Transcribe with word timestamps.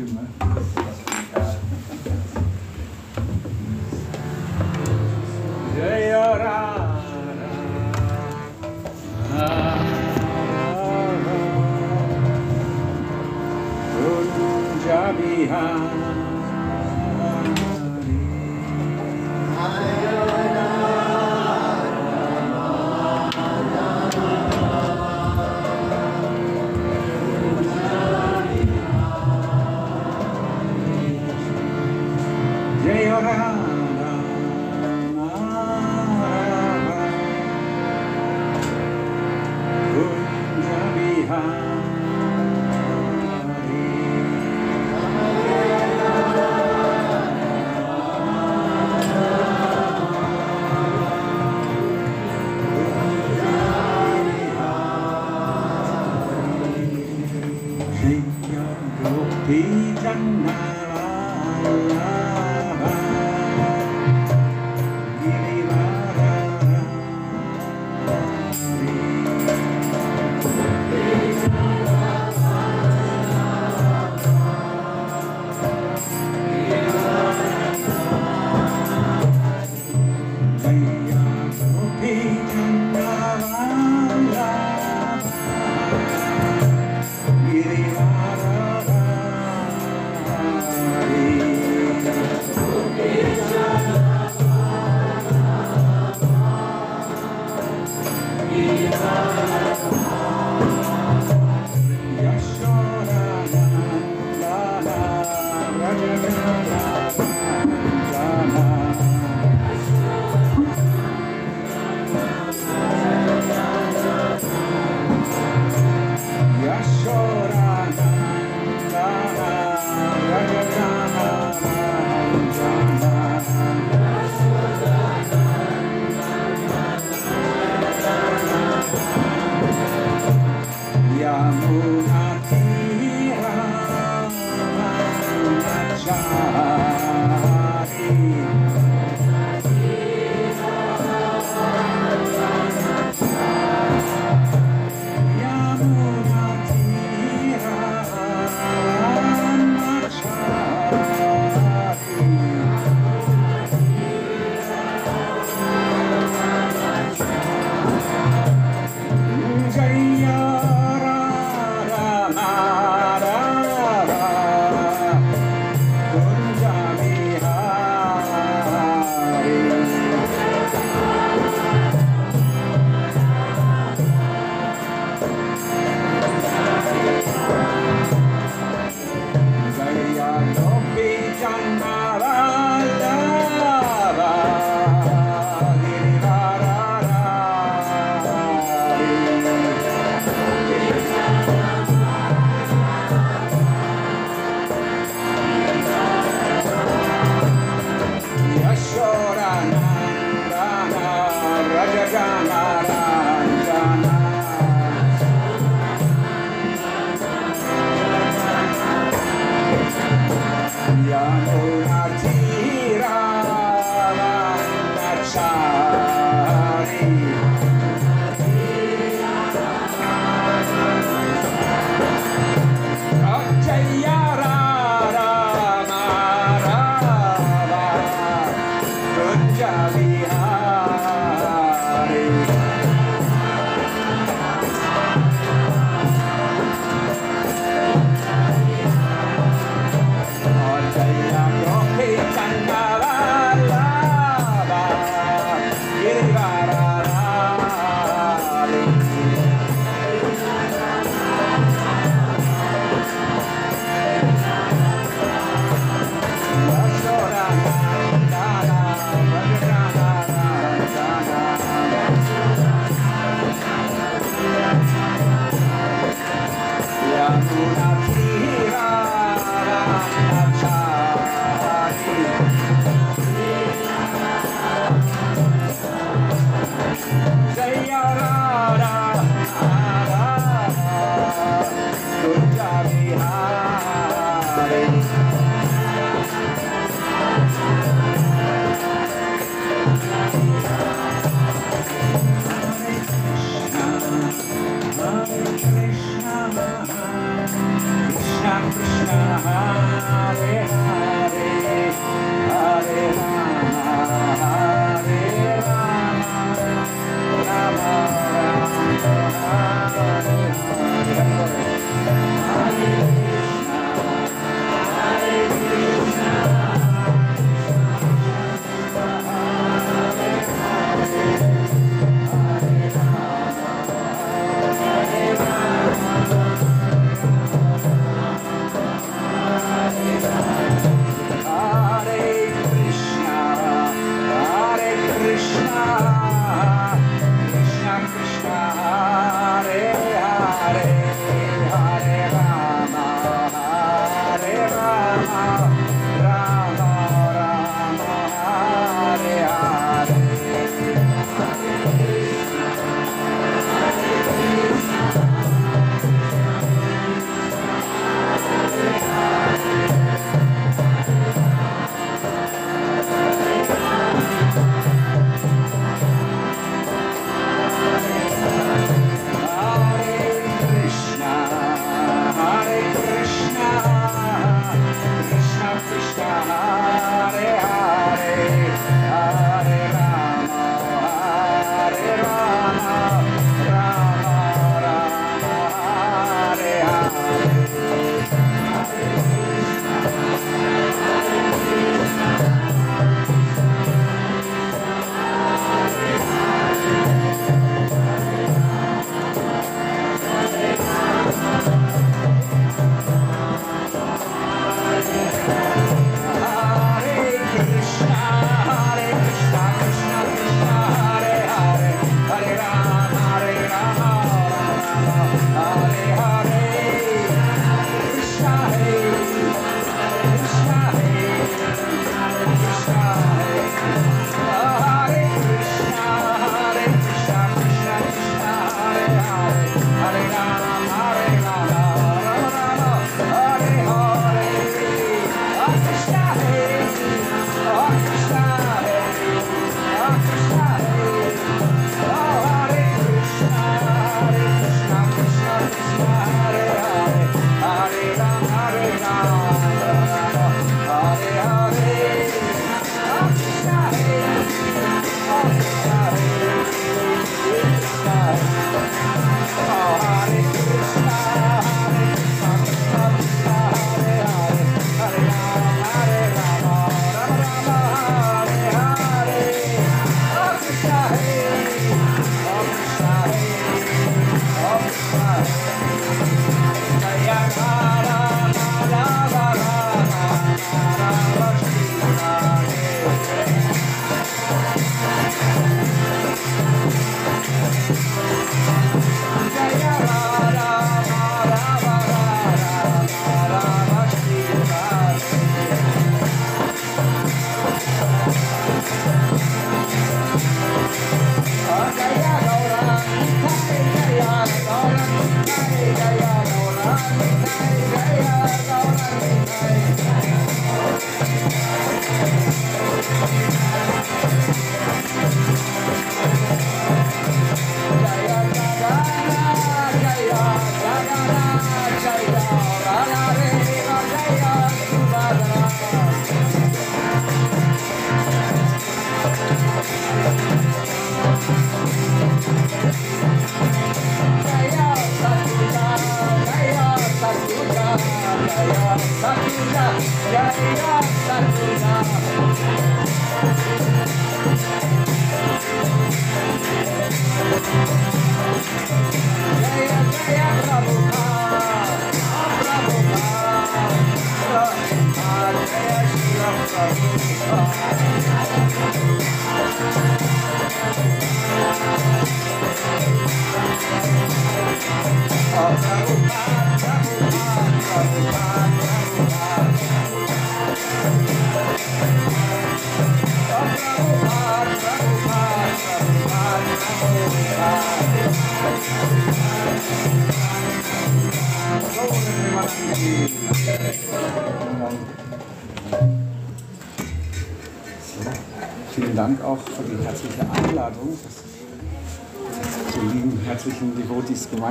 Give 0.00 0.08
him 0.08 0.28
that. 0.40 1.09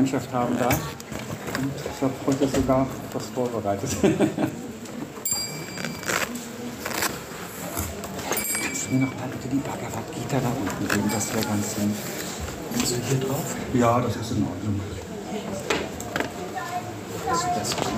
Gemeinschaft 0.10 0.34
haben 0.34 0.58
darf. 0.58 0.80
Und 1.62 1.72
ich 1.75 2.01
habe 2.01 2.13
heute 2.25 2.48
sogar 2.48 2.88
was 3.13 3.25
vorbereitet. 3.28 3.89
Kannst 8.63 8.88
du 8.88 8.94
mir 8.94 9.01
noch 9.01 9.13
mal 9.16 9.28
bitte 9.30 9.50
die 9.51 9.58
Bhagavad 9.58 10.13
Gita 10.16 10.39
da 10.39 10.50
unten 10.50 10.88
geben? 10.88 11.12
Das 11.13 11.34
wäre 11.34 11.46
ganz 11.46 11.78
lieb. 11.78 11.96
Also 12.80 12.96
hier 13.08 13.20
drauf? 13.20 13.56
Ja, 13.74 14.00
das 14.00 14.16
ist 14.16 14.32
in 14.32 14.44
Ordnung. 14.44 14.80
Also 17.30 17.48
das 17.60 17.75
kommt. 17.75 17.89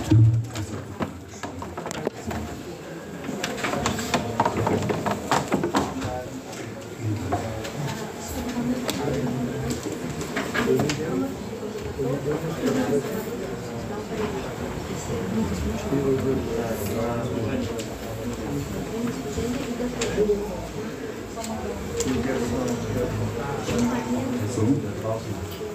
So. 24.55 24.61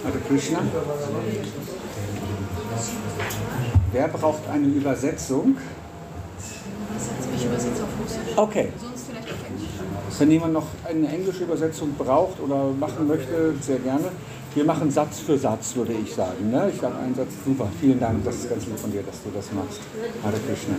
Hare 0.05 0.19
Krishna. 0.28 0.61
Wer 3.93 4.09
braucht 4.09 4.49
eine 4.49 4.66
Übersetzung? 4.86 5.57
Ich 7.36 7.45
übersetze 7.45 7.83
auf 7.83 7.89
Russisch. 8.01 8.38
Okay. 8.38 8.69
Sonst 8.79 9.05
vielleicht 9.10 9.27
auf 9.31 9.48
Englisch. 9.48 10.19
Wenn 10.19 10.31
jemand 10.31 10.53
noch 10.53 10.67
eine 10.88 11.07
englische 11.07 11.43
Übersetzung 11.43 11.93
braucht 11.98 12.39
oder 12.39 12.71
machen 12.79 13.07
möchte, 13.07 13.53
sehr 13.62 13.79
gerne. 13.79 14.12
Wir 14.53 14.65
machen 14.65 14.91
Satz 14.91 15.19
für 15.21 15.38
Satz, 15.38 15.75
würde 15.75 15.93
ich 15.93 16.13
sagen. 16.13 16.51
Ne? 16.51 16.69
Ich 16.74 16.81
sage 16.81 16.95
einen 16.98 17.15
Satz, 17.15 17.29
super, 17.45 17.69
vielen 17.79 18.00
Dank, 18.00 18.24
das 18.25 18.36
ist 18.36 18.50
ganz 18.50 18.65
lieb 18.65 18.77
von 18.77 18.91
dir, 18.91 19.01
dass 19.01 19.24
du 19.24 19.29
das 19.33 19.51
machst. 19.53 19.79
Hare 20.24 20.36
Krishna. 20.45 20.75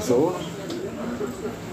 So, 0.00 0.34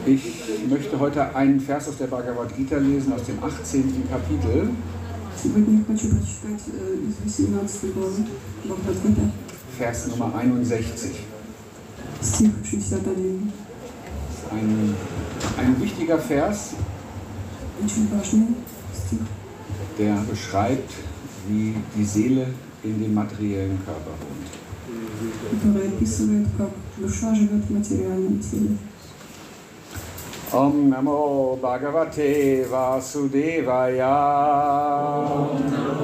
ich 0.08 0.24
möchte 0.68 1.00
heute 1.00 1.36
einen 1.36 1.60
Vers 1.60 1.88
aus 1.88 1.98
der 1.98 2.08
Bhagavad 2.08 2.56
Gita 2.58 2.78
lesen, 2.78 3.13
aus 3.13 3.24
dem 3.25 3.44
18. 3.44 4.10
Kapitel. 4.10 4.70
Сегодня 5.42 5.78
я 5.78 5.86
хочу 5.86 6.10
прочитать 6.10 6.68
э, 6.74 6.98
из 7.25 7.39
18 7.39 7.94
главы 7.94 8.25
Бхагавадгита, 8.66 9.32
Vers 9.78 10.07
Nummer 10.07 10.33
61. 10.35 11.11
Ein, 14.50 14.95
ein 15.59 15.81
wichtiger 15.81 16.19
Vers, 16.19 16.75
der 19.99 20.14
beschreibt, 20.31 20.93
wie 21.49 21.75
die 21.97 22.04
Seele 22.04 22.47
in 22.85 23.02
dem 23.02 23.14
materiellen 23.14 23.78
Körper 23.85 24.12
wohnt. 24.21 24.50
Om 30.52 30.88
Namo 30.88 31.59
Bhagavate 31.61 32.64
Vasudevaya. 32.71 34.14
Om 35.26 35.59
Namo 35.69 36.04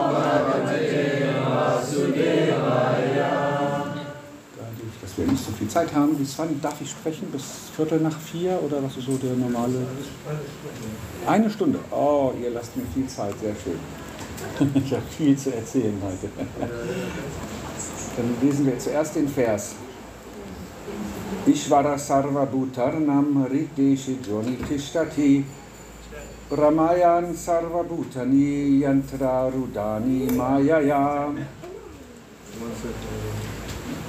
nicht 5.31 5.45
so 5.45 5.51
viel 5.51 5.67
Zeit 5.67 5.93
haben, 5.93 6.15
bis 6.15 6.37
wann 6.37 6.59
darf 6.61 6.79
ich 6.81 6.89
sprechen? 6.91 7.27
Bis 7.31 7.43
Viertel 7.75 7.99
nach 7.99 8.19
vier 8.19 8.59
oder 8.63 8.83
was 8.83 8.97
ist 8.97 9.05
so 9.05 9.17
der 9.17 9.33
normale? 9.33 9.87
Eine 11.25 11.49
Stunde. 11.49 11.79
Oh, 11.89 12.33
ihr 12.41 12.51
lasst 12.51 12.75
mir 12.75 12.83
viel 12.93 13.07
Zeit, 13.07 13.33
sehr 13.39 13.55
schön. 13.55 13.79
Ich 14.75 14.91
habe 14.91 15.03
viel 15.17 15.37
zu 15.37 15.53
erzählen 15.53 15.97
heute. 16.03 16.29
Dann 18.17 18.35
lesen 18.41 18.65
wir 18.65 18.77
zuerst 18.77 19.15
den 19.15 19.27
Vers. 19.27 19.75
Ishvara 21.45 21.97
Sarva 21.97 22.45
Bhutarnam 22.45 23.45
Rideshi 23.49 24.17
Joni 24.27 24.57
Tishtati 24.57 25.43
Brahmayan 26.49 27.33
Sarva 27.33 27.83
Bhutani 27.83 28.79
Yantra 28.79 29.47
Rudani 29.47 30.31
Mayaya 30.31 31.29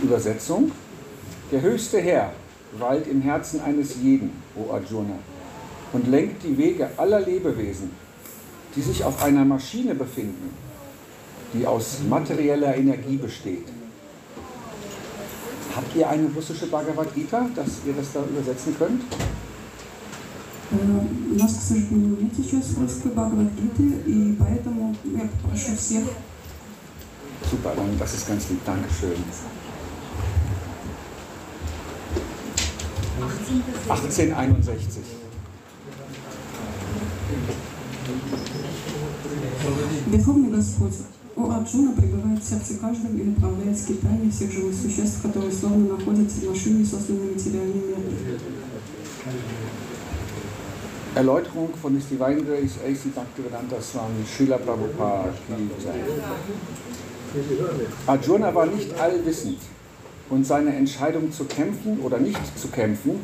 Übersetzung. 0.03 0.73
Der 1.52 1.62
höchste 1.62 2.00
Herr 2.00 2.34
weilt 2.78 3.08
im 3.08 3.22
Herzen 3.22 3.62
eines 3.62 3.96
jeden, 4.02 4.32
o 4.56 4.72
Arjuna, 4.74 5.16
und 5.94 6.08
lenkt 6.08 6.44
die 6.44 6.58
Wege 6.58 6.90
aller 6.98 7.22
Lebewesen, 7.22 7.92
die 8.76 8.82
sich 8.82 9.04
auf 9.04 9.24
einer 9.24 9.46
Maschine 9.46 9.96
befinden, 9.96 10.54
die 11.54 11.66
aus 11.66 12.00
materieller 12.10 12.76
Energie 12.76 13.18
besteht. 13.18 13.68
Habt 15.76 15.96
ihr 15.96 16.10
eine 16.10 16.28
russische 16.36 16.68
Bhagavad 16.68 17.14
Gita, 17.14 17.48
dass 17.56 17.68
ihr 17.86 17.94
das 17.94 18.12
da 18.12 18.24
übersetzen 18.24 18.76
könnt? 18.78 19.04
Э, 20.72 20.76
У 21.32 21.40
нас, 21.40 21.54
к 21.54 21.62
сожалению, 21.62 22.18
нет 22.20 22.32
сейчас 22.36 22.76
русской 22.78 23.12
Бхагавадгиты, 23.12 23.84
и 24.06 24.36
поэтому 24.40 24.96
я 25.06 25.22
попрошу 25.42 25.76
всех 25.78 26.04
Super, 27.50 27.74
dann 27.76 27.98
das 27.98 28.14
ist 28.14 28.28
ganz 28.28 28.50
lieb. 28.50 28.60
Dankeschön. 28.66 29.24
1861. 33.88 35.04
Верховный 40.08 40.50
Господь, 40.50 40.94
о 41.36 41.52
Арджуна 41.52 41.92
пребывает 41.94 42.44
в 42.44 42.48
сердце 42.48 42.78
каждого 42.80 43.16
и 43.16 43.24
направляет 43.24 43.78
скитание 43.78 44.32
всех 44.32 44.52
живых 44.52 44.74
существ, 44.76 45.22
которые 45.22 45.52
словно 45.52 45.98
находятся 45.98 46.42
в 46.42 46.50
машине, 46.50 46.86
созданной 46.86 47.34
материальным 47.34 47.88
миром. 47.88 48.04
Erläuterung 51.16 51.70
von 51.82 51.96
His 51.96 52.06
Divine 52.12 52.46
Grace 52.46 52.78
A.C. 52.86 53.10
Bhaktivedanta 53.10 53.82
Swami 53.82 54.24
Srila 54.24 54.58
Prabhupada. 54.60 55.34
Ki 55.48 55.54
Jai. 55.84 56.04
Arjuna 58.06 58.54
war 58.54 58.68
nicht 58.68 58.94
allwissend 59.00 59.58
und 60.32 60.46
seine 60.46 60.76
Entscheidung 60.76 61.32
zu 61.32 61.46
kämpfen 61.46 62.00
oder 62.02 62.18
nicht 62.20 62.60
zu 62.60 62.68
kämpfen 62.68 63.20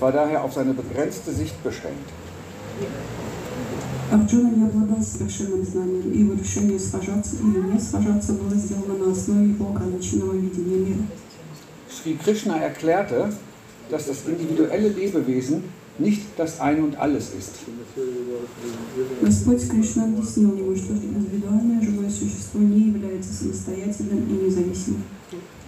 war 0.00 0.12
daher 0.12 0.42
auf 0.44 0.52
seine 0.52 0.74
begrenzte 0.74 1.32
Sicht 1.32 1.62
beschränkt. 1.62 2.10
Арджуна 4.10 4.50
не 4.50 4.64
обладал 4.64 5.02
совершенным 5.02 5.64
знанием, 5.64 6.10
и 6.10 6.20
его 6.20 6.32
решение 6.32 6.78
сражаться 6.78 7.36
или 7.36 7.72
не 7.72 7.78
сражаться 7.78 8.32
было 8.32 8.54
сделано 8.54 9.04
на 9.04 9.12
основе 9.12 9.50
его 9.50 9.68
ограниченного 9.68 10.32
видения 10.32 10.78
мира. 10.78 11.04
Sri 11.90 12.16
Krishna 12.16 12.58
erklärte, 12.58 13.30
dass 13.90 14.06
das 14.06 14.24
individuelle 14.26 14.88
Lebewesen 14.88 15.64
nicht 15.98 16.22
das 16.36 16.60
Ein 16.60 16.84
und 16.84 16.96
Alles 16.98 17.32
ist. 17.38 17.56
Господь 19.20 19.68
Кришна 19.68 20.04
объяснил 20.04 20.56
ему, 20.56 20.74
что 20.76 20.92
индивидуальное 20.92 21.82
живое 21.82 22.08
существо 22.08 22.60
не 22.60 22.88
является 22.88 23.32
самостоятельным 23.32 24.26
и 24.28 24.46
независимым. 24.46 25.02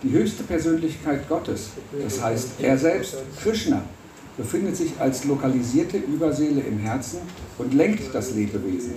Die 0.05 0.11
höchste 0.11 0.45
Persönlichkeit 0.45 1.29
Gottes, 1.29 1.71
das 2.03 2.23
heißt 2.23 2.49
er 2.61 2.79
selbst, 2.79 3.17
Krishna, 3.43 3.83
befindet 4.37 4.77
sich 4.77 4.93
als 4.99 5.25
lokalisierte 5.25 5.99
Überseele 5.99 6.63
im 6.63 6.79
Herzen 6.79 7.19
und 7.59 7.75
lenkt 7.75 8.15
das 8.15 8.35
Lebewesen. 8.35 8.93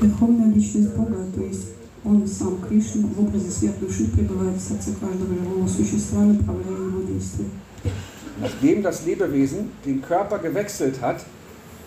Верховная 0.00 0.52
личность 0.54 0.94
Бога, 0.94 1.24
то 1.34 1.42
есть 1.42 1.68
Он 2.04 2.26
сам 2.26 2.60
Кришна, 2.60 3.08
в 3.08 3.18
образе 3.18 3.50
свет 3.50 3.80
души 3.80 4.06
пребывает 4.08 4.58
в 4.58 4.60
сердце 4.60 4.90
каждого 5.00 5.34
живого 5.34 5.66
существа, 5.66 6.22
направляя 6.22 6.76
его 6.76 7.00
действия. 7.00 7.46
Nachdem 8.40 8.82
das 8.82 9.06
Lebewesen 9.06 9.70
den 9.86 10.02
Körper 10.02 10.38
gewechselt 10.38 11.00
hat, 11.00 11.24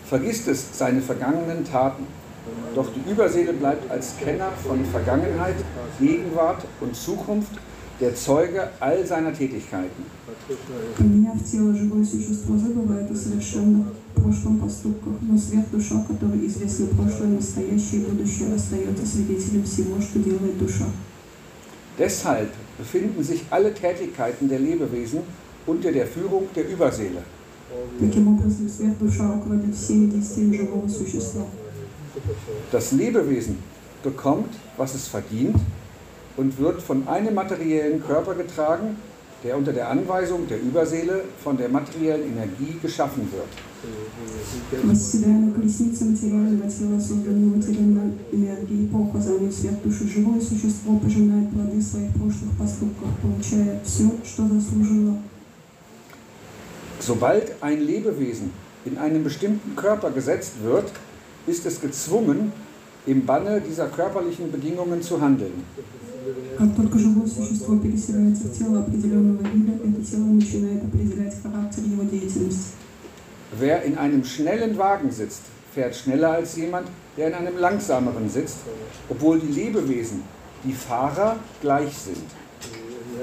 vergisst 0.06 0.48
es 0.48 0.66
seine 0.72 1.00
vergangenen 1.02 1.64
Taten. 1.64 2.04
Doch 2.74 2.88
die 2.92 3.10
Überseele 3.10 3.52
bleibt 3.52 3.88
als 3.90 4.14
Kenner 4.18 4.50
von 4.66 4.84
Vergangenheit, 4.86 5.56
Gegenwart 6.00 6.64
und 6.80 6.96
Zukunft 6.96 7.52
der 8.00 8.14
Zeuge 8.14 8.70
all 8.80 9.06
seiner 9.06 9.32
Tätigkeiten. 9.32 10.04
Поменяв 10.96 11.42
тело, 11.44 11.74
живое 11.74 12.04
существо 12.04 12.56
забывает 12.56 13.10
о 13.10 13.14
совершенных 13.14 13.86
прошлом 14.14 14.58
поступках, 14.58 15.14
но 15.22 15.36
свет 15.36 15.70
душа, 15.70 16.04
который 16.06 16.46
известно 16.46 16.86
прошлое, 16.86 17.28
настоящее 17.28 18.02
и 18.02 18.04
будущее, 18.06 18.54
остается 18.54 19.06
свидетелем 19.06 19.64
всего, 19.64 20.00
что 20.00 20.18
делает 20.20 20.58
душа. 20.58 20.86
Deshalb 21.98 22.50
befinden 22.78 23.24
sich 23.24 23.42
alle 23.50 23.74
Tätigkeiten 23.74 24.48
der 24.48 24.60
Lebewesen 24.60 25.20
unter 25.66 25.92
der 25.92 26.06
Führung 26.06 26.46
der 26.54 26.70
Überseele. 26.70 27.22
Таким 28.00 28.28
образом, 28.28 28.68
сверхдуша 28.68 29.26
руководит 29.26 29.74
всеми 29.74 30.06
действиями 30.06 30.56
живого 30.56 30.88
существа. 30.88 31.44
Das 32.72 32.92
Lebewesen 32.92 33.58
bekommt, 34.02 34.54
was 34.76 34.94
es 34.94 35.08
verdient 35.08 35.56
und 36.37 36.59
wird 36.59 36.81
von 36.81 37.07
einem 37.07 37.35
materiellen 37.35 38.03
Körper 38.03 38.33
getragen, 38.35 38.97
der 39.43 39.57
unter 39.57 39.73
der 39.73 39.89
Anweisung 39.89 40.47
der 40.47 40.61
Überseele 40.61 41.25
von 41.43 41.57
der 41.57 41.69
materiellen 41.69 42.23
Energie 42.23 42.77
geschaffen 42.81 43.27
wird. 43.31 43.49
Sobald 56.99 57.51
ein 57.61 57.81
Lebewesen 57.81 58.51
in 58.85 58.97
einen 58.97 59.23
bestimmten 59.23 59.75
Körper 59.75 60.11
gesetzt 60.11 60.53
wird, 60.63 60.89
ist 61.47 61.65
es 61.65 61.81
gezwungen, 61.81 62.53
im 63.05 63.25
Banne 63.25 63.59
dieser 63.59 63.87
körperlichen 63.87 64.49
Bedingungen 64.51 65.01
zu 65.01 65.19
handeln. 65.19 65.63
Как 66.58 66.74
только 66.76 66.98
живое 66.98 67.26
существо 67.26 67.76
переселяется 67.78 68.48
в 68.48 68.58
тело 68.58 68.80
определенного 68.80 69.42
вида, 69.48 69.72
это 69.74 70.04
тело 70.04 70.24
начинает 70.24 70.84
определять 70.84 71.40
характер 71.42 71.82
его 71.84 72.02
деятельности. 72.02 72.72
Wer 73.58 73.82
in 73.84 73.96
einem 73.96 74.24
schnellen 74.24 74.76
Wagen 74.76 75.10
sitzt, 75.10 75.42
fährt 75.74 75.96
schneller 75.96 76.32
als 76.32 76.56
jemand, 76.56 76.88
der 77.16 77.28
in 77.28 77.34
einem 77.34 77.56
langsameren 77.56 78.28
sitzt, 78.28 78.58
obwohl 79.08 79.40
die 79.40 79.52
Lebewesen, 79.52 80.22
die 80.64 80.72
Fahrer, 80.72 81.36
gleich 81.62 81.96
sind. 81.96 82.26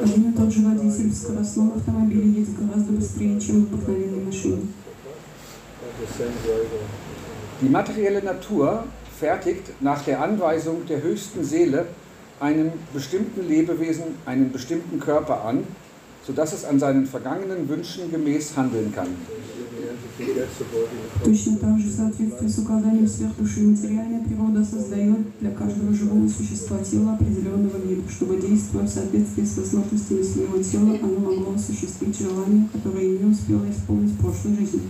Один 0.01 0.31
и 0.31 0.33
тот 0.35 0.51
же 0.51 0.65
водитель 0.65 1.09
в 1.09 1.15
скоростном 1.15 1.73
автомобиле 1.75 2.27
едет 2.27 2.57
гораздо 2.57 2.91
быстрее, 2.91 3.39
чем 3.39 3.65
в 3.65 3.73
обыкновенной 3.73 4.25
машине. 4.25 4.67
Die 7.61 7.69
materielle 7.69 8.21
Natur 8.21 8.83
fertigt 9.19 9.81
nach 9.81 10.01
der 10.03 10.21
Anweisung 10.21 10.85
der 10.87 11.01
höchsten 11.01 11.43
Seele 11.43 11.87
einem 12.39 12.71
bestimmten 12.93 13.47
Lebewesen 13.47 14.03
einen 14.25 14.51
bestimmten 14.51 14.99
Körper 14.99 15.45
an, 15.45 15.63
sodass 16.25 16.53
es 16.53 16.65
an 16.65 16.79
seinen 16.79 17.05
vergangenen 17.05 17.67
Wünschen 17.69 18.11
gemäß 18.11 18.57
handeln 18.57 18.91
kann. 18.93 19.07
Точно 21.23 21.57
так 21.57 21.77
же 21.77 21.89
в 21.89 21.93
соответствии 21.93 22.47
с 22.47 22.59
указанием 22.59 23.07
сверхдуши 23.07 23.61
материальная 23.63 24.23
природа 24.23 24.63
создает 24.63 25.37
для 25.41 25.51
каждого 25.51 25.93
живого 25.93 26.27
существа 26.29 26.77
тело 26.79 27.13
определенного 27.15 27.77
вида, 27.77 28.09
чтобы, 28.09 28.37
действуя 28.37 28.83
в 28.83 28.89
соответствии 28.89 29.43
с 29.43 29.57
возможностями 29.57 30.21
своего 30.21 30.63
тела, 30.63 30.97
оно 31.01 31.19
могло 31.19 31.55
осуществить 31.55 32.17
желания, 32.17 32.69
которые 32.71 33.19
не 33.19 33.29
успело 33.29 33.69
исполнить 33.69 34.13
в 34.13 34.19
прошлой 34.19 34.55
жизни. 34.55 34.89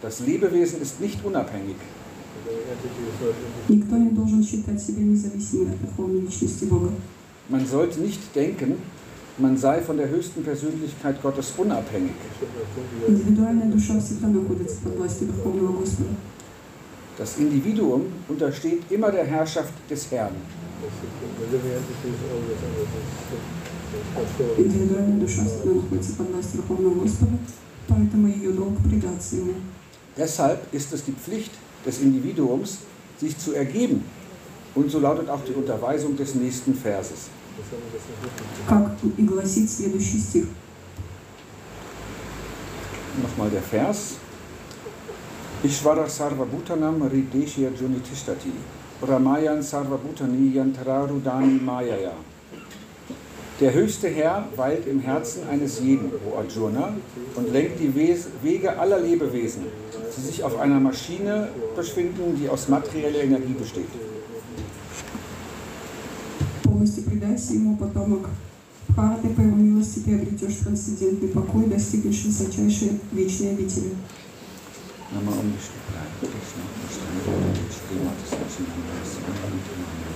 Das 0.00 0.20
Lebewesen 0.20 0.80
ist 0.80 1.00
nicht 1.00 1.24
unabhängig. 1.24 1.76
Никто 3.68 3.96
не 3.96 4.10
должен 4.10 4.44
считать 4.44 4.82
себя 4.82 5.02
независимым 5.02 5.72
от 5.72 5.80
Верховной 5.80 6.20
Личности 6.20 6.64
Бога. 6.64 6.90
Man 7.48 7.66
sollte 7.66 8.00
nicht 8.00 8.20
denken, 8.34 8.78
man 9.38 9.56
sei 9.56 9.80
von 9.80 9.96
der 9.96 10.08
höchsten 10.08 10.42
Persönlichkeit 10.42 11.20
Gottes 11.22 11.52
unabhängig. 11.56 12.12
Индивидуальная 13.06 13.70
душа 13.70 14.00
всегда 14.00 14.28
находится 14.28 14.76
под 14.82 14.96
властью 14.96 15.28
Верховного 15.28 15.80
Господа. 15.80 16.10
Das 17.18 17.36
Individuum 17.38 18.04
untersteht 18.28 18.82
immer 18.90 19.10
der 19.10 19.24
Herrschaft 19.24 19.72
des 19.90 20.10
Herrn. 20.10 20.34
Индивидуальная 24.56 25.18
душа 25.18 25.44
всегда 25.44 25.74
находится 25.74 26.14
под 26.14 26.30
властью 26.30 26.60
Верховного 26.60 27.00
Господа, 27.00 27.38
поэтому 27.88 28.28
ее 28.28 28.52
долг 28.52 28.78
предаться 28.88 29.36
ему. 29.36 29.54
Deshalb 30.16 30.60
ist 30.72 30.92
es 30.92 31.04
die 31.04 31.12
Pflicht 31.12 31.52
des 31.87 32.01
Individuums, 32.01 32.79
sich 33.17 33.37
zu 33.37 33.53
ergeben. 33.53 34.03
Und 34.75 34.91
so 34.91 34.99
lautet 34.99 35.29
auch 35.29 35.43
die 35.47 35.53
Unterweisung 35.53 36.15
des 36.15 36.35
nächsten 36.35 36.75
Verses. 36.75 37.29
Nochmal 43.23 43.49
der 43.49 43.61
Vers. 43.63 44.15
Ishvara 45.63 46.07
Sarvabhutanam 46.07 47.01
Rideshya 47.01 47.69
Junitishthati 47.69 48.51
Ramayan 49.01 49.59
Sarvabhutani 49.63 50.53
Yantrarudani 50.53 51.59
Mayaya 51.59 52.13
der 53.59 53.73
höchste 53.73 54.07
Herr 54.07 54.47
weilt 54.55 54.85
im 54.85 54.99
Herzen 54.99 55.49
eines 55.49 55.79
jeden, 55.79 56.11
O 56.29 56.37
Arjuna, 56.37 56.93
und 57.33 57.51
lenkt 57.51 57.79
die 57.79 57.91
Wege 57.95 58.77
aller 58.77 58.99
Lebewesen 58.99 59.63
die 60.16 60.22
sich 60.22 60.42
auf 60.42 60.58
einer 60.58 60.80
Maschine 60.80 61.48
befinden, 61.76 62.36
die 62.38 62.48
aus 62.48 62.68
materieller 62.68 63.22
Energie 63.22 63.54
besteht. 63.54 63.88
Полностью 66.62 67.04
предайся 67.04 67.54
ему, 67.54 67.76
потомок 67.76 68.28
Харты, 68.94 69.28
по 69.28 69.40
его 69.40 69.56
милости 69.56 70.00
ты 70.00 70.14
обретешь 70.16 70.56
трансцендентный 70.56 71.28
покой, 71.28 71.66
достигнешь 71.66 72.24
высочайшей 72.24 73.00
вечной 73.12 73.52
обители. 73.52 73.92
Nama 75.12 75.28
Om 75.30 75.52
Vishnu 75.52 75.76
Padaya 75.84 76.08
Krishna 76.24 76.64
Krishna 76.72 77.04
Nirvana 77.12 77.52
Srimati 77.68 78.24
Sachinanda 78.24 78.96
Sivana 79.04 79.60
Timana 79.60 79.92
Srimana 79.92 80.00
Devi 80.00 80.00
Shivana 80.00 80.00
Bhagavan 80.02 80.15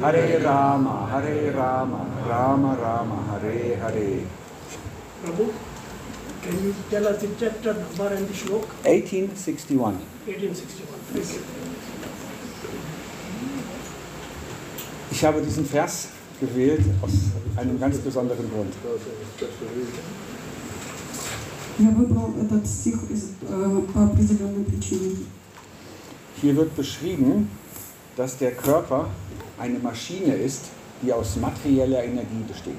Hare 0.00 0.12
Krishna 0.12 0.28
Krishna 0.28 0.28
Krishna 0.28 0.28
Hare 0.28 0.28
Hare 0.28 0.28
Hare 0.28 0.44
Rama 0.44 1.06
Hare 1.10 1.52
Rama 1.52 2.06
Rama 2.28 2.76
Rama 2.80 3.16
Hare 3.30 3.76
Hare 3.76 4.26
Prabhu, 5.24 5.52
can 6.42 6.64
you 6.64 6.74
tell 6.90 7.06
us 7.08 7.20
the 7.20 7.28
chapter 7.40 7.74
number 7.74 8.14
and 8.14 8.28
the 8.28 8.34
shlok? 8.34 8.66
1861 8.84 9.94
1861. 10.26 11.00
Please. 11.12 11.40
Ich 15.10 15.24
habe 15.24 15.42
diesen 15.42 15.66
Vers 15.66 16.08
gewählt 16.40 16.84
aus 17.02 17.12
einem 17.56 17.80
ganz 17.80 17.98
besonderen 17.98 18.50
Grund. 18.50 18.72
Я 21.78 21.90
выбрал 21.90 22.34
этот 22.40 22.66
стих 22.66 22.96
из, 23.10 23.30
э, 23.48 23.80
по 23.94 24.04
определенной 24.04 24.64
причине. 24.64 25.16
Hier 26.42 26.56
wird 26.56 26.76
beschrieben, 26.76 27.50
dass 28.16 28.36
der 28.36 28.52
Körper 28.52 29.10
eine 29.57 29.79
Maschine 29.79 30.35
ist, 30.35 30.65
die 31.01 31.11
aus 31.11 31.35
materieller 31.35 32.03
Energie 32.03 32.43
besteht. 32.47 32.73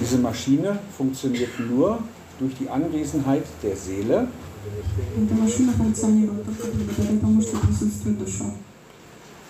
Diese 0.00 0.18
Maschine 0.18 0.78
funktioniert 0.96 1.60
nur 1.60 1.98
durch 2.38 2.54
die 2.56 2.68
Anwesenheit 2.68 3.44
der 3.62 3.76
Seele. 3.76 4.28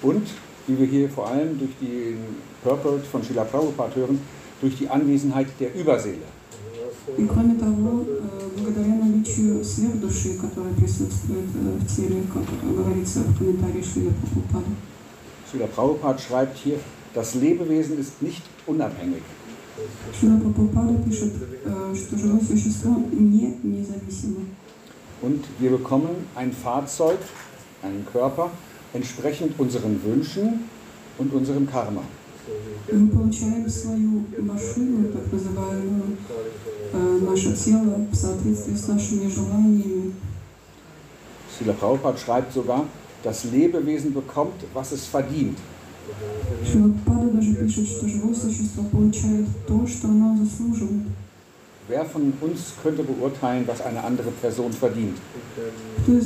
Und, 0.03 0.23
wie 0.67 0.79
wir 0.79 0.87
hier 0.87 1.09
vor 1.09 1.29
allem 1.29 1.59
durch 1.59 1.71
den 1.81 2.19
Purport 2.63 3.07
von 3.07 3.23
Srila 3.23 3.45
Prabhupada 3.45 3.97
hören, 3.97 4.21
durch 4.61 4.77
die 4.77 4.89
Anwesenheit 4.89 5.49
der 5.61 5.75
Überseele. 5.75 6.42
И 7.18 7.26
кроме 7.26 7.56
того, 7.56 8.04
э, 8.06 8.50
благодаря 8.58 8.96
наличию 8.96 9.64
сверхдуши, 9.64 10.38
которая 10.38 10.74
присутствует 10.74 11.46
э, 11.56 11.78
в 11.80 11.96
теле, 11.96 12.24
как 12.34 12.44
говорится 12.76 13.20
в 13.20 13.38
комментарии 13.38 13.82
Шрила 13.82 14.12
Прабхупады. 14.12 14.72
Srila 15.52 15.68
Prabhupada 15.68 16.20
schreibt 16.20 16.58
hier, 16.58 16.80
das 17.14 17.34
Lebewesen 17.36 17.98
ist 17.98 18.22
nicht 18.22 18.44
unabhängig. 18.66 19.24
Шрила 20.20 20.40
Прабхупада 20.40 21.02
пишет, 21.04 21.34
э, 21.66 21.96
что 21.96 22.18
живое 22.18 22.42
существо 22.42 22.96
не 23.12 23.58
независимо. 23.64 24.46
Und 25.22 25.44
wir 25.58 25.72
bekommen 25.72 26.28
ein 26.36 26.52
Fahrzeug, 26.52 27.18
einen 27.82 28.06
Körper, 28.06 28.52
entsprechend 28.94 29.60
unseren 29.60 30.04
Wünschen 30.04 30.70
und 31.18 31.34
unserem 31.34 31.68
Karma. 31.68 32.04
И 32.90 32.96
мы 32.96 33.10
получаем 33.10 33.70
свою 33.70 34.24
машину, 34.40 35.12
так 35.12 35.32
называемую, 35.32 36.18
э, 36.94 37.20
наше 37.30 37.54
тело 37.54 38.08
в 38.12 38.16
соответствии 38.16 38.76
с 38.76 38.88
нашими 38.88 39.30
желаниями. 39.30 40.14
Srila 41.60 41.74
Prabhupada 41.74 42.18
schreibt 42.18 42.54
sogar, 42.54 42.86
das 43.24 43.44
Lebewesen 43.44 44.14
bekommt, 44.14 44.64
was 44.74 44.92
es 44.92 45.06
verdient. 45.08 45.58
Шилапада 46.66 47.32
даже 47.32 47.54
пишет, 47.56 47.88
что 47.88 48.08
живое 48.08 48.34
существо 48.34 48.84
получает 48.86 49.46
то, 49.68 49.86
что 49.86 50.08
оно 50.08 50.38
заслуживает. 50.38 51.04
Wer 51.90 52.06
von 52.06 52.34
uns 52.42 52.74
könnte 52.84 53.04
beurteilen, 53.04 53.66
was 53.66 53.82
eine 53.82 54.04
andere 54.04 54.30
Person 54.42 54.72
verdient? 54.74 55.18
Кто 56.04 56.20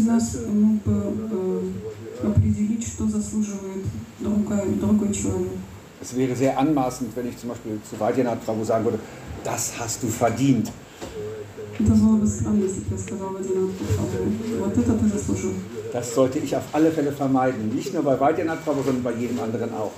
es 6.01 6.17
wäre 6.17 6.35
sehr 6.37 6.59
anmaßend, 6.59 7.17
wenn 7.17 7.29
ich 7.29 7.39
zum 7.39 7.51
Beispiel 7.51 7.79
zu 7.89 7.99
Vajana 7.99 8.35
Prabhu 8.37 8.65
sagen 8.65 8.85
würde, 8.85 8.99
das 9.45 9.73
hast 9.79 10.03
du 10.03 10.09
verdient. 10.09 10.71
Das 15.93 16.15
sollte 16.15 16.39
ich 16.39 16.57
auf 16.57 16.65
alle 16.73 16.91
Fälle 16.91 17.13
vermeiden. 17.13 17.75
Nicht 17.75 17.93
nur 17.95 18.03
bei 18.03 18.19
Vajana 18.19 18.57
Prabhu, 18.57 18.83
sondern 18.83 19.03
bei 19.03 19.13
jedem 19.15 19.41
anderen 19.41 19.73
auch. 19.75 19.93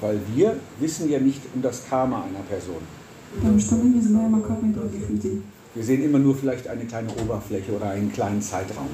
Weil 0.00 0.20
wir 0.34 0.56
wissen 0.80 1.08
ja 1.08 1.18
nicht 1.18 1.40
um 1.54 1.62
das 1.62 1.82
Karma 1.88 2.24
einer 2.24 2.44
Person. 2.48 2.82
Wir 5.76 5.84
sehen 5.84 6.02
immer 6.02 6.18
nur 6.18 6.34
vielleicht 6.34 6.66
eine 6.68 6.86
kleine 6.86 7.10
Oberfläche 7.22 7.70
oder 7.70 7.90
einen 7.90 8.10
kleinen 8.10 8.40
Zeitraum. 8.40 8.88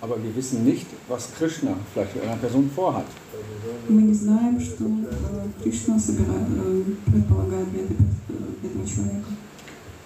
Aber 0.00 0.22
wir 0.22 0.36
wissen 0.36 0.64
nicht, 0.64 0.86
was 1.08 1.34
Krishna 1.36 1.76
vielleicht 1.92 2.14
mit 2.14 2.24
einer 2.24 2.36
Person 2.36 2.70
vorhat. 2.72 3.06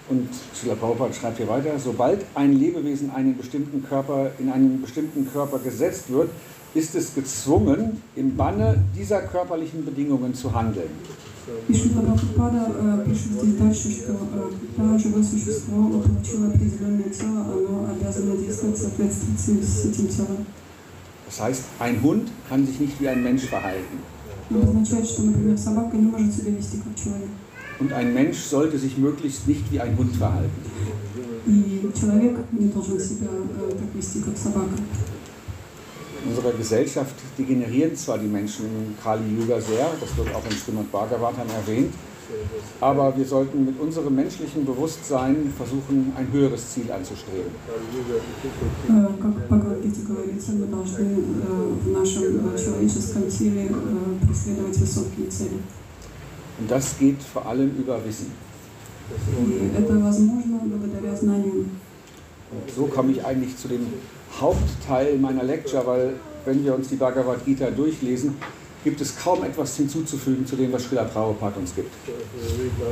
Und 0.09 0.29
Srila 0.55 0.73
Prabhupada 0.73 1.13
schreibt 1.13 1.37
hier 1.37 1.47
weiter, 1.47 1.77
sobald 1.77 2.25
ein 2.33 2.53
Lebewesen 2.53 3.11
einen 3.11 3.37
bestimmten 3.37 3.83
Körper, 3.87 4.31
in 4.39 4.49
einen 4.49 4.81
bestimmten 4.81 5.31
Körper 5.31 5.59
gesetzt 5.59 6.11
wird, 6.11 6.31
ist 6.73 6.95
es 6.95 7.13
gezwungen, 7.13 8.01
im 8.15 8.35
Banne 8.35 8.83
dieser 8.97 9.21
körperlichen 9.21 9.85
Bedingungen 9.85 10.33
zu 10.33 10.55
handeln. 10.55 10.89
И 11.68 11.74
Шрила 11.74 12.00
Прабхупада 12.00 12.72
э, 12.74 13.04
пишет 13.06 13.32
здесь 13.32 13.54
дальше, 13.56 13.90
что 13.90 14.12
э, 14.12 14.50
когда 14.76 14.98
живое 14.98 15.22
существо 15.22 16.00
получило 16.00 16.48
определенное 16.48 17.10
тело, 17.10 17.42
оно 17.42 17.90
обязано 17.90 18.36
действовать 18.36 18.78
в 18.78 18.80
соответствии 18.80 19.60
с 19.60 19.84
этим 19.84 20.08
телом. 20.08 20.46
Das 21.26 21.40
heißt, 21.40 21.62
ein 21.80 22.02
Hund 22.02 22.30
kann 22.48 22.66
sich 22.66 22.80
nicht 22.80 23.00
wie 23.00 23.08
ein 23.08 23.22
Mensch 23.22 23.44
verhalten. 23.44 23.98
Это 24.50 24.68
означает, 24.68 25.06
что, 25.06 25.22
например, 25.22 25.58
собака 25.58 25.96
не 25.96 26.06
может 26.06 26.34
себя 26.34 26.52
вести 26.52 26.78
как 26.78 26.94
человек. 26.96 27.30
Und 27.80 27.92
ein 27.92 28.14
Mensch 28.14 28.38
sollte 28.38 28.78
sich 28.78 28.96
möglichst 28.98 29.46
nicht 29.48 29.70
wie 29.72 29.80
ein 29.80 29.96
Hund 29.98 30.14
verhalten. 30.16 30.50
И 31.46 31.90
человек 31.98 32.38
не 32.52 32.68
должен 32.68 32.98
себя 32.98 33.28
э, 33.30 33.70
так 33.70 33.94
вести, 33.94 34.20
как 34.20 34.36
собака. 34.38 34.76
unserer 36.27 36.51
Gesellschaft 36.53 37.15
degenerieren 37.37 37.95
zwar 37.95 38.17
die 38.17 38.27
Menschen 38.27 38.65
im 38.65 38.95
Kali-Yuga 39.01 39.59
sehr, 39.61 39.87
das 39.99 40.17
wird 40.17 40.33
auch 40.35 40.45
in 40.45 40.51
Srimad 40.51 40.91
Bhagavatam 40.91 41.47
erwähnt, 41.49 41.93
aber 42.79 43.17
wir 43.17 43.25
sollten 43.25 43.65
mit 43.65 43.79
unserem 43.79 44.15
menschlichen 44.15 44.65
Bewusstsein 44.65 45.51
versuchen, 45.55 46.13
ein 46.15 46.27
höheres 46.31 46.73
Ziel 46.73 46.91
anzustreben. 46.91 47.51
Und 56.59 56.71
das 56.71 56.97
geht 56.99 57.23
vor 57.23 57.45
allem 57.45 57.71
über 57.77 58.05
Wissen. 58.05 58.31
Und 62.51 62.71
so 62.75 62.85
komme 62.85 63.11
ich 63.11 63.25
eigentlich 63.25 63.57
zu 63.57 63.67
dem 63.67 63.87
Hauptteil 64.40 65.18
meiner 65.18 65.44
Lecture, 65.44 65.86
weil 65.86 66.14
wenn 66.44 66.64
wir 66.64 66.74
uns 66.74 66.88
die 66.88 66.96
Bhagavad 66.96 67.44
Gita 67.44 67.70
durchlesen, 67.70 68.34
gibt 68.84 69.00
es 69.00 69.14
kaum 69.16 69.42
etwas 69.44 69.76
hinzuzufügen 69.76 70.44
zu 70.46 70.56
dem, 70.56 70.72
was 70.72 70.82
Srila 70.84 71.04
Prabhupada 71.04 71.58
uns 71.60 71.74
gibt. 71.74 71.90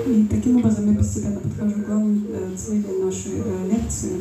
И 0.06 0.26
таким 0.30 0.56
образом 0.58 0.90
я 0.92 0.96
постепенно 0.98 1.40
подхожу 1.40 1.74
к 1.82 1.86
главной 1.86 2.20
э, 2.32 2.56
цели 2.56 2.86
нашей 3.04 3.32
э, 3.44 3.68
лекции. 3.72 4.20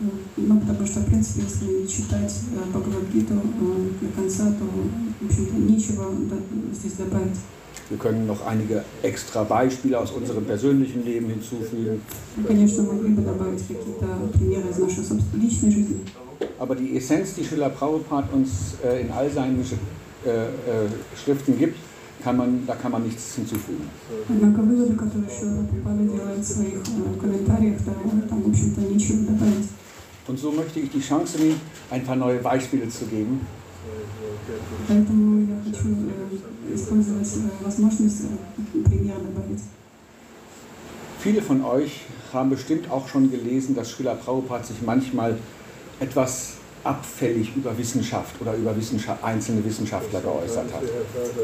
Э, 0.00 0.04
Ну, 0.38 0.58
потому 0.60 0.86
что, 0.86 1.00
в 1.00 1.04
принципе, 1.06 1.42
если 1.42 1.86
читать 1.86 2.32
э, 2.56 2.70
Бхагавадгиту 2.70 3.34
э, 3.34 3.90
до 4.00 4.08
конца, 4.16 4.44
то, 4.58 4.64
в 5.20 5.26
общем-то, 5.26 5.56
нечего 5.56 6.04
до- 6.30 6.74
здесь 6.74 6.92
добавить. 6.92 7.36
Wir 7.90 7.98
können 7.98 8.26
noch 8.26 8.40
einige 8.46 8.84
extra 9.02 9.42
Beispiele 9.44 9.98
aus 9.98 10.12
unserem 10.12 10.44
persönlichen 10.46 11.04
Leben 11.04 11.28
hinzufügen, 11.28 12.00
Мы, 12.36 12.44
конечно, 12.44 12.82
могли 12.84 13.12
бы 13.12 13.20
добавить 13.22 13.60
какие-то 13.60 14.06
примеры 14.32 14.70
из 14.70 14.78
нашей 14.78 15.04
собственной 15.04 15.44
личной 15.44 15.70
жизни. 15.72 15.98
aber 16.58 16.74
die 16.74 16.96
Essenz, 16.96 17.34
die 17.34 17.44
Srila 17.44 17.68
Prabhupada 17.68 18.28
uns 18.32 18.74
äh, 18.84 19.02
in 19.02 19.10
all 19.10 19.30
seinen 19.30 19.62
Sch- 19.62 19.74
äh, 20.26 20.30
äh, 20.30 20.88
Schriften 21.16 21.58
gibt, 21.58 21.76
kann 22.22 22.36
man, 22.36 22.64
da 22.66 22.74
kann 22.74 22.92
man 22.92 23.02
nichts 23.04 23.34
hinzufügen. 23.36 23.88
Однако 24.28 24.60
выводы, 24.62 24.94
которые 24.94 25.26
еще 25.30 25.46
Прабхупада 25.56 26.02
делает 26.04 26.40
в 26.40 26.44
своих 26.44 26.74
э, 26.74 27.20
комментариях, 27.20 27.78
да, 27.86 27.92
там, 28.28 28.42
в 28.42 28.48
общем-то, 28.50 28.80
нечего 28.82 29.18
добавить. 29.26 29.68
Und 30.28 30.38
so 30.38 30.52
möchte 30.52 30.78
ich 30.80 30.90
die 30.90 31.00
Chance 31.00 31.38
nehmen, 31.38 31.60
ein 31.90 32.04
paar 32.04 32.16
neue 32.16 32.38
Beispiele 32.38 32.88
zu 32.88 33.06
geben, 33.06 33.40
Поэтому 34.88 35.40
я 35.46 35.56
хочу 35.64 35.88
э, 35.88 36.74
использовать 36.74 37.26
э, 37.36 37.64
возможность 37.64 38.22
э, 38.24 38.78
пример 38.88 39.16
добавить. 39.16 39.60
Viele 41.22 41.42
von 41.42 41.64
euch 41.64 42.02
haben 42.32 42.50
bestimmt 42.50 42.90
auch 42.90 43.06
schon 43.08 43.30
gelesen, 43.30 43.74
dass 43.74 43.90
Srila 43.90 44.14
Prabhupada 44.14 44.64
sich 44.64 44.80
manchmal 44.84 45.36
etwas 46.00 46.52
abfällig 46.82 47.54
über 47.56 47.76
Wissenschaft 47.76 48.40
oder 48.40 48.54
über 48.56 48.74
Wissenschaft, 48.76 49.22
einzelne 49.22 49.62
Wissenschaftler 49.64 50.20
geäußert 50.20 50.72
hat. 50.72 50.82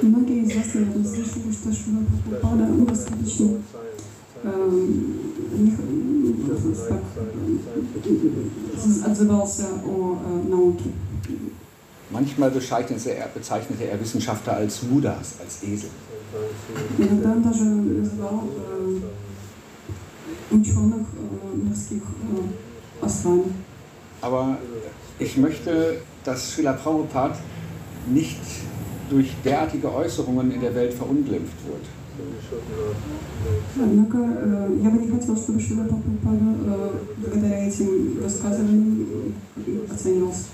Многие 0.03 0.45
из 0.45 0.57
вас, 0.57 0.75
наверное, 0.75 1.05
слышали, 1.05 1.53
что 1.53 1.73
Шрила 1.73 2.03
Прабхупада 2.31 2.66
ну, 2.73 2.87
достаточно 2.87 3.51
э, 4.45 4.49
не 5.59 5.71
х- 5.73 5.83
м, 5.83 6.75
так, 6.88 7.03
э, 8.07 9.11
отзывался 9.11 9.64
о 9.85 10.19
э, 10.25 10.49
науке. 10.49 10.90
Manchmal 12.11 12.51
bezeichnete 12.53 13.11
er, 13.14 13.29
bezeichnete 13.35 13.85
er 13.85 14.01
Wissenschaftler 14.01 14.55
als 14.57 14.83
Mudas, 14.85 15.35
als 15.40 15.62
Esel. 15.64 15.90
Иногда 16.99 17.33
он 17.33 17.42
даже 17.42 17.64
называл 17.64 18.45
э, 18.57 19.01
ученых 20.51 21.07
э, 21.14 21.57
морских 21.66 22.03
э, 22.03 23.05
ослами. 23.05 23.53
Aber 24.23 24.57
ich 25.19 25.37
möchte, 25.37 25.99
dass 26.25 26.53
Srila 26.53 26.73
Prabhupada 26.73 27.37
nicht 28.09 28.40
durch 29.11 29.31
derartige 29.45 29.92
Äußerungen 29.95 30.51
in 30.53 30.61
der 30.61 30.75
Welt 30.75 30.92
verunglimpft 30.95 31.55
wird. 31.66 31.85
Однако 33.79 34.16
э, 34.19 34.69
я 34.83 34.90
бы 34.90 34.99
не 34.99 35.11
хотела, 35.12 35.37
чтобы 35.37 35.61
Шрила 35.61 35.85
Прабхупада 35.85 36.55
э, 36.66 36.90
благодаря 37.19 37.69
этим 37.69 38.19
высказываниям 38.23 39.35
э, 39.66 39.92
оценивался. 39.92 40.45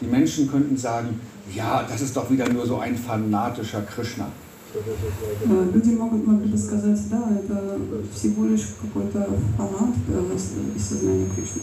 Die 0.00 0.06
Menschen 0.06 0.50
könnten 0.50 0.76
sagen, 0.76 1.20
ja, 1.54 1.84
das 1.88 2.02
ist 2.02 2.14
doch 2.16 2.28
wieder 2.30 2.48
nur 2.52 2.66
so 2.66 2.78
ein 2.78 2.96
fanatischer 2.96 3.82
Krishna. 3.82 4.26
Э, 4.74 5.64
Люди 5.72 5.90
могут, 5.94 6.26
могли 6.26 6.50
бы 6.50 6.58
сказать, 6.58 6.98
да, 7.08 7.22
это 7.38 7.78
всего 8.12 8.44
лишь 8.46 8.66
какой-то 8.82 9.28
фанат 9.56 9.94
э, 10.10 10.34
из- 10.36 10.52
из 10.76 10.86
сознания 10.88 11.26
Кришны. 11.34 11.62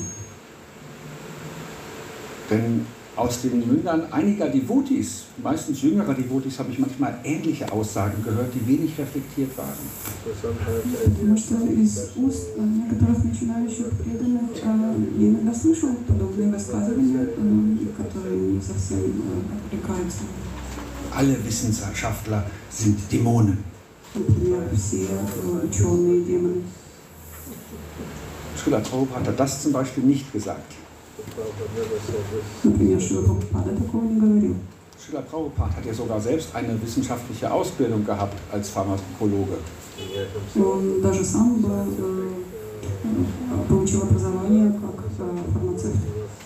Denn 2.51 2.87
aus 3.19 3.43
den 3.43 3.67
Mündern 3.67 4.13
einiger 4.13 4.49
Devotis, 4.49 5.25
meistens 5.43 5.83
jüngerer 5.83 6.15
Devotis, 6.15 6.59
habe 6.59 6.71
ich 6.71 6.79
manchmal 6.79 7.19
ähnliche 7.25 7.71
Aussagen 7.73 8.23
gehört, 8.23 8.55
die 8.55 8.65
wenig 8.67 8.97
reflektiert 8.97 9.59
waren. 9.59 9.75
Alle 21.11 21.45
Wissenschaftler 21.45 22.45
sind 22.71 22.99
Dämonen. 23.11 23.59
Schüler 28.57 28.83
Taub 28.83 29.09
hat 29.15 29.41
das 29.41 29.63
zum 29.63 29.73
Beispiel 29.73 30.05
nicht 30.05 30.33
gesagt. 30.33 30.78
Например, 32.63 33.00
Шрила 33.00 33.24
Прабхупада 33.24 33.76
такого 33.76 34.04
не 34.06 34.19
говорил. 34.19 34.56
Srila 34.98 35.22
Prabhupada 35.22 35.76
hat 35.76 35.86
ja 35.86 35.93
sogar 35.93 36.19
selbst 36.22 36.56
eine 36.56 36.82
wissenschaftliche 36.82 37.52
Ausbildung 37.52 38.06
gehabt 38.06 38.38
als 38.52 38.69
Pharmakologe. 38.69 39.58
Он 40.56 41.02
даже 41.02 41.24
сам 41.26 41.62
был, 41.62 41.69
э, 41.72 42.30
э, 43.04 43.67
получил 43.67 44.04
образование 44.04 44.72
как 44.72 45.06
э, 45.19 45.54
фармацевт. 45.54 45.98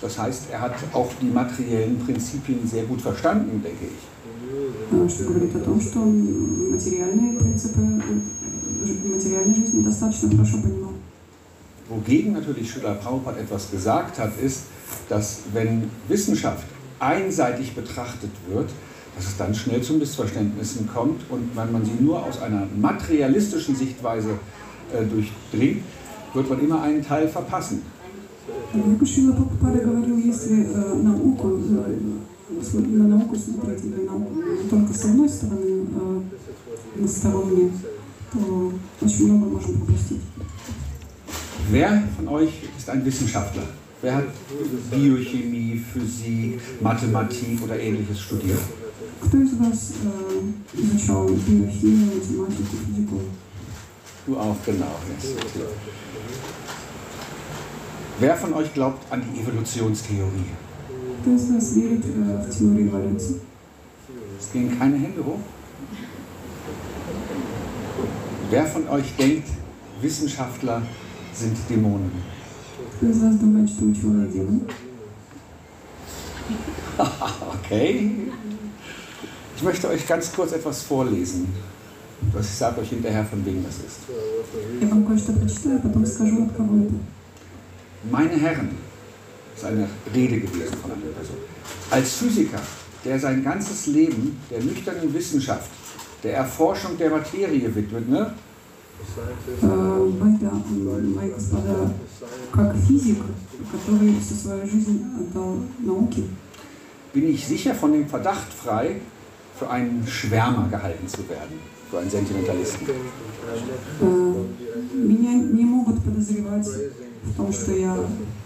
Das 0.02 0.18
heißt, 0.18 0.44
er 0.52 0.62
hat 0.62 0.74
auch 0.94 1.10
die 1.22 1.30
materiellen 1.30 1.98
Prinzipien 2.00 2.68
sehr 2.68 2.84
gut 2.86 3.02
verstanden, 3.02 3.62
denke 3.64 3.86
ich. 3.86 4.02
Э, 4.92 5.08
Что 5.10 5.24
говорит 5.26 5.56
о 5.56 5.60
том, 5.60 5.80
что 5.80 6.00
он 6.00 6.72
материальные 6.72 7.40
принципы 7.40 7.80
э, 7.82 8.86
ж- 8.88 9.16
материальной 9.16 9.56
жизни 9.56 9.82
достаточно 9.84 10.30
хорошо 10.32 10.58
понимал. 10.64 10.92
Wogegen 11.90 12.34
natürlich 12.34 12.70
Schüler 12.72 12.96
Prabhupada 12.96 13.40
etwas 13.40 13.70
gesagt 13.72 14.18
hat, 14.20 14.32
ist, 14.42 14.64
dass 15.10 15.40
wenn 15.54 15.90
Wissenschaft 16.08 16.66
einseitig 17.00 17.76
betrachtet 17.76 18.32
wird, 18.50 18.70
dass 19.16 19.26
es 19.28 19.38
dann 19.38 19.54
schnell 19.56 19.82
zu 19.82 19.94
Missverständnissen 19.94 20.88
kommt 20.94 21.22
und 21.30 21.50
wenn 21.56 21.72
man 21.72 21.84
sie 21.86 21.98
nur 22.00 22.24
aus 22.24 22.42
einer 22.42 22.68
materialistischen 22.80 23.76
Sichtweise 23.76 24.32
äh, 24.94 25.04
durchdringt, 25.06 25.84
wird 26.34 26.50
man 26.50 26.60
immer 26.60 26.82
einen 26.84 27.04
Teil 27.04 27.28
verpassen. 27.28 27.82
Шила 29.06 29.34
Прабхупада 29.34 29.80
говорил, 29.80 30.18
если 30.18 30.64
э, 30.64 30.96
науку, 30.96 31.58
э, 31.58 32.62
см- 32.62 32.98
на 32.98 33.08
науку 33.08 33.36
смотреть 33.36 33.84
или 33.84 34.06
на, 34.06 34.14
только 34.70 34.94
с 34.94 35.06
одной 35.06 35.28
стороны, 35.30 35.66
э, 35.66 36.22
односторонне, 36.96 37.72
то 38.32 38.74
очень 39.02 39.28
много 39.34 39.52
можно 39.52 39.74
пропустить. 39.80 40.22
Wer 41.72 42.04
von 42.18 42.28
euch 42.30 42.52
ist 42.78 42.90
ein 42.90 43.04
Wissenschaftler? 43.06 43.64
Wer 44.02 44.16
hat 44.16 44.26
Biochemie, 44.92 45.84
Physik, 45.92 46.60
Mathematik 46.82 47.62
oder 47.64 47.80
ähnliches 47.80 48.22
studiert? 48.22 48.60
Кто 49.20 49.38
из 49.40 49.54
вас 49.54 49.94
э, 50.04 50.80
изучал 50.80 51.28
биохимию, 51.28 52.16
математику, 52.16 52.78
физику? 52.86 53.22
Du 54.28 54.38
auch, 54.38 54.56
genau. 54.66 54.94
Yes. 55.10 55.34
Wer 58.20 58.38
von 58.38 58.54
euch 58.54 58.74
glaubt 58.74 59.12
an 59.12 59.24
die 59.24 59.42
Evolutionstheorie? 59.42 60.52
Кто 61.22 61.32
из 61.36 61.50
вас 61.52 61.76
верит 61.76 62.06
э, 62.06 62.44
в 62.44 62.50
теорию 62.50 62.90
эволюции? 62.90 63.42
Es 64.40 64.52
gehen 64.52 64.78
keine 64.78 64.98
Hände 64.98 65.26
hoch. 65.26 65.40
Wer 68.52 68.66
von 68.66 68.88
euch 68.90 69.16
denkt, 69.18 69.50
Wissenschaftler 70.02 70.82
sind 71.34 71.58
Dämonen? 71.70 72.12
Кто 73.02 73.08
из 73.08 73.22
вас 73.22 73.36
думает, 73.38 73.70
что 73.70 73.86
ученые 73.86 74.28
демон? 74.30 74.62
Okay. 76.98 78.32
Ich 79.56 79.64
möchte 79.64 79.90
euch 79.90 80.08
ganz 80.08 80.32
kurz 80.32 80.52
etwas 80.52 80.84
vorlesen. 80.84 81.48
Was 82.34 82.46
ich 82.48 82.56
sage 82.56 82.82
euch 82.82 82.90
hinterher, 82.90 83.26
von 83.26 83.46
wem 83.46 83.64
das 83.64 83.78
ist. 83.78 84.00
Я 84.82 84.88
вам 84.88 85.06
кое-что 85.06 85.34
прочитаю, 85.34 85.80
потом 85.82 86.06
скажу, 86.06 86.46
от 86.46 86.54
кого 86.56 86.86
это. 86.86 86.96
Meine 88.12 88.38
Herren, 88.38 88.70
das 89.54 89.64
ist 89.64 89.66
eine 89.66 89.88
Rede 90.14 90.40
gewesen 90.40 90.76
von 90.82 90.92
einer 90.92 91.12
Person. 91.14 91.38
Als 91.92 92.14
Physiker, 92.14 92.62
der 93.04 93.20
sein 93.20 93.44
ganzes 93.44 93.88
Leben 93.88 94.40
der 94.50 94.64
nüchternen 94.64 95.14
Wissenschaft, 95.14 95.70
der 96.24 96.36
Erforschung 96.36 96.98
der 96.98 97.10
Materie 97.10 97.74
widmet, 97.76 98.10
ne? 98.10 98.34
Э, 99.62 100.12
Байда, 100.20 100.52
м, 100.70 101.16
мои 101.16 101.30
господа, 101.32 101.92
как 102.52 102.76
физик, 102.76 103.20
который 103.72 104.20
всю 104.20 104.36
свою 104.36 104.66
жизнь 104.68 105.04
отдал 105.20 105.58
науке, 105.80 106.24
bin 107.14 107.30
ich 107.30 107.46
sicher 107.48 107.74
von 107.74 107.94
dem 107.94 108.08
Verdacht 108.08 108.52
frei, 108.54 109.02
für 109.58 109.70
einen 109.70 110.06
Schwärmer 110.06 110.68
gehalten 110.70 111.08
zu 111.08 111.28
werden, 111.30 111.58
für 111.90 112.00
einen 112.00 112.10
Sentimentalisten. 112.10 112.86
э, 114.02 114.46
меня 114.94 115.34
не 115.34 115.66
могут 115.66 116.04
подозревать 116.04 116.68
в 117.24 117.36
том, 117.36 117.52
что 117.54 117.72
я 117.74 117.98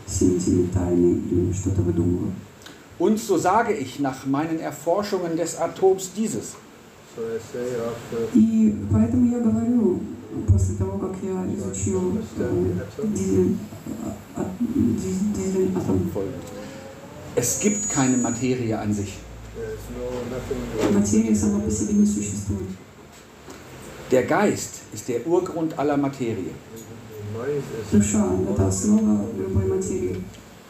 сентиментальный 0.05 1.19
или 1.31 1.51
что-то 1.53 1.81
выдумываю. 1.81 2.31
Und 2.99 3.17
so 3.19 3.37
sage 3.37 3.73
ich 3.73 3.99
nach 3.99 4.25
meinen 4.27 4.59
Erforschungen 4.59 5.35
des 5.35 5.57
Atoms 5.59 6.11
dieses. 6.15 6.55
И 8.33 8.75
поэтому 8.91 9.31
я 9.31 9.39
говорю, 9.39 9.99
после 10.47 10.75
того, 10.75 10.97
как 10.97 11.15
я 11.23 11.45
изучил 11.55 12.17
э, 12.37 13.07
дизель, 13.15 13.55
а- 14.03 14.15
а- 14.41 14.51
диз- 14.59 15.35
дизель 15.35 15.71
атом, 15.75 16.09
Es 17.35 17.59
gibt 17.61 17.89
keine 17.89 18.17
Materie 18.17 18.77
an 18.77 18.91
sich. 18.93 19.13
материя 20.93 21.35
сама 21.35 21.59
по 21.61 21.71
себе 21.71 21.93
не 21.93 22.05
существует. 22.05 22.67
Der 24.11 24.23
Geist 24.25 24.81
ist 24.93 25.07
der 25.07 25.25
Urgrund 25.25 25.77
aller 25.79 25.95
Materie. 25.97 26.51
Душа – 27.91 28.51
это 28.51 28.67
основа 28.67 29.25
любой 29.37 29.65
материи. 29.65 30.17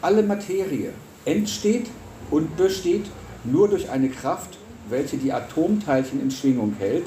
Alle 0.00 0.22
Materie 0.22 0.90
entsteht 1.24 1.88
und 2.30 2.56
besteht 2.56 3.06
nur 3.44 3.68
durch 3.68 3.90
eine 3.90 4.08
Kraft, 4.08 4.58
welche 4.88 5.16
die 5.16 5.32
Atomteilchen 5.32 6.20
in 6.22 6.30
Schwingung 6.30 6.74
hält 6.78 7.06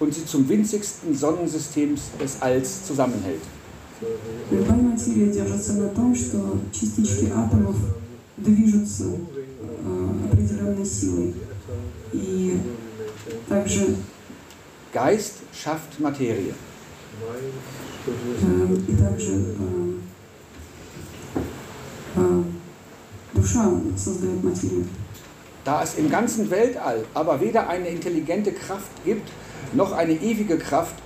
und 0.00 0.14
sie 0.14 0.24
zum 0.24 0.48
winzigsten 0.48 1.14
Sonnensystem 1.14 1.96
des 2.20 2.40
Alls 2.40 2.84
zusammenhält. 2.86 3.42
Любая 4.50 4.82
материя 4.82 5.32
держится 5.32 5.74
на 5.74 5.88
том, 5.88 6.14
что 6.14 6.58
частички 6.72 7.32
атомов 7.34 7.76
движутся 8.36 9.04
э, 9.04 10.30
определенной 10.30 10.84
силой. 10.84 11.34
И 12.12 12.58
также, 13.48 13.96
Geist 14.92 15.34
schafft 15.52 15.98
Materie. 15.98 16.54
э, 18.06 18.76
и 18.88 18.96
также 18.96 19.32
э, 19.32 19.94
э, 22.16 22.42
душа 23.32 23.70
создает 23.96 24.42
материю. 24.42 24.84
Da 25.64 25.82
es 25.82 25.94
im 25.94 26.10
ganzen 26.10 26.50
Weltall 26.50 27.06
aber 27.14 27.40
weder 27.40 27.68
eine 27.68 27.88
intelligente 27.88 28.52
Kraft 28.52 28.90
gibt, 29.04 29.30
noch 29.72 29.92
eine 29.92 30.12
ewige 30.12 30.58
Kraft, 30.58 30.96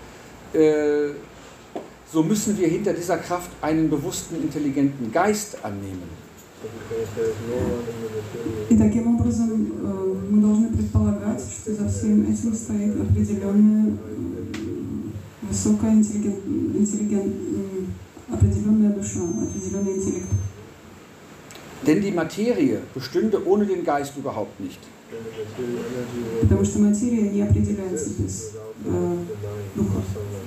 äh, 0.53 1.11
so 2.13 2.23
müssen 2.23 2.59
wir 2.59 2.69
hinter 2.69 2.93
dieser 2.93 3.19
Kraft 3.19 3.51
einen 3.61 3.91
bewussten, 3.91 4.37
intelligenten 4.43 5.13
Geist 5.13 5.59
annehmen. 5.63 6.29
И 8.69 8.77
таким 8.77 9.15
образом 9.15 9.51
э, 9.51 10.15
мы 10.31 10.43
должны 10.43 10.69
предполагать, 10.69 11.41
что 11.41 11.73
за 11.73 11.89
всем 11.89 12.23
этим 12.25 12.53
стоит 12.53 13.01
определенная 13.01 13.93
м, 13.93 15.13
высокая 15.43 15.93
интеллигент, 15.93 16.45
интеллигент, 16.75 17.27
м, 17.27 17.95
определенная 18.33 18.91
душа, 18.91 19.21
определенный 19.21 19.99
интеллект. 19.99 20.27
Denn 21.87 22.03
die 22.03 22.11
Materie 22.11 22.81
bestünde 22.93 23.47
ohne 23.47 23.65
den 23.65 23.85
Geist 23.85 24.17
überhaupt 24.17 24.59
nicht. 24.59 24.81
Потому 26.43 26.65
что 26.65 26.79
материя 26.81 27.31
не 27.31 27.43
определяется 27.43 28.11
без 28.19 28.53
э, 28.85 29.17
духа. 29.75 30.03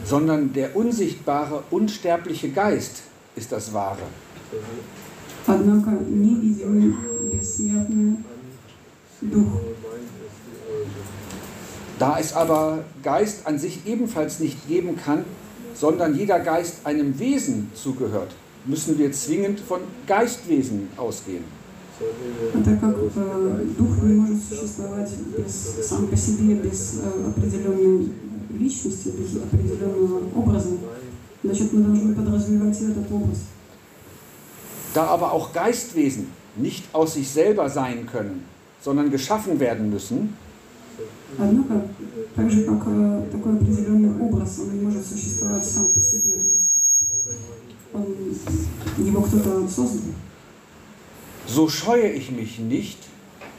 Sondern 0.05 0.53
der 0.53 0.75
unsichtbare, 0.75 1.63
unsterbliche 1.71 2.49
Geist 2.49 3.03
ist 3.35 3.51
das 3.51 3.73
Wahre. 3.73 4.03
Однако 5.47 5.89
невидимый, 5.89 6.95
бессмертный 7.31 8.17
дух. 9.21 9.61
Da 11.97 12.19
es 12.19 12.33
aber 12.33 12.83
Geist 13.03 13.45
an 13.45 13.59
sich 13.59 13.85
ebenfalls 13.85 14.39
nicht 14.39 14.67
geben 14.67 14.95
kann, 14.95 15.23
sondern 15.75 16.15
jeder 16.15 16.39
Geist 16.39 16.85
einem 16.85 17.19
Wesen 17.19 17.71
zugehört, 17.75 18.31
müssen 18.65 18.97
wir 18.97 19.11
zwingend 19.11 19.59
von 19.59 19.81
Geistwesen 20.07 20.89
ausgehen. 20.97 21.43
А 22.53 22.63
так 22.63 22.79
как 22.79 22.95
э, 23.15 23.65
дух 23.77 24.03
не 24.03 24.13
может 24.13 24.43
существовать 24.43 25.11
без, 25.37 25.87
сам 25.87 26.07
по 26.07 26.17
себе 26.17 26.55
без 26.55 26.99
э, 27.03 27.27
определенной 27.27 28.11
личности, 28.57 29.09
без 29.09 29.35
определенного 29.41 30.21
образа, 30.35 30.69
значит 31.43 31.73
мы 31.73 31.83
должны 31.83 32.15
подразумевать 32.15 32.81
и 32.81 32.85
этот 32.85 33.11
образ. 33.11 33.39
Da 34.93 35.07
aber 35.07 35.31
auch 35.31 35.53
Geistwesen 35.53 36.27
nicht 36.55 36.83
aus 36.93 37.13
sich 37.13 37.29
selber 37.29 37.69
sein 37.69 38.07
können, 38.07 38.43
sondern 38.83 39.11
geschaffen 39.11 39.59
werden 39.59 39.89
müssen, 39.91 40.33
Однако, 41.37 41.87
так 42.35 42.51
же 42.51 42.65
как 42.65 42.83
э, 42.87 43.23
такой 43.31 43.53
определенный 43.53 44.21
образ, 44.21 44.59
он 44.59 44.73
не 44.73 44.81
может 44.81 45.05
существовать 45.05 45.63
сам 45.63 45.87
по 45.89 46.01
себе, 46.01 46.33
то 46.33 46.47
есть 46.47 46.71
он, 47.93 48.05
его 49.05 49.21
кто-то 49.21 49.67
создал. 49.67 50.13
so 51.47 51.67
scheue 51.69 52.09
ich 52.09 52.31
mich 52.31 52.59
nicht, 52.59 52.97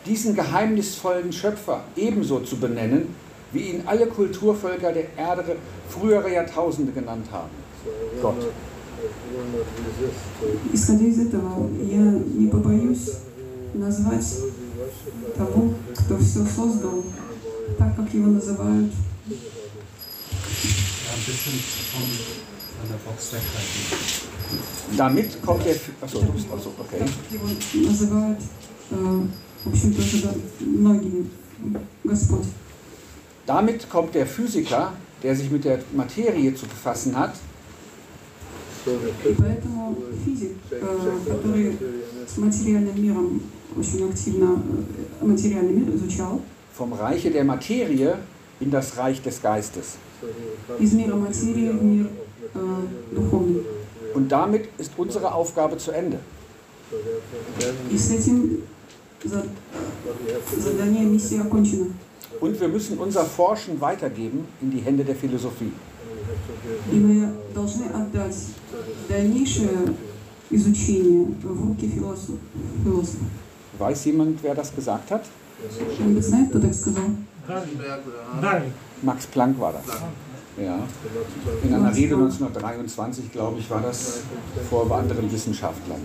diesen 0.07 0.35
geheimnisvollen 0.35 1.33
Schöpfer 1.33 1.85
ebenso 1.97 2.41
zu 2.41 2.57
benennen, 2.57 3.15
wie 3.53 3.71
ihn 3.71 3.83
alle 3.87 4.07
Kulturvölker 4.07 4.93
der 4.93 5.17
Erde 5.17 5.57
frühere 5.89 6.33
Jahrtausende 6.33 6.93
genannt 6.93 7.27
haben. 7.31 7.51
Gott. 8.21 8.37
Исходя 10.73 11.05
из 11.05 11.19
этого, 11.19 11.69
я 11.83 11.99
не 11.99 12.47
побоюсь 12.49 13.11
назвать 13.75 14.39
того, 15.37 15.75
кто 15.97 16.19
все 16.19 16.45
создал, 16.45 17.03
так 17.79 17.97
как 17.97 18.15
его 18.15 18.29
называют 18.29 18.93
Ja, 22.89 22.89
ein 22.89 22.89
bisschen 22.89 22.89
von, 22.89 22.89
von 22.89 22.89
der 22.89 23.01
Box 23.05 23.33
weghalten. 23.33 24.97
Damit 24.97 25.43
kommt 25.43 25.65
der. 25.65 25.77
Achso, 26.01 26.21
du 26.21 26.33
bist 26.33 26.47
also, 26.53 26.73
okay. 26.79 26.99
так 26.99 27.09
как 27.09 27.33
его 27.33 27.89
называют, 27.89 28.39
э, 28.91 29.27
в 29.65 29.69
общем-то, 29.69 30.01
уже 30.01 30.23
да- 30.23 30.35
многие 30.61 31.27
Господь. 32.05 32.47
Damit 33.47 33.89
kommt 33.91 34.15
der 34.15 34.27
Physiker 34.27 34.93
der 35.23 35.37
sich 35.37 35.51
mit 35.51 35.65
der 35.65 35.79
Materie 35.93 36.55
zu 36.55 36.67
befassen 36.67 37.17
hat, 37.17 37.33
И 38.85 39.35
поэтому 39.39 39.97
физик, 40.25 40.57
э, 40.73 41.19
который 41.25 41.79
с 42.27 42.37
материальным 42.37 43.01
миром 43.01 43.41
очень 43.77 44.11
активно 44.11 44.61
э, 45.21 45.25
материальный 45.25 45.73
мир 45.73 45.95
изучал, 45.95 46.41
vom 46.77 46.93
Reiche 46.93 47.31
der 47.31 47.45
Materie 47.45 48.19
in 48.59 48.73
das 48.73 48.97
Reich 48.97 49.23
des 49.23 49.41
Geistes. 49.41 49.99
из 50.81 50.93
мира 50.95 51.15
материи 51.15 51.69
в 51.71 51.83
мир 51.85 52.09
э, 52.55 52.59
духовный. 53.15 53.63
Und 54.15 54.29
damit 54.31 54.69
ist 54.79 54.93
unsere 54.97 55.33
Aufgabe 55.35 55.77
zu 55.79 55.91
Ende. 55.93 56.19
И 57.91 57.97
с 57.97 58.11
этим 58.11 58.63
за- 59.25 59.47
задание 60.59 61.05
миссии 61.05 61.39
окончено. 61.41 61.87
Und 62.41 62.61
wir 62.61 62.69
müssen 62.69 62.99
unser 62.99 63.25
Forschen 63.25 63.81
weitergeben 63.81 64.47
in 64.61 64.71
die 64.71 64.81
Hände 64.81 65.05
der 65.05 65.15
Philosophie. 65.17 65.73
И 66.93 66.97
мы 66.97 67.29
должны 67.55 67.87
отдать 67.87 68.37
дальнейшее 69.09 69.95
изучение 70.51 71.27
в 71.43 71.69
руки 71.69 71.89
философов. 71.89 72.39
философов. 72.85 73.27
Weiß 73.79 74.05
jemand, 74.05 74.43
wer 74.43 74.55
das 74.55 74.75
gesagt 74.75 75.11
hat? 75.11 75.23
Кто-нибудь 75.95 76.25
знает, 76.27 76.51
кто 76.51 76.61
так 76.61 76.75
сказал? 76.75 77.05
Darling. 78.41 78.73
Max 79.03 79.27
Planck 79.27 79.59
war 79.59 79.73
das. 79.73 79.85
Ja. 80.57 80.79
In 81.63 81.75
einer 81.75 81.95
Rede 81.95 82.15
1923, 82.15 83.33
glaube 83.33 83.59
ich, 83.59 83.71
war 83.71 83.81
das 83.81 84.21
vor 84.69 84.91
anderen 84.91 85.33
Wissenschaftlern. 85.33 86.01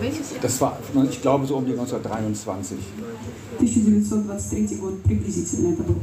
Welches 0.00 0.32
Jahr? 0.32 0.40
Das 0.42 0.60
war, 0.60 0.78
ich 1.08 1.22
glaube, 1.22 1.46
so 1.46 1.56
um 1.56 1.64
die 1.64 1.72
1923. 1.72 2.78
1923 3.60 4.80
год 4.80 5.02
приблизительно 5.02 5.72
это 5.72 5.82
был. 5.84 5.96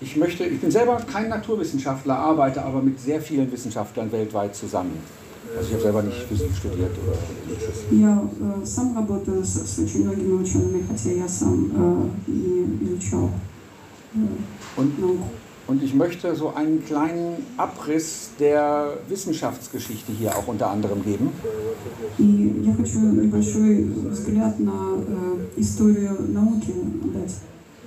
Ich 0.00 0.16
möchte, 0.16 0.44
ich 0.44 0.60
bin 0.60 0.70
selber 0.70 0.96
kein 0.96 1.28
Naturwissenschaftler, 1.28 2.16
arbeite 2.16 2.64
aber 2.64 2.82
mit 2.82 2.98
sehr 2.98 3.20
vielen 3.20 3.50
Wissenschaftlern 3.52 4.10
weltweit 4.10 4.54
zusammen. 4.54 4.98
Also 5.56 5.68
ich 5.68 5.74
habe 5.74 5.82
selber 5.82 6.02
nicht 6.02 6.18
Physik 6.28 6.50
studiert 6.56 6.90
oder 6.98 7.16
ähnliches. 7.46 7.84
Я 7.90 8.22
э, 8.40 8.66
сам 8.66 8.96
работаю 8.96 9.44
с, 9.44 9.54
с 9.54 9.78
очень 9.78 10.04
многими 10.04 10.32
учеными, 10.32 10.82
хотя 10.88 11.10
я 11.10 11.28
сам 11.28 11.70
э, 12.26 12.30
не 12.30 12.86
изучал 12.86 13.30
э, 14.14 14.18
Und, 14.76 14.98
науку. 14.98 15.28
und 15.68 15.82
ich 15.82 15.94
möchte 15.94 16.34
so 16.34 16.52
einen 16.54 16.84
kleinen 16.84 17.46
Abriss 17.56 18.30
der 18.38 18.94
Wissenschaftsgeschichte 19.08 20.10
hier 20.12 20.36
auch 20.36 20.46
unter 20.48 20.68
anderem 20.70 21.02
geben. 21.04 21.30
И 22.18 22.52
я 22.64 22.74
хочу 22.74 22.98
небольшой 23.00 23.84
взгляд 24.10 24.58
на 24.60 24.96
э, 24.98 25.60
историю 25.60 26.16
науки 26.28 26.72
дать, 27.14 27.34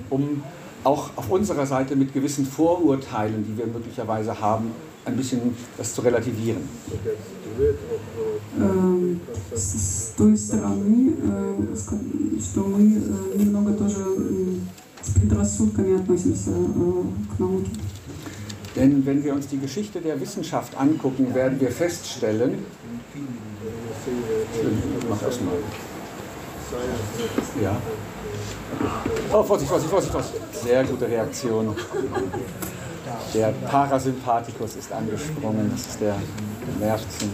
um 0.09 0.41
auch 0.83 1.09
auf 1.15 1.29
unserer 1.31 1.65
Seite 1.65 1.95
mit 1.95 2.13
gewissen 2.13 2.45
Vorurteilen, 2.45 3.43
die 3.47 3.57
wir 3.57 3.67
möglicherweise 3.67 4.39
haben, 4.39 4.71
ein 5.05 5.15
bisschen 5.17 5.41
das 5.77 5.93
zu 5.93 6.01
relativieren. 6.01 6.61
Э, 8.57 9.15
с, 9.55 9.61
с 9.61 10.13
той 10.17 10.37
стороны, 10.37 11.13
э, 11.21 11.73
ска- 11.75 12.41
что 12.41 12.61
мы 12.61 12.81
э, 12.81 13.37
немного 13.37 13.43
тоже 13.43 13.45
м, 13.47 13.48
с 15.59 15.59
предрассудками 15.59 15.99
относимся 15.99 16.51
э, 16.51 17.35
к 17.35 17.39
науке. 17.39 17.71
Denn 18.75 19.05
wenn 19.05 19.23
wir 19.23 19.33
uns 19.33 19.47
die 19.47 19.57
Geschichte 19.57 20.01
der 20.01 20.19
Wissenschaft 20.19 20.75
angucken, 20.77 21.33
werden 21.33 21.59
wir 21.61 21.71
feststellen, 21.71 22.65
ich 24.53 25.09
mach 25.09 25.21
erst 25.21 25.41
mal. 25.41 25.53
Ja. 27.61 27.77
Oh, 29.31 29.43
Vorsicht, 29.43 29.69
Vorsicht, 29.69 29.89
Vorsicht, 29.89 30.11
Vorsicht. 30.11 30.35
Sehr 30.51 30.83
gute 30.83 31.07
Reaktion. 31.07 31.73
Der 33.33 33.53
Parasympathikus 33.69 34.75
ist 34.75 34.91
angesprungen. 34.91 35.71
Das 35.71 35.87
ist 35.87 36.01
der 36.01 36.15
Nervzen. 36.79 37.29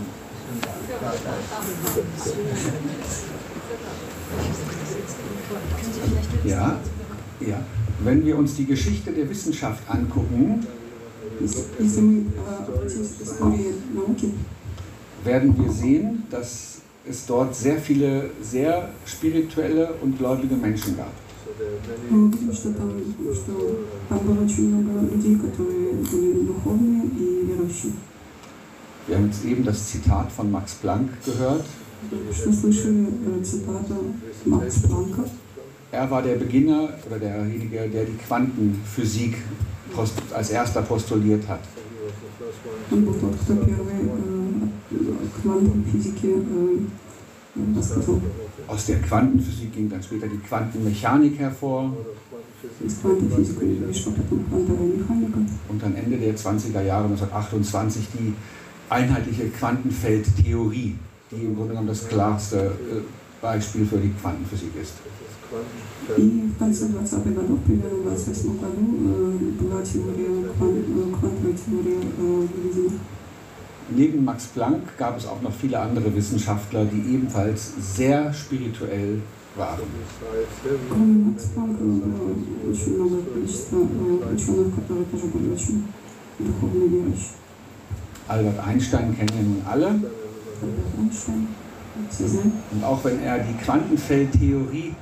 Ja, 6.44 6.78
ja. 7.40 7.62
Wenn 8.04 8.26
wir 8.26 8.38
uns 8.38 8.56
die 8.56 8.66
Geschichte 8.66 9.12
der 9.12 9.30
Wissenschaft 9.30 9.84
angucken, 9.88 10.66
Если, 11.42 11.64
если 11.80 12.02
мы 12.02 12.20
э, 12.20 12.64
обратимся 12.68 13.16
к 13.18 13.22
истории 13.22 13.74
науки, 13.94 14.32
werden 15.24 15.58
wir 15.58 15.72
sehen, 15.72 16.24
dass 16.30 16.82
es 17.06 17.26
dort 17.26 17.56
sehr 17.56 17.80
viele 17.80 18.30
sehr 18.42 18.90
spirituelle 19.06 19.96
und 20.02 20.18
gläubige 20.18 20.56
Menschen 20.56 20.98
gab. 20.98 21.12
мы 22.10 22.26
увидим, 22.26 22.54
что 22.54 22.74
там, 22.74 22.92
что 23.34 23.86
там 24.08 24.20
было 24.20 24.46
очень 24.46 24.70
много 24.70 25.14
людей, 25.14 25.36
которые 25.36 25.94
были 25.94 26.46
духовные 26.46 27.06
и 27.06 27.46
верующие. 27.48 27.94
Wir 29.08 29.18
haben 29.18 29.28
jetzt 29.28 29.44
eben 29.44 29.64
das 29.64 29.90
Zitat 29.90 30.32
von 30.32 30.52
Max 30.52 30.76
Planck 30.76 31.10
gehört. 31.26 31.66
Что 32.32 32.54
слышали 32.54 33.08
э, 33.08 33.44
цитату 33.44 34.14
Макс 34.46 34.82
Планка. 34.84 35.24
Er 35.92 36.10
war 36.10 36.22
der 36.22 36.36
Beginner 36.36 36.90
oder 37.06 37.20
derjenige, 37.20 37.90
der 37.90 38.06
die 38.06 38.18
Quantenphysik 38.28 39.38
post- 39.94 40.22
als 40.34 40.50
erster 40.52 40.82
postuliert 40.84 41.48
hat. 41.48 41.60
Он 42.92 43.06
был 43.06 43.14
тот, 43.14 43.36
кто 43.42 43.54
первый 43.56 43.94
э, 43.94 45.28
к 45.38 45.42
квантовой 45.42 45.84
физике 45.92 46.28
э, 46.28 46.78
э, 47.56 47.78
рассказал. 47.78 48.22
Aus 48.68 48.86
der 48.86 49.00
Quantenphysik 49.02 49.74
ging 49.74 49.90
dann 49.90 50.02
später 50.04 50.28
die 50.28 50.38
Quantenmechanik 50.40 51.38
hervor 51.40 51.92
Из 52.86 52.98
квантовой 53.00 53.44
физики 53.44 53.76
пришла 53.86 54.14
потом 54.14 54.44
квантовая 54.46 54.88
механика. 54.88 55.40
und 55.70 55.82
dann 55.84 55.96
Ende 55.96 56.18
der 56.18 56.36
20er 56.36 56.82
Jahre 56.84 57.06
1928 57.06 58.08
die 58.14 58.34
einheitliche 58.90 59.50
Quantenfeldtheorie, 59.50 60.96
die 61.32 61.36
im 61.46 61.56
Grunde 61.56 61.70
genommen 61.70 61.88
das 61.88 62.08
klarste 62.08 62.58
äh, 62.58 62.72
Beispiel 63.42 63.86
für 63.86 63.98
die 63.98 64.12
Quantenphysik 64.22 64.72
ist. 64.82 64.94
И 66.18 66.22
в 66.56 66.58
конце 66.58 66.86
20-х 66.86 67.30
годов, 67.32 67.60
примерно 67.66 67.98
в 68.00 68.04
28 68.04 68.58
году, 68.58 68.84
э, 69.06 69.38
была 69.62 69.82
теория, 69.82 70.48
кван- 70.58 70.86
э, 70.88 71.14
квантовая 71.20 71.54
теория 71.54 72.00
э, 72.18 72.48
выведена. 72.54 72.92
Neben 73.94 74.24
Max 74.24 74.46
Planck 74.56 74.84
gab 74.98 75.18
es 75.18 75.26
auch 75.26 75.42
noch 75.42 75.52
viele 75.54 75.78
andere 75.80 76.16
Wissenschaftler, 76.16 76.86
die 76.86 77.14
ebenfalls 77.16 77.74
sehr 77.96 78.34
spirituell 78.34 79.20
waren. 79.58 79.80
Кроме 80.90 81.26
Макса 81.26 81.50
Планка 81.50 81.84
было 81.84 82.72
очень 82.72 82.96
много 82.96 83.22
количества 83.24 83.80
э, 83.80 84.34
ученых, 84.36 84.76
которые 84.76 85.06
тоже 85.06 85.26
были 85.26 85.52
очень 85.54 85.84
духовно 86.40 86.84
верующие. 86.86 87.36
Albert 88.30 88.60
Einstein 88.66 89.14
kennen 89.18 89.34
wir 89.36 89.44
nun 89.44 89.62
alle. 89.70 89.88
Альберт 89.88 91.00
Эйнштейн, 91.00 91.48
все 92.10 92.28
знают. 92.28 92.54
Und 92.72 92.84
auch 92.86 93.04
wenn 93.04 93.20
er 93.22 93.40
die 93.40 93.56
Quantenfeldtheorie 93.66 94.94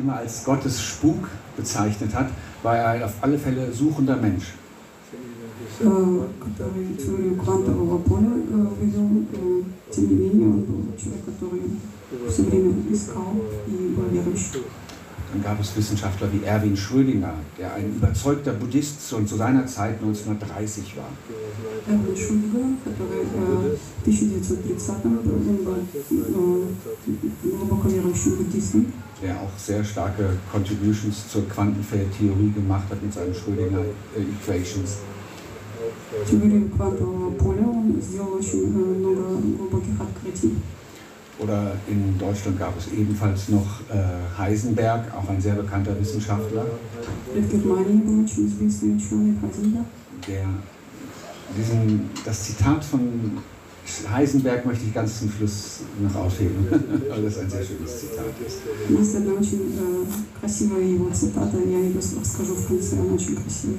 immer 0.00 0.16
als 0.16 0.44
Gottes 0.44 0.80
Spuk 0.80 1.28
bezeichnet 1.56 2.14
hat, 2.14 2.28
war 2.62 2.76
er 2.76 3.06
auf 3.06 3.14
alle 3.20 3.38
Fälle 3.38 3.72
suchender 3.72 4.16
Mensch. 4.16 4.52
э, 5.80 6.26
который 6.40 6.94
теорию 6.96 7.36
квантового 7.36 7.98
поля 7.98 8.28
э, 8.28 8.66
вывел, 8.80 9.24
э, 9.32 9.62
тем 9.90 10.08
не 10.08 10.14
менее 10.14 10.48
он 10.48 10.60
был 10.62 10.84
человек, 10.96 11.24
который 11.24 11.62
все 12.28 12.42
время 12.42 12.74
искал 12.90 13.34
и 13.66 13.94
был 13.94 14.04
верующий. 14.10 14.62
Dann 15.32 15.42
gab 15.42 15.60
es 15.60 15.76
Wissenschaftler 15.76 16.32
wie 16.32 16.44
Erwin 16.44 16.76
Schrödinger, 16.76 17.34
der 17.58 17.74
ein 17.74 17.96
überzeugter 17.96 18.52
Buddhist 18.52 19.08
schon 19.10 19.26
zu 19.26 19.36
seiner 19.36 19.66
Zeit 19.66 19.96
1930 20.00 20.96
war. 20.96 21.08
Эрвин 21.88 22.16
Шульга, 22.16 22.58
который 22.84 23.22
э, 23.22 23.76
в 23.76 24.08
1930-м 24.08 25.18
он 25.18 25.56
был 25.64 25.76
э, 26.10 27.48
глубоко 27.50 27.88
верующим 27.88 28.36
буддистом, 28.36 28.86
der 29.22 29.34
auch 29.34 29.58
sehr 29.58 29.82
starke 29.84 30.36
Contributions 30.50 31.28
zur 31.28 31.48
Quantenfeldtheorie 31.48 32.52
gemacht 32.52 32.84
hat 32.90 33.02
mit 33.02 33.12
seinen 33.12 33.34
Schrödinger 33.34 33.80
äh, 34.16 34.20
Equations. 34.20 34.98
теорию 36.28 36.68
квантового 36.70 37.30
поля 37.32 37.66
он 37.66 38.00
сделал 38.00 38.34
очень 38.34 38.64
э, 38.64 38.98
много 38.98 39.36
глубоких 39.56 40.00
открытий. 40.00 40.56
Oder 41.38 41.76
in 41.86 42.16
Deutschland 42.18 42.58
gab 42.58 42.78
es 42.78 42.90
ebenfalls 42.92 43.50
noch 43.50 43.80
äh, 43.90 44.38
Heisenberg, 44.38 45.12
auch 45.14 45.28
ein 45.28 45.40
sehr 45.40 45.54
bekannter 45.54 45.98
Wissenschaftler, 46.00 46.64
И 47.34 47.40
в 47.40 47.50
Германии 47.50 48.00
был 48.00 48.24
очень 48.24 48.46
известный 48.46 48.96
ученый 48.96 49.36
Хайзенберг. 49.40 49.84
der 50.26 50.46
diesen, 51.56 52.10
das 52.24 52.44
Zitat 52.44 52.82
von 52.84 53.38
Heisenberg 54.10 54.66
möchte 54.66 54.84
ich 54.84 54.94
ganz 54.94 55.20
zum 55.20 55.30
Schluss 55.30 55.80
noch 56.00 56.14
aufheben, 56.14 56.66
weil 57.08 57.22
das 57.22 57.38
ein 57.38 57.48
sehr 57.48 57.64
schönes 57.64 58.00
Zitat 58.00 58.34
ist. 58.44 58.58
Есть 58.88 59.16
одна 59.16 59.34
очень 59.34 59.72
э, 59.78 60.40
красивая 60.40 60.82
его 60.82 61.10
цитата, 61.10 61.56
я 61.58 61.78
ее 61.78 61.94
расскажу 61.96 62.54
в 62.54 62.66
конце, 62.66 62.98
она 62.98 63.14
очень 63.14 63.36
красивая. 63.36 63.78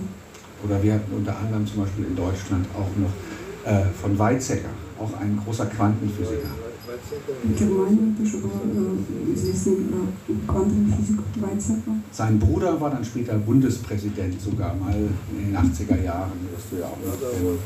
Oder 0.64 0.82
wir 0.82 0.94
hatten 0.96 1.14
unter 1.14 1.38
anderem 1.38 1.68
zum 1.68 1.82
Beispiel 1.84 2.06
in 2.06 2.16
Deutschland 2.16 2.66
auch 2.74 2.90
noch 2.98 3.72
äh, 3.72 3.86
von 4.02 4.18
Weizsäcker, 4.18 4.70
auch 5.00 5.14
ein 5.20 5.40
großer 5.44 5.66
Quantenphysiker. 5.68 6.50
Sein 12.13 12.39
Bruder 12.39 12.81
war 12.81 12.91
dann 12.91 13.05
später 13.05 13.39
Bundespräsident, 13.39 14.41
sogar 14.41 14.75
mal 14.75 14.95
in 14.95 15.47
den 15.47 15.57
80er 15.57 16.03
Jahren, 16.03 16.33
wirst 16.53 16.67
du 16.71 16.77
ja 16.77 16.87
auch 16.87 16.99
noch 17.05 17.19
kennen. 17.21 17.59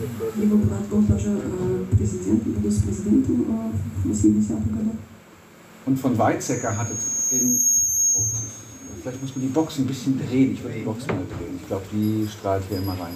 Und 5.87 5.99
von 5.99 6.19
Weizsäcker 6.19 6.77
hatte 6.77 6.93
in. 7.31 7.61
Oh, 8.13 8.25
vielleicht 9.03 9.23
muss 9.23 9.37
man 9.37 9.43
die 9.43 9.53
Box 9.53 9.79
ein 9.79 9.87
bisschen 9.87 10.19
drehen. 10.19 10.53
Ich 10.53 10.63
würde 10.63 10.77
die 10.79 10.85
Box 10.85 11.07
mal 11.07 11.15
drehen. 11.15 11.59
Ich 11.61 11.67
glaube, 11.69 11.85
die 11.93 12.27
strahlt 12.29 12.65
hier 12.69 12.79
immer 12.79 12.93
rein. 12.93 13.15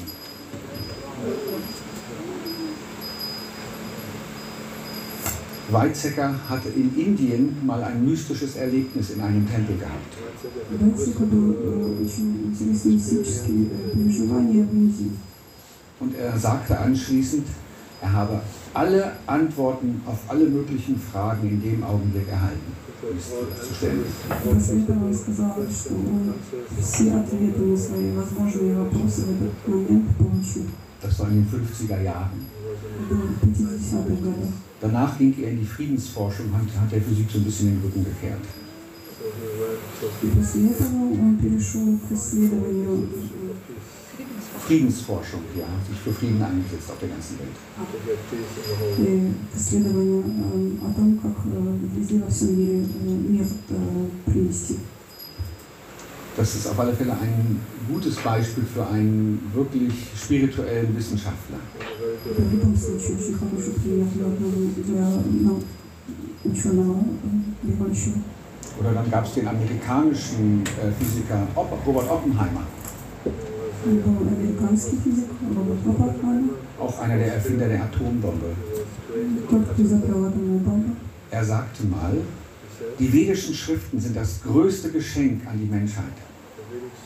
Weizsäcker 5.73 6.35
hatte 6.49 6.69
in 6.71 6.97
Indien 6.97 7.57
mal 7.65 7.83
ein 7.83 8.05
mystisches 8.05 8.57
Erlebnis 8.57 9.11
in 9.11 9.21
einem 9.21 9.49
Tempel 9.49 9.77
gehabt. 9.77 10.17
Und 16.01 16.15
er 16.17 16.39
sagte 16.39 16.79
anschließend, 16.79 17.47
er 18.01 18.13
habe 18.13 18.41
alle 18.73 19.13
Antworten 19.27 20.01
auf 20.07 20.19
alle 20.29 20.47
möglichen 20.47 20.99
Fragen 20.99 21.49
in 21.49 21.63
dem 21.63 21.85
Augenblick 21.85 22.29
erhalten. 22.29 22.73
Das 31.03 31.19
war 31.19 31.29
in 31.29 31.35
den 31.35 31.49
50er 31.49 32.03
Jahren. 32.03 32.47
Это 34.82 34.90
было 34.90 35.08
в 35.08 35.12
50-х 35.12 35.16
годах. 35.16 35.16
Danach 35.16 35.18
ging 35.18 35.34
er 35.42 35.52
in 35.52 35.60
die 35.60 35.66
Friedensforschung 35.66 36.48
und 36.48 36.82
hat 36.82 36.92
der 36.92 37.02
Physik 37.02 37.28
so 37.32 37.40
ein 37.40 37.44
bisschen 37.46 37.70
den 37.70 37.82
Rücken 37.82 38.04
gekehrt. 38.04 38.42
И 40.22 40.28
после 40.28 40.70
этого 40.70 41.14
он 41.14 41.38
перешел 41.38 41.98
к 41.98 42.12
исследованию 42.12 43.10
Friedensforschung, 44.68 45.42
ja, 45.56 45.66
sich 45.88 46.00
für 46.00 46.14
Frieden 46.14 46.42
eingesetzt 46.42 46.92
auf 46.92 47.00
der 47.00 47.10
ganzen 47.10 47.40
Welt. 47.40 47.56
э, 49.00 49.32
к 49.52 49.58
исследованию 49.58 50.24
э, 50.26 50.86
о 50.86 50.94
том, 50.94 51.18
как 51.18 51.38
э, 51.46 51.78
везде 51.96 52.20
во 52.20 52.30
всем 52.30 52.58
мире 52.58 52.84
э, 52.84 53.10
мир 53.10 53.46
э, 53.70 54.08
принести. 54.26 54.78
das 56.37 56.55
ist 56.55 56.67
auf 56.69 56.79
alle 56.79 56.93
Fälle 56.93 57.13
ein 57.13 57.61
gutes 57.89 58.17
Beispiel 58.17 58.65
für 58.65 58.87
einen 58.87 59.51
wirklich 59.55 59.93
spirituellen 60.17 60.97
Wissenschaftler. 60.97 61.59
Oder 68.79 68.93
dann 68.93 69.11
gab 69.11 69.27
es 69.27 69.35
den 69.35 69.49
amerikanischen 69.49 70.63
äh, 70.63 70.91
Physiker 70.93 71.47
Robert 71.57 72.11
Oppenheimer. 72.11 72.63
Auch 76.79 76.99
einer 77.01 77.17
der 77.17 77.35
Erfinder 77.35 77.69
der 77.69 77.85
Atombombe. 77.85 78.57
Er 81.31 81.45
sagte 81.45 81.87
mal, 81.87 82.17
die 83.00 83.12
vedischen 83.12 83.54
Schriften 83.54 84.00
sind 84.00 84.16
das 84.16 84.42
größte 84.44 84.92
Geschenk 84.92 85.46
an 85.48 85.60
die 85.60 85.66
Menschheit. 85.66 86.06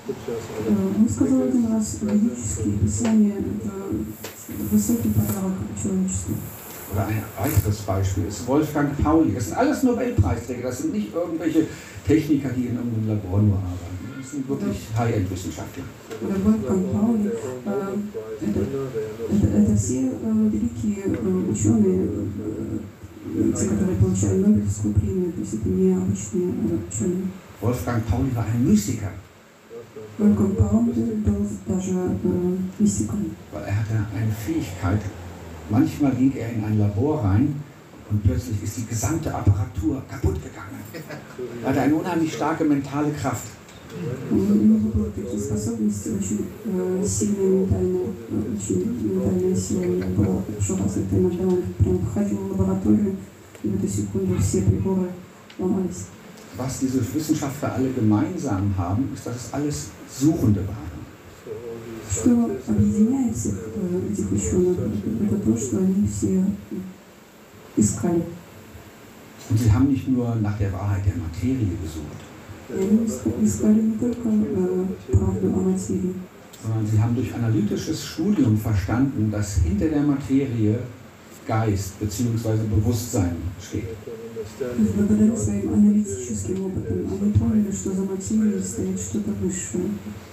Э, 0.08 0.72
Он 0.98 1.08
сказал 1.08 1.44
один 1.44 1.66
раз, 1.72 1.98
ведические 2.02 2.74
писания – 2.78 3.38
это 3.38 3.72
высокий 4.72 5.10
подарок 5.10 5.54
человечеству. 5.82 6.36
Oder 6.92 7.06
ein 7.06 7.24
weiteres 7.38 7.78
Beispiel 7.82 8.26
ist 8.26 8.48
Wolfgang 8.48 8.98
Pauli. 8.98 9.34
Das 9.36 9.46
sind 9.48 9.58
alles 9.58 9.84
Nobelpreisträger, 9.84 10.70
das 10.70 10.80
sind 10.80 10.94
nicht 10.94 11.14
irgendwelche 11.14 11.68
Techniker, 12.08 12.50
die 12.50 12.66
in 12.66 12.76
irgendeinem 12.78 13.08
Labor 13.10 13.42
nur 13.42 13.58
arbeiten. 13.58 14.20
Das 14.20 14.32
sind 14.32 14.50
wirklich 14.50 14.88
High-End-Wissenschaftler. 14.98 15.84
Oder 16.22 16.44
Wolfgang 16.44 16.92
Pauli – 16.92 17.30
э, 17.30 17.80
это, 18.42 18.60
это, 19.32 19.58
это 19.58 19.76
все 19.76 20.08
э, 20.08 20.50
великие 20.52 21.04
э, 21.06 21.52
ученые, 21.52 22.10
Wolfgang 27.61 28.07
Pauli 28.07 28.35
war 28.35 28.45
ein 28.45 28.65
Mystiker. 28.65 29.11
Wolfgang 30.19 30.57
Pauli 30.57 30.93
był. 31.25 31.47
Weil 33.53 33.65
er 33.65 33.77
hatte 33.77 34.07
eine 34.17 34.33
Fähigkeit, 34.33 35.01
manchmal 35.71 36.13
ging 36.13 36.33
er 36.37 36.53
in 36.53 36.65
ein 36.65 36.79
Labor 36.79 37.25
rein 37.25 37.63
und 38.11 38.23
plötzlich 38.23 38.63
ist 38.63 38.77
die 38.77 38.87
gesamte 38.87 39.35
Apparatur 39.35 40.03
kaputt 40.09 40.37
gegangen. 40.43 40.81
Er 41.63 41.69
hatte 41.71 41.81
eine 41.81 41.95
unheimlich 41.95 42.33
starke 42.35 42.65
mentale 42.65 43.11
Kraft 43.13 43.49
У 44.30 44.36
него 44.36 44.90
были 44.90 45.10
такие 45.10 45.40
способности, 45.40 46.10
очень 46.10 46.46
э, 46.66 47.04
сильная 47.08 47.62
ментальная, 47.62 48.08
э, 48.30 48.56
очень 48.56 48.86
ментальная 49.02 49.56
сила 49.56 49.82
у 49.82 49.96
него 49.96 50.24
была 50.24 50.44
хорошо 50.44 50.84
развита. 50.84 51.18
Иногда 51.18 51.48
он 51.48 51.64
прям 51.80 52.00
входил 52.00 52.38
в 52.38 52.52
лабораторию, 52.52 53.16
и 53.64 53.68
в 53.68 53.76
эту 53.76 53.88
секунду 53.92 54.38
все 54.40 54.62
приборы 54.62 55.10
ломались. 55.58 56.06
Was 56.58 56.80
diese 56.82 57.02
Wissenschaftler 57.14 57.74
alle 57.74 57.90
gemeinsam 57.92 58.76
haben, 58.78 59.10
ist, 59.14 59.26
dass 59.26 59.36
es 59.36 59.54
alles 59.54 59.90
Suchende 60.10 60.62
waren. 60.68 61.00
Что 62.12 62.50
объединяет 62.68 63.36
всех 63.36 63.56
э, 63.76 64.12
этих 64.12 64.32
ученых, 64.32 64.78
это 65.24 65.38
то, 65.38 65.58
что 65.58 65.78
они 65.78 66.08
все 66.08 66.44
искали. 67.76 68.24
Und 69.50 69.58
sie 69.58 69.72
haben 69.72 69.88
nicht 69.92 70.08
nur 70.08 70.36
nach 70.36 70.58
der 70.60 70.72
Wahrheit 70.74 71.06
der 71.06 71.16
Materie 71.16 71.76
gesucht, 71.82 72.20
Sondern 76.63 76.87
sie 76.87 76.99
haben 76.99 77.15
durch 77.15 77.35
analytisches 77.35 78.05
Studium 78.05 78.57
verstanden, 78.57 79.31
dass 79.31 79.57
hinter 79.57 79.89
der 79.89 80.03
Materie 80.03 80.79
Geist 81.47 82.01
bzw. 82.01 82.57
Bewusstsein 82.75 83.37
steht. 83.61 83.85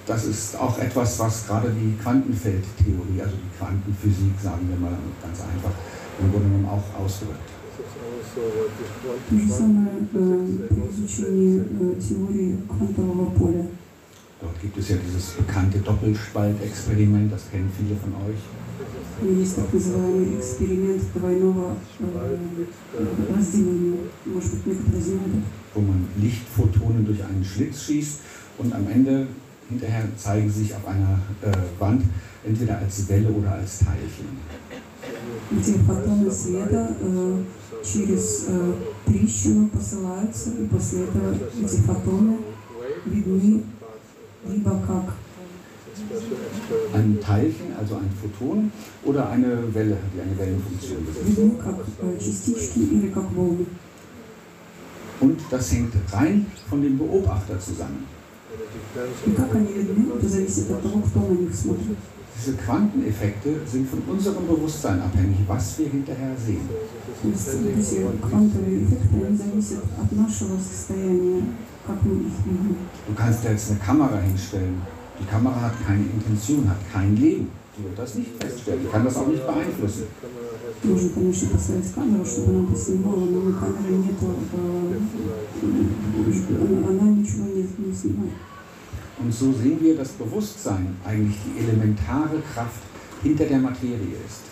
Das 0.07 0.25
ist 0.25 0.55
auch 0.57 0.79
etwas, 0.79 1.19
was 1.19 1.47
gerade 1.47 1.69
die 1.71 2.01
Quantenfeldtheorie, 2.01 3.21
also 3.21 3.36
die 3.36 3.57
Quantenphysik, 3.57 4.39
sagen 4.41 4.69
wir 4.69 4.79
mal 4.79 4.97
ganz 5.21 5.41
einfach, 5.41 5.71
im 6.19 6.32
Grunde 6.32 6.47
genommen 6.47 6.67
auch 6.67 7.03
ausdrückt. 7.03 7.61
То 8.37 9.39
же 9.39 9.49
самое 9.49 9.89
э, 10.12 10.68
при 10.68 10.76
изучении 10.91 11.61
э, 11.61 12.01
теории 12.01 12.57
квантового 12.68 13.30
поля. 13.30 13.66
Dort 14.41 14.61
gibt 14.61 14.76
es 14.76 14.91
ja 14.91 14.97
dieses 14.97 15.30
bekannte 15.30 15.78
Doppelspaltexperiment, 15.78 17.32
das 17.32 17.51
kennen 17.51 17.70
viele 17.76 17.97
von 17.97 18.12
euch. 18.28 18.39
Есть 19.22 19.57
так 19.57 19.72
называемый 19.72 20.39
эксперимент 20.39 21.03
двойного 21.14 21.76
э, 22.01 22.37
разделения. 23.34 23.99
Может 24.26 24.55
быть, 24.55 24.66
некоторые 24.66 25.03
знают. 25.03 25.45
wo 25.74 25.80
man 25.80 26.07
Lichtphotonen 26.16 27.05
durch 27.05 27.22
einen 27.22 27.45
Schlitz 27.45 27.82
schießt 27.82 28.20
und 28.59 28.74
am 28.74 28.87
Ende 28.89 29.26
hinterher 29.68 30.05
zeigen 30.16 30.51
sie 30.51 30.64
sich 30.64 30.74
auf 30.74 30.87
einer 30.87 31.18
äh, 31.43 31.80
Wand 31.80 32.03
entweder 32.45 32.78
als 32.78 33.09
Welle 33.09 33.28
oder 33.30 33.53
als 33.53 33.78
Teilchen. 33.80 34.28
где 35.51 35.72
фотоны 35.74 36.30
света 36.30 36.91
э, 37.01 37.43
через 37.84 38.47
э, 38.49 38.72
трещину 39.07 39.68
посылаются, 39.68 40.51
и 40.51 40.66
после 40.66 41.05
этого 41.05 41.34
эти 41.34 41.76
фотоны 41.76 42.39
видны 43.07 43.62
либо 44.49 44.70
как 44.87 45.14
Ein 46.93 47.18
Teilchen, 47.20 47.72
also 47.78 47.97
ein 47.97 48.11
Photon, 48.20 48.70
oder 49.03 49.30
eine 49.30 49.74
Welle, 49.74 49.97
die 50.14 50.20
eine 50.20 50.37
Wellenfunktion 50.39 51.05
besitzt. 51.07 51.26
видны 51.26 51.57
как 51.57 51.76
э, 52.03 52.18
частички 52.18 52.80
или 52.80 53.09
как 53.09 53.32
волны. 53.32 53.66
Und 55.20 55.41
das 55.51 55.72
hängt 55.72 55.95
rein 56.12 56.47
von 56.68 56.82
dem 56.82 56.99
Beobachter 56.99 57.59
zusammen. 57.59 58.07
И 59.26 59.30
как 59.32 59.55
они 59.55 59.72
видны, 59.72 60.12
это 60.14 60.28
зависит 60.28 60.70
от 60.70 60.82
того, 60.82 61.01
кто 61.01 61.20
на 61.20 61.32
них 61.32 61.55
смотрит. 61.55 61.97
Diese 62.41 62.53
Quanteneffekte 62.55 63.61
sind 63.66 63.89
von 63.89 64.03
unserem 64.09 64.47
Bewusstsein 64.47 65.01
abhängig, 65.01 65.39
was 65.47 65.78
wir 65.78 65.89
hinterher 65.89 66.37
sehen. 66.37 66.68
То 67.22 67.28
есть 67.28 67.49
эти 67.49 68.07
квантовые 68.20 68.84
эффекты, 68.84 69.26
они 69.26 69.37
зависят 69.37 69.84
от 70.01 70.12
нашего 70.12 70.59
состояния, 70.59 71.43
как 71.87 71.97
мы 72.03 72.16
их 72.28 72.34
видим. 72.45 72.76
Du 73.09 73.14
kannst 73.14 73.45
da 73.45 73.51
jetzt 73.51 73.70
eine 73.70 73.80
Kamera 73.80 74.20
hinstellen. 74.20 74.82
Die 75.18 75.24
Kamera 75.24 75.61
hat 75.62 75.72
keine 75.87 76.05
Intention, 76.05 76.68
hat 76.68 76.76
kein 76.93 77.16
Leben. 77.16 77.49
Die 77.76 77.84
wird 77.84 77.99
das 77.99 78.14
nicht 78.14 78.30
feststellen, 78.39 78.80
die 78.84 78.89
kann 78.89 79.05
das 79.05 79.16
auch 79.16 79.26
nicht 79.26 79.47
beeinflussen. 79.47 80.05
Можно, 80.84 81.09
конечно, 81.09 81.49
поставить 81.49 81.95
камеру, 81.95 82.24
чтобы 82.24 82.51
она 82.51 82.68
поснимала, 82.68 83.24
но 83.24 83.39
у 83.39 83.53
камеры 83.53 83.95
нету, 83.97 84.34
э, 84.53 84.99
она 86.89 87.11
ничего 87.11 87.47
не, 87.47 87.62
не 87.87 87.95
снимает. 87.95 88.32
Und 89.20 89.32
so 89.32 89.53
sehen 89.53 89.78
wir, 89.80 89.97
dass 89.97 90.11
Bewusstsein 90.11 90.97
eigentlich 91.05 91.37
die 91.47 91.64
elementare 91.64 92.41
Kraft 92.53 92.82
hinter 93.22 93.45
der 93.45 93.59
Materie 93.59 94.16
ist. 94.26 94.43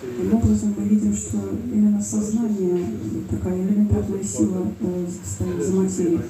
Таким 0.00 0.34
образом, 0.34 0.74
мы 0.76 0.84
видим, 0.84 1.16
что 1.16 1.38
именно 1.72 2.02
сознание, 2.02 2.84
такая 3.30 3.54
элементарная 3.54 4.22
сила 4.22 4.66
э, 4.80 5.06
стоит 5.24 5.64
за 5.64 5.72
материей. 5.72 6.20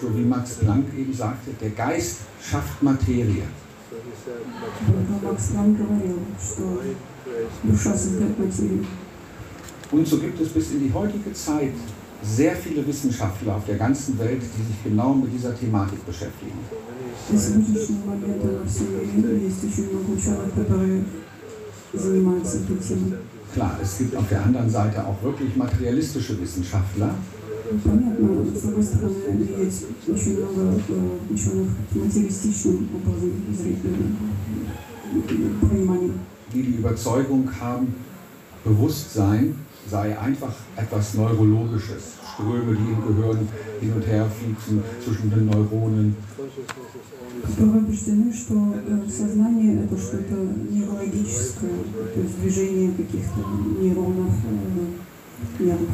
So 0.00 0.14
wie 0.14 0.24
Max 0.24 0.54
Planck 0.60 0.86
eben 0.96 1.12
sagte, 1.12 1.50
der 1.60 1.70
Geist 1.70 2.18
schafft 2.40 2.80
Materie. 2.80 3.44
Поэтому 4.86 5.20
Макс 5.22 5.48
Планк 5.48 5.78
говорил, 5.78 6.18
что 6.40 6.80
душа 7.62 7.96
создает 7.96 8.38
материю. 8.38 8.86
Und 9.92 10.08
so 10.08 10.18
gibt 10.18 10.40
es 10.40 10.48
bis 10.48 10.72
in 10.72 10.80
die 10.80 10.92
heutige 10.92 11.32
Zeit 11.32 11.74
sehr 12.22 12.56
viele 12.56 12.86
Wissenschaftler 12.86 13.56
auf 13.56 13.66
der 13.66 13.76
ganzen 13.76 14.18
Welt, 14.18 14.40
die 14.42 14.62
sich 14.62 14.82
genau 14.82 15.14
mit 15.14 15.32
dieser 15.32 15.56
Thematik 15.56 16.04
beschäftigen. 16.06 16.58
На 17.30 17.38
сегодняшний 17.38 17.98
момент 18.04 18.42
во 18.44 18.66
всем 18.66 18.86
мире 19.16 19.44
есть 19.44 19.64
очень 19.64 19.90
много 19.90 20.12
ученых, 20.12 20.54
которые 20.54 21.04
занимаются 21.92 22.58
этой 22.58 22.76
темой. 22.76 23.18
Klar, 23.54 23.78
es 23.80 23.98
gibt 23.98 24.16
auf 24.16 24.28
der 24.28 24.44
anderen 24.44 24.68
Seite 24.68 25.06
auch 25.06 25.22
wirklich 25.22 25.54
materialistische 25.54 26.40
Wissenschaftler, 26.40 27.14
Понятно, 27.82 28.44
с 28.54 28.60
другой 28.60 28.82
стороны, 28.82 29.14
есть 29.58 29.86
очень 30.06 30.36
много 30.36 30.78
э, 30.86 31.18
ученых 31.30 31.68
материалистичным 31.94 32.88
образом 32.94 33.32
зрения, 33.56 34.14
э, 35.14 35.66
понимания. 35.66 36.12
die 36.52 36.62
die 36.62 36.74
Überzeugung 36.76 37.48
haben, 37.60 37.94
Bewusstsein 38.64 39.54
sei 39.88 40.18
einfach 40.18 40.54
etwas 40.76 41.14
Neurologisches. 41.14 42.14
Ströme, 42.34 42.76
die 42.76 42.92
im 42.92 43.06
Gehirn 43.06 43.48
hin 43.80 43.92
und 43.92 44.06
her 44.06 44.28
fließen 44.28 44.82
zwischen 45.04 45.30
den 45.30 45.46
Neuronen. 45.46 46.16
которые 47.46 47.82
убеждены, 47.84 48.32
что 48.32 48.74
э, 48.74 49.10
сознание 49.10 49.84
это 49.84 49.96
что-то 49.98 50.34
неврологическое, 50.70 51.70
то 52.14 52.20
есть 52.20 52.40
движение 52.40 52.92
каких-то 52.92 53.40
нейронов, 53.80 54.32
э, 54.44 55.62
нервов. 55.62 55.88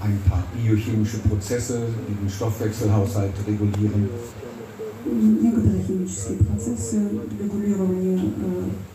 Ein 0.00 0.18
paar 0.28 0.44
biochemische 0.54 1.18
Prozesse, 1.18 1.88
die 2.08 2.14
den 2.14 2.30
Stoffwechselhaushalt 2.30 3.34
regulieren. 3.46 4.08
Некоторые 5.04 5.82
химические 5.82 6.38
процессы 6.38 7.08
регулирования 7.40 8.16
э, 8.16 8.18
состояния. 8.18 8.91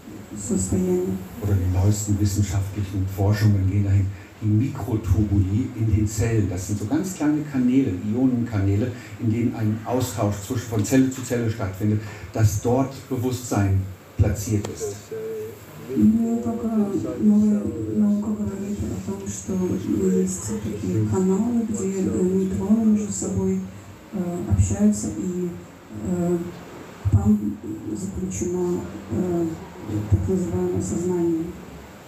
Oder 1.41 1.53
die 1.53 1.77
neuesten 1.77 2.19
wissenschaftlichen 2.19 3.07
Forschungen 3.15 3.69
gehen 3.69 3.85
dahin. 3.85 4.07
Die 4.41 4.47
Mikrotubuli 4.47 5.69
in 5.75 5.95
den 5.95 6.07
Zellen, 6.07 6.49
das 6.49 6.67
sind 6.67 6.79
so 6.79 6.85
ganz 6.85 7.15
kleine 7.15 7.43
Kanäle, 7.43 7.93
Ionenkanäle, 8.11 8.91
in 9.21 9.31
denen 9.31 9.55
ein 9.55 9.79
Austausch 9.85 10.35
zwischen, 10.45 10.67
von 10.67 10.83
Zelle 10.83 11.09
zu 11.11 11.23
Zelle 11.23 11.49
stattfindet, 11.49 12.01
dass 12.33 12.61
dort 12.61 12.93
Bewusstsein 13.09 13.81
platziert 14.17 14.67
ist. 14.67 14.95
Или 15.95 16.41
пока 16.43 16.75
новая 17.19 17.61
наука 17.95 18.29
говорит 18.31 18.79
о 18.79 19.11
том, 19.11 19.27
что 19.27 19.53
есть 20.19 20.47
такие 20.63 21.05
каналы, 21.07 21.65
где 21.69 21.99
э, 21.99 22.21
нейтроны 22.23 22.85
между 22.85 23.11
собой 23.11 23.59
э, 24.13 24.17
общаются, 24.49 25.09
и 25.17 25.49
э, 26.07 26.37
там 27.11 27.57
заключено 27.93 28.79
э, 29.11 29.45
так 30.11 30.29
называемое 30.29 30.81
сознание. 30.81 31.43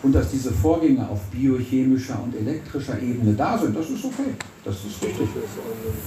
Und 0.04 0.12
dass 0.14 0.30
diese 0.30 0.52
Vorgänge 0.52 1.08
auf 1.10 1.20
biochemischer 1.32 2.22
und 2.24 2.36
elektrischer 2.36 3.02
Ebene 3.02 3.34
da 3.34 3.58
sind, 3.58 3.76
das 3.76 3.90
ist 3.90 4.06
okay. 4.06 4.36
Das 4.64 4.76
ist 4.76 5.02
richtig. 5.04 5.28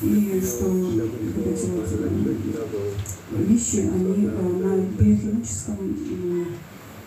И 0.02 0.40
что 0.40 0.66
вот 0.66 1.46
эти 1.46 1.66
вот 1.66 1.88
э, 1.90 3.42
вещи, 3.48 3.88
они 3.92 4.26
э, 4.26 4.28
на 4.62 4.82
биохимическом 4.98 5.76
м, 5.80 6.46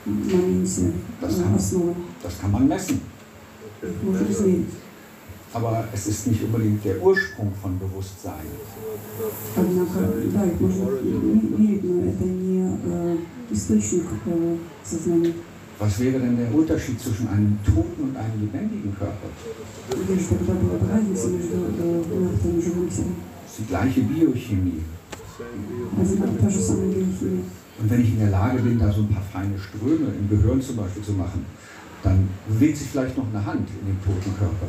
моменте 0.06 0.92
Das 1.22 1.38
э, 1.40 1.44
kann, 1.44 1.56
основаны. 1.56 1.96
das 2.24 2.34
kann 2.42 2.52
man 2.52 2.68
messen. 2.68 3.00
Их 3.82 3.90
можно 4.04 4.28
измерить. 4.30 4.66
Aber 5.54 5.86
es 5.94 6.08
ist 6.08 6.28
nicht 6.28 6.44
unbedingt 6.44 6.84
der 6.84 7.02
Ursprung 7.02 7.52
von 7.62 7.78
Bewusstsein. 7.80 8.48
Однако, 9.56 10.00
да, 10.34 10.46
их 10.46 10.60
можно 10.60 10.84
м- 10.84 11.56
мерить, 11.58 11.84
но 11.84 12.04
это 12.10 12.24
не 12.26 12.45
э, 12.66 13.18
источник 13.52 14.06
э, 14.26 14.58
сознания. 14.84 15.34
Was 15.80 16.00
wäre 16.00 16.20
denn 16.20 16.38
der 16.38 16.54
Unterschied 16.54 17.00
zwischen 17.00 17.28
einem 17.28 17.58
toten 17.66 18.04
und 18.04 18.16
einem 18.16 18.42
lebendigen 18.42 18.96
Körper? 18.98 19.28
Где 19.90 20.14
же 20.20 20.28
тогда 20.30 20.54
была 20.54 20.78
бы 20.78 20.88
разница 20.88 21.28
между 21.30 21.56
э, 21.56 22.04
мертвым 22.20 22.60
и 22.60 22.62
живым 22.62 22.90
телом? 22.90 23.16
Das 23.44 23.52
ist 23.52 23.60
die 23.60 23.66
gleiche 23.66 24.02
Biochemie. 24.02 24.84
Одна 25.98 26.28
та 26.40 26.50
же 26.50 26.62
самая 26.62 26.88
биохимия. 26.88 27.44
Und 27.80 27.90
wenn 27.90 28.02
ich 28.02 28.10
in 28.14 28.20
der 28.20 28.30
Lage 28.30 28.62
bin, 28.62 28.78
da 28.78 28.92
so 28.92 29.02
ein 29.02 29.10
paar 29.10 29.24
feine 29.24 29.58
Ströme 29.58 30.14
im 30.20 30.30
Gehirn 30.30 30.62
zum 30.62 30.76
Beispiel 30.76 31.02
zu 31.04 31.14
machen, 31.14 31.46
dann 32.04 32.30
bewegt 32.48 32.78
sich 32.78 32.88
vielleicht 32.88 33.18
noch 33.18 33.28
eine 33.34 33.44
Hand 33.44 33.68
in 33.82 33.88
dem 33.88 34.00
toten 34.04 34.38
Körper. 34.38 34.68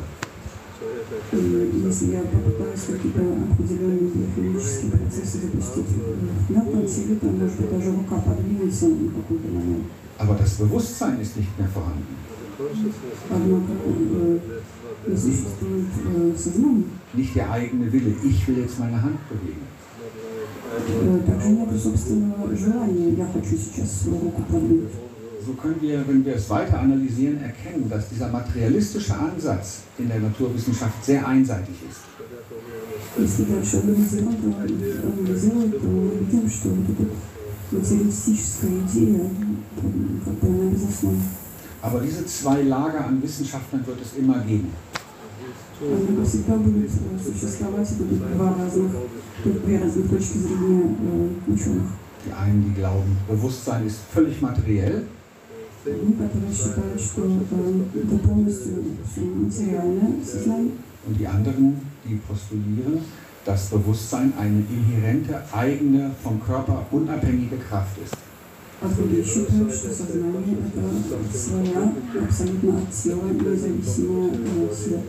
И 1.31 1.81
если 1.85 2.11
я 2.11 2.21
попытаюсь 2.21 2.81
какие-то 2.87 3.21
определенные 3.51 4.09
биохимические 4.09 4.91
процессы 4.91 5.39
запустить 5.41 5.85
в 5.87 6.51
мертвом 6.51 6.85
теле, 6.85 7.15
то, 7.15 7.25
может 7.27 7.57
быть, 7.57 7.71
даже 7.71 7.91
рука 7.91 8.15
подвинется 8.21 8.87
на 8.87 9.09
какой-то 9.09 9.47
момент. 9.47 9.85
Aber 10.19 10.35
das 10.35 10.55
Bewusstsein 10.57 11.19
ist 11.19 11.35
nicht 11.37 11.57
mehr 11.57 11.67
vorhanden. 11.67 12.15
Однако 13.29 13.71
э, 13.85 14.39
не 15.07 15.17
существует 15.17 15.87
э, 16.05 16.33
сознания. 16.37 16.83
Nicht 17.13 17.35
der 17.35 17.51
eigene 17.51 17.91
Wille, 17.91 18.13
ich 18.23 18.47
will 18.47 18.59
jetzt 18.59 18.79
meine 18.79 19.01
Hand 19.01 19.17
bewegen. 19.29 19.65
Э, 20.77 21.19
Также 21.25 21.49
нет 21.49 21.69
собственного 21.81 22.55
желания, 22.55 23.09
я 23.09 23.27
хочу 23.27 23.57
сейчас 23.57 24.01
свою 24.01 24.21
руку 24.21 24.43
подвинуть. 24.43 24.91
So 25.47 25.53
können 25.53 25.81
wir, 25.81 26.07
wenn 26.07 26.25
wir 26.25 26.35
es 26.35 26.49
weiter 26.49 26.79
analysieren, 26.79 27.41
erkennen, 27.41 27.89
dass 27.89 28.07
dieser 28.09 28.29
materialistische 28.29 29.13
Ansatz 29.13 29.81
in 29.97 30.07
der 30.07 30.19
Naturwissenschaft 30.19 31.03
sehr 31.03 31.27
einseitig 31.27 31.75
ist. 31.89 32.01
Если 33.17 33.43
дальше 33.43 33.81
анализировать, 33.81 34.41
то, 34.41 34.47
анализировать, 34.47 35.71
то 35.79 35.87
мы 35.87 36.11
видим, 36.25 36.49
что 36.49 36.69
вот 36.69 36.85
эта 36.89 37.75
материалистическая 37.75 38.69
идея, 38.69 39.29
м, 39.83 40.21
как 40.25 40.33
бы 40.35 40.47
она 40.47 40.71
безусловна. 40.71 41.21
Aber 41.81 41.99
diese 41.99 42.25
zwei 42.25 42.61
Lager 42.61 43.05
an 43.05 43.21
Wissenschaftlern 43.21 43.85
wird 43.85 43.99
es 44.01 44.17
immer 44.17 44.39
geben. 44.39 44.71
Однако 45.81 46.25
всегда 46.25 46.55
будут 46.55 46.89
э, 46.89 47.19
существовать 47.21 47.89
будут 47.97 48.19
два 48.33 48.55
разных, 48.57 48.91
две 49.43 49.79
разных 49.79 50.09
точки 50.09 50.37
зрения 50.37 50.95
э, 51.01 51.51
ученых. 51.51 51.83
Die 52.25 52.31
einen, 52.31 52.63
die 52.63 52.79
glauben, 52.79 53.17
Bewusstsein 53.27 53.85
ist 53.85 53.99
völlig 54.13 54.41
materiell 54.41 55.03
Одни, 55.85 56.13
которые 56.13 56.53
считают, 56.53 57.01
что 57.01 57.23
э, 57.25 57.99
это 58.01 58.17
полностью 58.19 58.85
всё 59.05 59.25
материальное 59.25 60.23
сознание, 60.23 60.71
und 61.05 61.19
die 61.19 61.27
anderen, 61.27 61.81
die 62.05 62.15
postulieren, 62.15 63.01
dass 63.45 63.69
Bewusstsein 63.69 64.31
eine 64.39 64.63
inhärente, 64.69 65.43
eigene, 65.51 66.11
vom 66.23 66.41
Körper 66.41 66.85
unabhängige 66.91 67.57
Kraft 67.57 67.97
ist. 68.03 68.15
а 68.83 68.87
другие 68.89 69.23
считают, 69.23 69.73
что 69.73 69.93
сознание – 69.93 70.75
это 70.75 71.37
своя, 71.37 71.93
абсолютно 72.21 72.79
от 72.79 72.91
тела 72.91 73.29
независимая 73.29 74.31
э, 74.33 74.75
сила. 74.75 75.01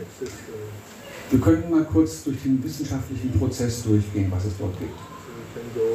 Wir 1.31 1.39
können 1.41 1.69
mal 1.69 1.83
kurz 1.83 2.23
durch 2.23 2.41
den 2.43 2.63
wissenschaftlichen 2.63 3.31
Prozess 3.31 3.83
durchgehen, 3.83 4.31
was 4.31 4.45
es 4.45 4.53
dort 4.57 4.79
gibt. 4.79 4.93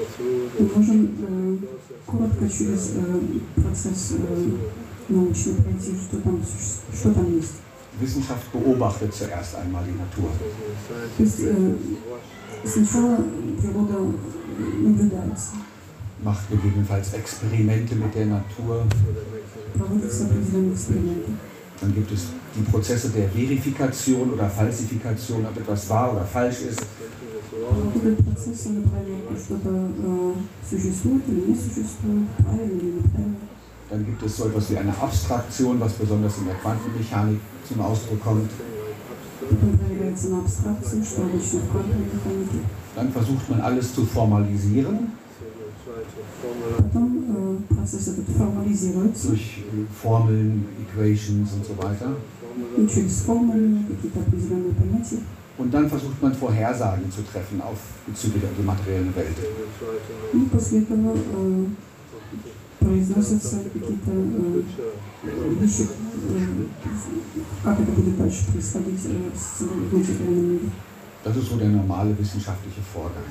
Мы 0.05 0.67
можем 0.77 1.17
э, 1.23 1.57
коротко 2.07 2.49
через 2.49 2.93
э, 2.97 3.21
процесс 3.63 4.13
э, 4.19 4.51
научный 5.09 5.55
пройти, 5.55 5.93
что 5.97 6.19
там, 6.21 6.43
суще- 6.43 6.97
что 6.99 7.13
там 7.15 7.35
есть. 7.37 7.55
Wissenschaft 8.01 8.51
beobachtet 8.53 9.13
zuerst 9.15 9.55
einmal 9.57 9.83
die 9.85 9.93
Natur. 9.93 10.31
То 11.17 11.23
есть 11.23 11.41
э, 11.41 11.75
сначала 12.65 13.17
природа 13.61 14.13
наблюдается, 14.81 15.53
macht 16.23 16.49
gegebenenfalls 16.51 17.13
Experimente 17.15 17.95
mit 17.95 18.15
der 18.15 18.27
Natur. 18.27 18.85
проводятся 19.75 20.25
определенные 20.27 20.75
эксперименты. 20.75 21.31
Dann 21.81 21.95
gibt 21.95 22.13
es 22.13 22.27
die 22.55 22.63
Prozesse 22.71 23.09
der 23.09 23.29
Verifikation 23.31 24.31
oder 24.35 24.51
Falsifikation, 24.51 25.47
ob 25.47 25.57
etwas 25.59 25.89
wahr 25.89 26.13
oder 26.13 26.25
falsch 26.27 26.61
ist. 26.71 26.81
Проходят 27.65 28.25
процессы 28.25 28.69
на 28.71 28.89
проверку, 28.89 29.35
что-то 29.37 29.71
э, 29.71 30.33
существует 30.69 31.23
или 31.29 31.51
не 31.51 31.55
существует, 31.55 32.29
правильно 32.39 32.79
или 32.79 32.93
неправильно. 32.99 33.37
Dann 33.91 34.07
gibt 34.07 34.23
es 34.23 34.37
so 34.37 34.45
etwas 34.47 34.71
wie 34.71 34.79
eine 34.79 34.97
Abstraktion, 34.97 35.81
was 35.81 35.93
besonders 35.95 36.39
in 36.39 36.47
der 36.47 36.55
Quantenmechanik 36.55 37.41
zum 37.67 37.81
Ausdruck 37.81 38.23
kommt. 38.23 38.51
Потом 39.41 39.79
проверяется 39.79 40.29
на 40.29 40.41
абстракции, 40.41 41.03
что 41.03 41.23
обычно 41.23 41.61
в 41.61 41.71
квантовой 41.71 42.05
механике. 42.05 42.61
Dann 42.95 43.13
versucht 43.13 43.51
man 43.51 43.61
alles 43.61 43.95
zu 43.95 44.05
formalisieren 44.05 45.13
Потом 46.77 47.59
э, 47.69 47.75
процесс 47.75 48.09
этот 48.09 48.29
формализируется 48.29 49.29
durch 49.29 49.65
Formeln, 50.03 50.65
Equations 50.83 51.53
und 51.53 51.67
so 51.67 51.77
weiter. 51.79 52.17
и 55.55 55.55
через 55.55 55.55
формулы, 55.55 55.55
какие-то 55.55 55.55
определенные 55.55 55.55
понятия. 55.55 55.55
Und 55.59 55.75
dann 55.75 55.89
versucht 55.89 56.23
man 56.23 56.35
Vorhersagen 56.35 57.11
zu 57.11 57.23
treffen 57.23 57.61
auf 57.61 57.79
bezüglich 58.07 58.43
der 58.57 58.65
materiellen 58.65 59.15
Welt. 59.15 59.37
И 60.33 60.39
после 60.51 60.83
этого 60.83 61.15
э, 61.15 61.67
произносятся 62.79 63.59
какие-то 63.65 64.11
э, 64.11 64.63
вещи, 65.61 65.83
э, 65.83 66.57
как 67.63 67.79
это 67.79 67.93
будет 67.93 68.17
дальше 68.17 68.47
происходить 68.53 69.01
э, 69.05 69.31
с 69.37 69.61
в 69.61 69.95
материальном 69.95 70.53
мире. 70.53 70.71
Das 71.23 71.37
ist 71.37 71.51
so 71.51 71.57
der 71.59 71.69
normale 71.69 72.17
wissenschaftliche 72.19 72.81
Vorgang. 72.95 73.23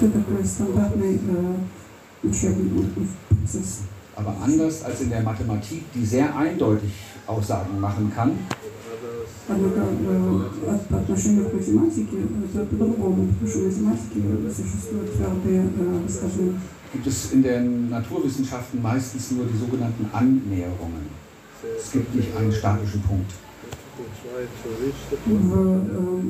Это 0.00 0.10
такой 0.10 0.44
стандартный 0.44 1.14
э, 1.14 2.26
учебный 2.26 2.84
процесс. 3.28 3.82
Aber 4.16 4.34
anders 4.42 4.82
als 4.82 5.00
in 5.00 5.10
der 5.10 5.22
Mathematik, 5.22 5.84
die 5.94 6.04
sehr 6.04 6.36
eindeutig 6.36 6.92
Aussagen 7.28 7.78
machen 7.78 8.12
kann, 8.12 8.32
Однако 9.48 9.80
э, 9.80 10.40
от- 10.70 10.86
по 10.88 10.96
отношению 10.98 11.48
к 11.48 11.54
математике 11.54 12.16
это 12.54 12.64
по-другому, 12.66 13.26
потому 13.28 13.48
что 13.50 13.58
в 13.60 13.64
математике 13.66 14.20
существуют 14.54 15.12
твердые 15.14 15.62
э, 15.78 15.98
высказывания. 16.06 16.60
gibt 16.92 17.06
es 17.06 17.32
in 17.34 17.42
den 17.42 17.90
Naturwissenschaften 17.90 18.80
meistens 18.82 19.30
nur 19.32 19.44
die 19.44 19.58
sogenannten 19.58 20.06
Annäherungen. 20.12 21.04
Es 21.78 21.92
gibt 21.92 22.14
nicht 22.14 22.34
einen 22.36 22.52
statischen 22.52 23.02
Punkt. 23.02 23.30
В, 25.26 25.52
э, 25.54 26.20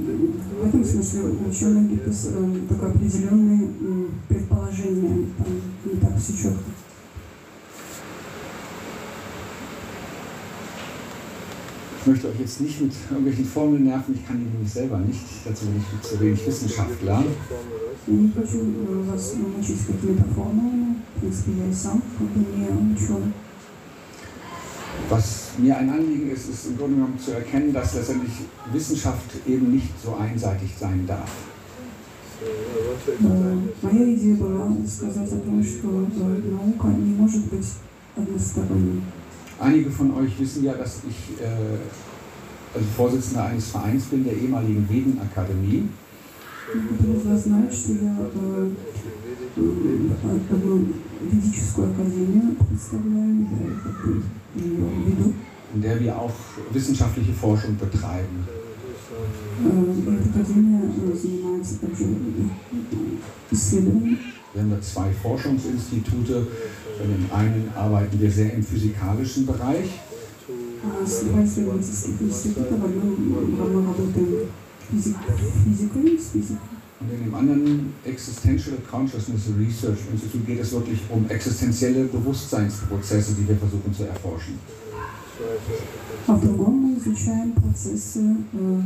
в 0.62 0.66
этом 0.68 0.84
смысле 0.84 1.20
у 1.22 1.48
ученых 1.48 1.90
gibt 1.90 2.08
es 2.08 2.26
э, 2.32 2.60
только 2.68 2.86
определенные 2.86 3.68
м, 3.80 4.10
предположения, 4.28 5.26
там 5.36 5.46
не 5.84 6.00
так 6.00 6.18
все 6.18 6.32
четко. 6.32 6.70
Ich 12.02 12.06
möchte 12.06 12.28
euch 12.28 12.40
jetzt 12.40 12.60
nicht 12.60 12.80
mit 12.80 12.92
irgendwelchen 13.10 13.44
Formeln 13.44 13.84
nerven, 13.84 14.14
ich 14.14 14.26
kann 14.26 14.38
die 14.38 14.44
nämlich 14.44 14.72
selber 14.72 14.98
nicht. 14.98 15.20
Dazu 15.44 15.66
bin 15.66 15.76
ich 15.78 16.08
zu 16.08 16.20
wenig 16.20 16.46
Wissenschaftler. 16.46 17.24
Я 18.06 18.14
не 18.14 18.30
хочу 18.30 18.58
э, 18.62 19.10
вас 19.10 19.34
мучить 19.34 19.86
какими-то 19.86 20.24
формулами, 20.34 20.96
в 21.16 21.20
принципе, 21.20 21.52
я 21.58 21.68
и 21.68 21.74
сам 21.74 22.02
как 22.18 22.26
бы 22.28 22.40
не 22.56 22.94
ученый. 22.94 23.32
Was 25.10 25.50
mir 25.58 25.76
ein 25.76 25.90
Anliegen 25.90 26.30
ist, 26.30 26.48
ist 26.48 26.66
im 26.68 26.78
Grunde 26.78 26.94
genommen 26.96 27.18
zu 27.18 27.32
erkennen, 27.32 27.72
dass 27.72 27.94
letztendlich 27.94 28.32
Wissenschaft 28.72 29.30
eben 29.46 29.72
nicht 29.72 29.92
so 30.02 30.14
einseitig 30.16 30.70
sein 30.78 31.06
darf. 31.06 31.28
Э, 32.40 33.56
Моя 33.82 34.14
идея 34.14 34.36
была 34.36 34.68
сказать 34.86 35.32
о 35.32 35.40
том, 35.40 35.62
что 35.62 35.88
э, 35.88 36.50
наука 36.50 36.86
не 36.88 37.14
может 37.14 37.44
быть 37.46 37.66
односторонней. 38.16 39.02
Einige 39.60 39.90
von 39.90 40.14
euch 40.14 40.38
wissen 40.38 40.64
ja, 40.64 40.74
dass 40.74 41.00
ich 41.08 41.40
äh, 41.40 41.78
also 42.74 42.86
Vorsitzender 42.96 43.44
eines 43.46 43.68
Vereins 43.68 44.04
bin, 44.04 44.24
der 44.24 44.34
ehemaligen 44.34 44.88
Vedenakademie. 44.88 45.88
Некоторые 46.74 47.18
из 47.18 47.26
вас 47.26 47.44
знают, 47.44 47.72
что 47.72 47.92
я 47.92 48.16
э, 48.34 48.70
э, 49.56 50.54
одну 50.54 50.86
ведическую 51.20 51.90
академию 51.90 52.54
представляю, 52.68 53.40
я 53.40 53.80
как 53.82 54.04
бы 54.04 54.22
ее 54.54 55.06
веду. 55.06 55.34
in 55.74 55.82
der 55.82 56.00
wir 56.00 56.16
auch 56.16 56.32
wissenschaftliche 56.72 57.32
Forschung 57.32 57.76
betreiben. 57.76 58.46
Э, 59.60 59.94
и 59.96 60.02
эта 60.02 60.30
академия 60.30 60.82
э, 60.84 61.16
занимается 61.16 61.78
также 61.80 62.04
э, 62.04 62.06
исследованием. 63.50 64.18
Wir 64.52 64.62
haben 64.62 64.70
da 64.70 64.80
zwei 64.80 65.10
Forschungsinstitute. 65.22 66.46
Bei 66.98 67.04
dem 67.04 67.30
einen 67.32 67.70
arbeiten 67.76 68.20
wir 68.20 68.30
sehr 68.30 68.52
im 68.54 68.62
physikalischen 68.62 69.46
Bereich. 69.46 69.90
А 70.80 71.04
с 71.04 71.24
два 71.24 71.44
исследовательских 71.44 72.22
института 72.22 72.76
в 72.76 72.84
одном 72.84 73.16
мы 73.18 73.84
работаем 73.84 74.46
физик, 74.90 75.16
физикой, 75.64 76.18
с 76.18 76.30
физикой. 76.30 76.78
Und 77.00 77.12
in 77.12 77.24
dem 77.24 77.34
anderen 77.34 77.94
Existential 78.04 78.76
Consciousness 78.90 79.42
Research 79.56 79.98
Institute 80.12 80.44
geht 80.44 80.60
es 80.60 80.72
wirklich 80.72 80.98
um 81.10 81.28
existenzielle 81.28 82.04
Bewusstseinsprozesse, 82.04 83.34
die 83.34 83.46
wir 83.48 83.56
versuchen 83.56 83.94
zu 83.94 84.04
erforschen. 84.04 84.58
А 86.26 86.34
в 86.34 86.40
другом 86.40 86.74
мы 86.74 86.98
изучаем 86.98 87.52
процессы 87.52 88.36
э, 88.52 88.82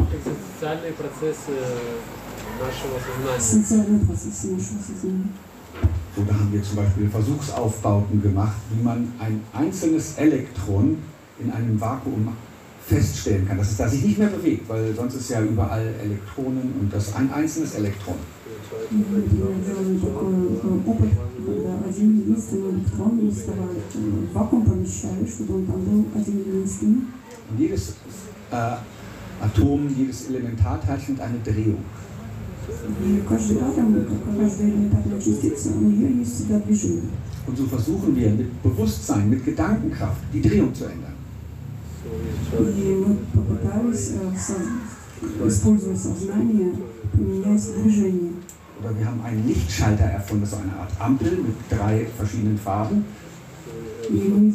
Экзистенциальные 0.00 0.92
процессы 0.92 1.52
нашего 2.60 2.98
сознания. 2.98 3.40
социальные 3.40 4.06
процессы 4.06 4.46
нашего 4.48 4.80
сознания. 4.82 5.28
So, 6.16 6.22
da 6.24 6.32
haben 6.32 6.50
wir 6.50 6.62
zum 6.62 6.76
Beispiel 6.76 7.08
Versuchsaufbauten 7.10 8.22
gemacht, 8.22 8.56
wie 8.70 8.82
man 8.82 9.12
ein 9.18 9.42
einzelnes 9.52 10.16
Elektron 10.16 10.96
in 11.38 11.50
einem 11.52 11.78
Vakuum 11.78 12.32
feststellen 12.86 13.46
kann, 13.46 13.58
dass 13.58 13.72
es 13.72 13.76
da 13.76 13.88
sich 13.88 14.02
nicht 14.02 14.18
mehr 14.18 14.28
bewegt, 14.28 14.68
weil 14.68 14.94
sonst 14.94 15.16
ist 15.16 15.28
ja 15.28 15.42
überall 15.42 15.92
Elektronen 16.02 16.72
und 16.80 16.92
das 16.92 17.14
ein 17.14 17.30
einzelnes 17.32 17.74
Elektron. 17.74 18.16
И 18.90 18.94
мы 18.94 19.22
делали 19.22 19.98
такой 19.98 20.32
э, 20.32 20.90
опыт, 20.90 21.10
когда 21.44 21.88
один 21.88 22.20
единственный 22.20 22.70
электрон 22.70 23.16
мы 23.16 23.30
вставали 23.30 23.80
в 23.94 24.34
вакуум 24.34 24.64
помещали, 24.64 25.26
чтобы 25.26 25.56
он 25.56 25.66
там 25.66 25.80
был 25.82 26.04
один 26.14 26.38
единственный. 26.38 27.02
Und 27.50 27.58
jedes 27.58 27.94
äh, 28.50 28.76
Atom, 29.41 29.87
jedes 29.97 30.29
Elementarteilchen 30.29 31.17
hat 31.17 31.25
eine 31.25 31.39
Drehung. 31.43 31.83
Und 37.47 37.57
so 37.57 37.65
versuchen 37.65 38.15
wir 38.15 38.29
mit 38.29 38.63
Bewusstsein, 38.63 39.29
mit 39.29 39.43
Gedankenkraft 39.43 40.21
die 40.31 40.41
Drehung 40.41 40.73
zu 40.73 40.85
ändern. 40.85 41.13
Oder 48.83 48.97
wir 48.97 49.05
haben 49.05 49.21
einen 49.21 49.47
Lichtschalter 49.47 50.05
erfunden, 50.05 50.45
so 50.45 50.57
eine 50.57 50.73
Art 50.73 50.91
Ampel 50.99 51.31
mit 51.31 51.55
drei 51.69 52.07
verschiedenen 52.17 52.57
Farben. 52.57 53.05
Und 54.09 54.53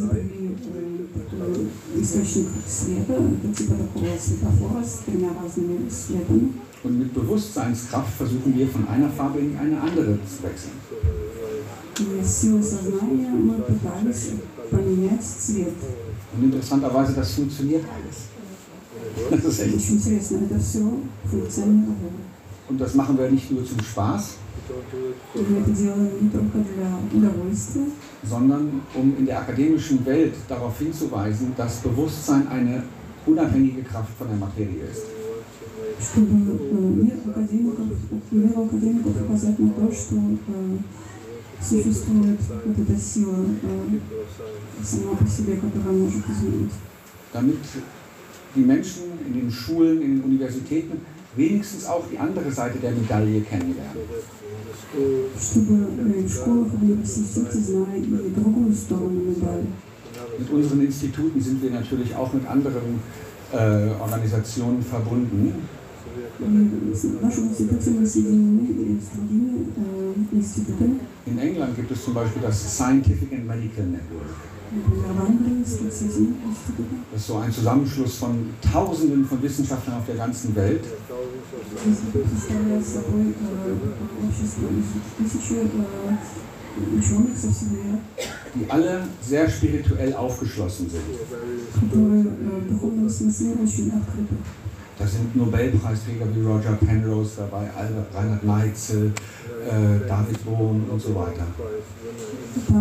und 6.85 6.99
mit 6.99 7.15
Bewusstseinskraft 7.15 8.13
versuchen 8.17 8.57
wir 8.57 8.69
von 8.69 8.87
einer 8.89 9.09
Farbe 9.11 9.39
in 9.41 9.57
eine 9.57 9.81
andere 9.81 10.19
zu 10.25 10.43
wechseln. 10.43 10.73
Und 16.37 16.45
interessanterweise, 16.45 17.13
das 17.15 17.33
funktioniert 17.33 17.85
alles. 17.85 18.17
Das 19.31 19.45
ist 19.45 19.61
echt. 19.61 19.75
Und 22.69 22.81
das 22.81 22.95
machen 22.95 23.17
wir 23.19 23.31
nicht 23.31 23.51
nur 23.51 23.65
zum 23.65 23.81
Spaß, 23.81 24.35
И 28.24 28.30
мы 28.30 28.46
это 28.46 28.52
делаем 28.52 28.66
не 28.66 28.82
только 28.82 28.82
для 28.82 28.82
удовольствия, 28.82 28.82
sondern 28.82 28.82
um 28.96 29.16
in 29.18 29.26
der 29.26 29.40
akademischen 29.40 30.06
Welt 30.06 30.34
darauf 30.48 30.78
hinzuweisen, 30.80 31.54
dass 31.58 31.78
Bewusstsein 31.78 32.48
eine 32.48 32.84
unabhängige 33.26 33.84
Kraft 33.84 34.18
von 34.18 34.28
der 34.28 34.38
Materie 34.38 34.84
ist. 34.92 35.04
чтобы 36.02 36.28
э, 36.28 36.74
мир 36.74 37.14
академиков, 37.30 37.86
миру 38.32 38.66
академиков 38.66 39.22
указать 39.22 39.60
на 39.60 39.70
то, 39.70 39.92
что 39.92 40.16
э, 40.16 40.78
существует 41.62 42.40
вот 42.66 42.80
эта 42.80 43.00
сила 43.00 43.46
э, 43.62 44.00
сама 44.84 45.16
по 45.16 45.28
себе, 45.28 45.58
которая 45.58 45.94
может 45.96 46.24
изменить. 46.28 46.72
Damit 47.34 47.60
die 48.56 48.64
Menschen 48.64 49.04
in 49.26 49.34
den 49.34 49.52
Schulen, 49.52 50.02
in 50.02 50.18
den 50.18 50.24
Universitäten 50.24 51.00
wenigstens 51.36 51.86
auch 51.86 52.04
die 52.12 52.18
andere 52.18 52.52
Seite 52.52 52.80
der 52.80 52.92
Medaille 52.92 53.42
kennenlernen. 53.42 54.02
Чтобы 55.40 55.88
Mit 60.39 60.51
unseren 60.51 60.81
Instituten 60.83 61.41
sind 61.41 61.63
wir 61.63 61.71
natürlich 61.71 62.15
auch 62.15 62.33
mit 62.33 62.47
anderen 62.47 63.01
äh, 63.53 63.89
Organisationen 64.01 64.83
verbunden. 64.83 65.55
In 71.27 71.39
England 71.39 71.77
gibt 71.77 71.91
es 71.91 72.05
zum 72.05 72.15
Beispiel 72.15 72.43
das 72.43 72.77
Scientific 72.77 73.33
and 73.33 73.47
Medical 73.47 73.87
Network. 73.87 74.56
Das 77.13 77.21
ist 77.21 77.27
so 77.27 77.37
ein 77.37 77.53
Zusammenschluss 77.53 78.19
von 78.19 78.51
Tausenden 78.73 79.25
von 79.25 79.43
Wissenschaftlern 79.43 79.99
auf 79.99 80.07
der 80.07 80.17
ganzen 80.17 80.55
Welt. 80.55 80.85
Die 88.55 88.71
alle 88.71 89.09
sehr 89.23 89.49
spirituell 89.49 90.15
aufgeschlossen 90.15 90.91
sind. 90.91 91.03
Da 94.99 95.07
sind 95.07 95.37
Nobelpreisträger 95.37 96.27
wie 96.35 96.41
Roger 96.43 96.73
Penrose 96.73 97.33
dabei, 97.37 97.71
Albert, 97.77 98.15
Reinhard 98.15 98.45
Leitzel, 98.45 99.13
äh, 99.67 100.09
David 100.09 100.43
Bohm 100.45 100.85
und 100.91 101.01
so 101.01 101.15
weiter. 101.15 101.47
Äh, 102.71 102.77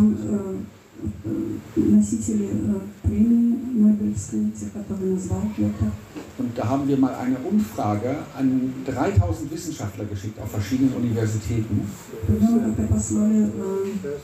Там 1.05 1.33
э, 1.33 1.59
э, 1.77 1.81
носители 1.81 2.49
э, 2.53 2.81
премии 3.03 3.59
Нобелевской, 3.81 4.51
те, 4.59 4.67
которые 4.67 5.15
назвал 5.15 5.43
Петр. 5.57 5.91
Und 6.39 6.57
da 6.57 6.63
Da 6.63 6.69
haben 6.69 6.89
wir 6.89 6.97
mal 6.97 7.15
eine 7.15 7.37
Umfrage 7.39 8.17
an 8.39 8.73
3000 8.87 9.51
Wissenschaftler 9.51 10.05
geschickt 10.07 10.39
auf 10.41 10.51
verschiedenen 10.51 10.95
Universitäten. 10.95 11.83
Когда 12.27 12.51
мы 12.51 12.61
как-то 12.61 12.83
послали 12.95 13.45
э, 13.45 14.19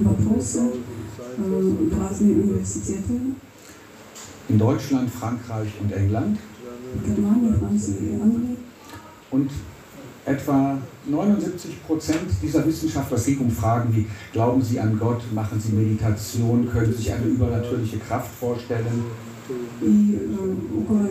вопросы 0.00 0.60
э, 1.36 1.42
в 1.90 2.00
разные 2.00 2.34
университеты 2.34 3.20
In 4.48 4.58
Deutschland, 4.58 5.10
Frankreich 5.10 5.70
und 5.80 5.92
England. 5.92 6.38
в 6.94 7.06
Германии, 7.06 7.52
Франции 7.52 7.96
и 8.00 8.20
Англии. 8.20 8.56
Und 9.30 9.50
etwa 10.24 10.78
79 11.06 11.82
Prozent 11.86 12.28
dieser 12.42 12.66
Wissenschaftler, 12.66 13.16
es 13.16 13.26
ging 13.26 13.38
um 13.38 13.50
Fragen 13.50 13.94
wie, 13.94 14.06
glauben 14.32 14.62
Sie 14.62 14.78
an 14.78 14.98
Gott, 14.98 15.22
machen 15.34 15.60
Sie 15.60 15.72
Meditation, 15.72 16.68
können 16.70 16.92
Sie 16.92 16.98
sich 16.98 17.12
eine 17.12 17.26
übernatürliche 17.26 17.98
Kraft 17.98 18.30
vorstellen? 18.38 19.04
И 19.82 20.14
э, 20.14 20.78
около 20.78 21.08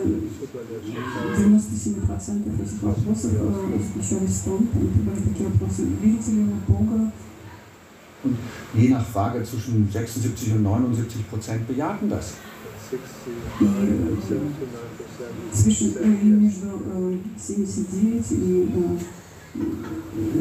97% 1.36 1.52
этих 2.62 2.82
вопросов 2.82 3.32
э, 3.34 3.78
заключались 3.82 4.36
в 4.36 4.44
том, 4.44 4.66
там 4.66 4.82
были 4.82 5.20
такие 5.28 5.48
вопросы, 5.50 5.82
верите 6.00 6.30
ли 6.30 6.44
вы 6.44 6.52
в 6.52 6.72
Бога, 6.72 7.12
Und 8.22 8.36
je 8.74 8.88
nach 8.90 9.06
Frage 9.06 9.42
zwischen 9.44 9.88
76 9.90 10.52
und 10.52 10.62
79 10.62 11.30
Prozent 11.30 11.66
bejahten 11.66 12.10
das. 12.10 12.34
и 13.60 13.64
э, 13.64 14.38
свыше, 15.52 15.92
э, 16.00 16.04
и 16.22 16.26
между 16.26 16.66
э, 16.66 17.16
79 17.38 18.32
и 18.32 18.68
э, 18.74 19.60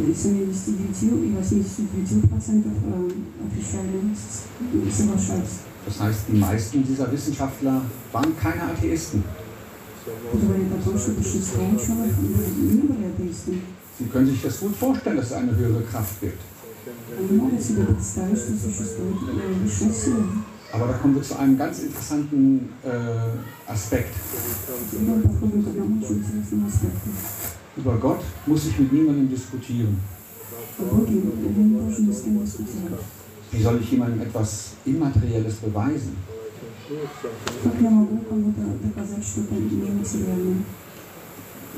э, 0.10 0.14
79 0.14 1.04
и 1.04 1.36
89 1.36 2.30
процентов 2.30 2.72
э, 2.86 3.10
отвечали, 3.46 4.02
с- 4.16 4.98
соглашались. 4.98 5.60
Das 5.86 6.00
heißt, 6.00 6.20
die 6.28 6.38
meisten 6.38 6.84
dieser 6.84 7.12
Wissenschaftler 7.12 7.82
waren 8.12 8.38
keine 8.38 8.64
Atheisten. 8.72 9.24
Это 10.06 10.38
говорит 10.46 10.68
о 10.74 10.90
том, 10.90 10.98
что 11.00 11.12
большинство 11.12 11.64
ученых 11.64 12.12
не 12.20 12.82
были 12.82 13.06
атеистами. 13.06 13.62
Sie 14.00 14.06
können 14.06 14.28
sich 14.28 14.42
das 14.42 14.60
gut 14.60 14.76
vorstellen, 14.76 15.18
dass 15.18 15.28
es 15.28 15.34
eine 15.34 15.56
höhere 15.56 15.82
Kraft 15.84 16.20
gibt. 16.22 16.40
Они 17.18 17.38
могут 17.38 17.62
себе 17.62 17.84
представить, 17.86 18.38
что 18.40 18.54
существует 18.54 19.18
э, 19.30 19.54
высшая 19.64 19.92
сила. 19.94 20.26
Aber 20.75 20.89
da 20.89 20.95
kommen 20.95 21.15
wir 21.15 21.23
zu 21.23 21.39
einem 21.39 21.57
ganz 21.57 21.79
interessanten 21.79 22.69
äh, 22.83 23.71
Aspekt. 23.71 24.13
Über 27.77 27.97
Gott 27.97 28.21
muss 28.45 28.67
ich 28.67 28.79
mit 28.81 28.93
niemandem 28.93 29.31
diskutieren. 29.31 30.01
Wie 33.53 33.63
soll 33.63 33.81
ich 33.81 33.91
jemandem 33.93 34.23
etwas 34.23 34.73
Immaterielles 34.85 35.55
beweisen? 35.57 36.17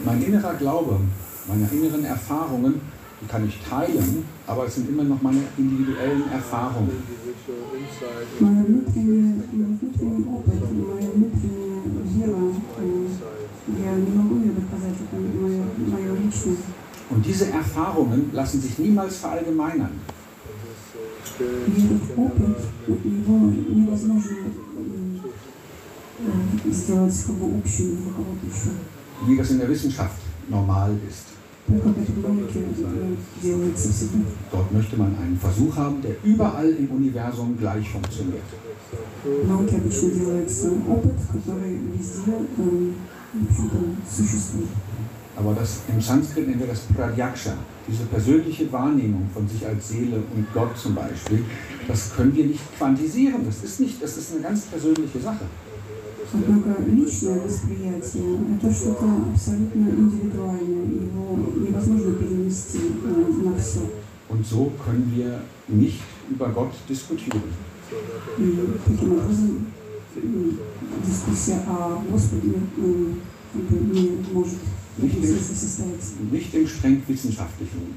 Mein 0.05 0.23
innerer 0.23 0.55
Glaube, 0.55 1.01
meine 1.47 1.69
inneren 1.71 2.05
Erfahrungen 2.07 2.81
die 3.22 3.28
kann 3.28 3.48
ich 3.48 3.60
teilen, 3.70 4.26
aber 4.48 4.66
es 4.66 4.76
sind 4.76 4.90
immer 4.90 5.04
noch 5.04 5.22
meine 5.22 5.42
individuellen 5.58 6.24
Erfahrungen. 6.32 6.98
Моя 8.40 8.64
внутренняя, 8.64 9.44
мой 9.52 9.78
внутренний 9.80 10.26
опыт, 10.26 10.62
моя 10.72 11.10
внутренняя 11.12 11.82
вера, 12.16 12.38
э, 12.80 13.08
я 13.84 13.94
не 13.96 14.12
могу 14.18 14.36
ее 14.40 14.52
доказать, 14.54 14.96
это 15.04 15.16
мое, 15.22 15.64
мое 15.78 16.16
личное. 16.18 16.58
Und 17.10 17.26
diese 17.26 17.46
Erfahrungen 17.52 18.30
lassen 18.34 18.62
sich 18.62 18.78
niemals 18.80 19.18
verallgemeinern. 19.18 19.92
И 21.40 21.44
этот 21.86 22.18
опыт, 22.18 22.58
его 22.88 23.38
невозможно 23.52 24.38
м, 24.78 25.22
э, 26.20 26.72
сделать 26.72 27.24
как 27.26 27.36
бы 27.36 27.58
общим 27.58 27.98
для 27.98 28.12
кого-то 28.14 28.46
еще. 28.48 28.72
wie 29.28 29.38
das 29.38 29.52
in 29.52 29.60
der 29.60 29.70
Wissenschaft 29.70 30.18
normal 30.50 30.92
ist. 31.08 31.26
Dort 34.53 34.73
möchte 34.73 34.97
man 34.97 35.17
einen 35.17 35.37
Versuch 35.37 35.77
haben, 35.77 36.01
der 36.01 36.13
überall 36.23 36.71
im 36.71 36.91
Universum 36.91 37.57
gleich 37.59 37.89
funktioniert. 37.91 38.45
Aber 45.37 45.55
das, 45.55 45.81
im 45.89 46.01
Sanskrit 46.01 46.47
nennen 46.47 46.61
wir 46.61 46.69
das 46.69 46.81
Pradyaksha, 46.81 47.55
diese 47.89 48.05
persönliche 48.05 48.73
Wahrnehmung 48.73 49.29
von 49.35 49.47
sich 49.49 49.67
als 49.67 49.89
Seele 49.89 50.23
und 50.35 50.47
Gott 50.55 50.79
zum 50.79 50.95
Beispiel, 50.95 51.45
das 51.89 52.15
können 52.15 52.35
wir 52.35 52.47
nicht 52.47 52.79
quantisieren, 52.79 53.45
das 53.45 53.63
ist, 53.65 53.81
nicht, 53.81 54.03
das 54.03 54.17
ist 54.17 54.33
eine 54.33 54.43
ganz 54.43 54.63
persönliche 54.63 55.21
Sache. 55.21 55.45
Однако 56.34 56.82
личное 56.84 57.42
восприятие – 57.42 58.56
это 58.56 58.74
что-то 58.74 59.06
абсолютно 59.34 59.90
индивидуальное, 59.90 60.86
его 60.86 61.38
невозможно 61.56 62.14
перенести 62.14 62.80
э, 63.04 63.32
на 63.44 63.58
все. 63.58 63.82
Und 64.30 64.46
so 64.46 64.72
können 64.86 65.12
wir 65.14 65.42
nicht 65.68 66.00
über 66.30 66.48
Gott 66.50 66.72
diskutieren. 66.88 67.42
И 68.38 68.58
таким 68.86 69.12
образом 69.14 69.66
м, 70.16 70.58
дискуссия 71.06 71.62
о 71.68 72.02
Господе 72.10 72.54
э, 72.78 73.06
как 73.54 73.62
бы 73.80 73.94
не 73.94 74.12
может 74.32 74.60
в 74.98 75.04
этом 75.06 75.22
смысле 75.22 75.56
состояться. 75.56 76.14
Nicht 76.32 76.54
im 76.54 76.66
streng 76.66 77.02
wissenschaftlichen 77.08 77.94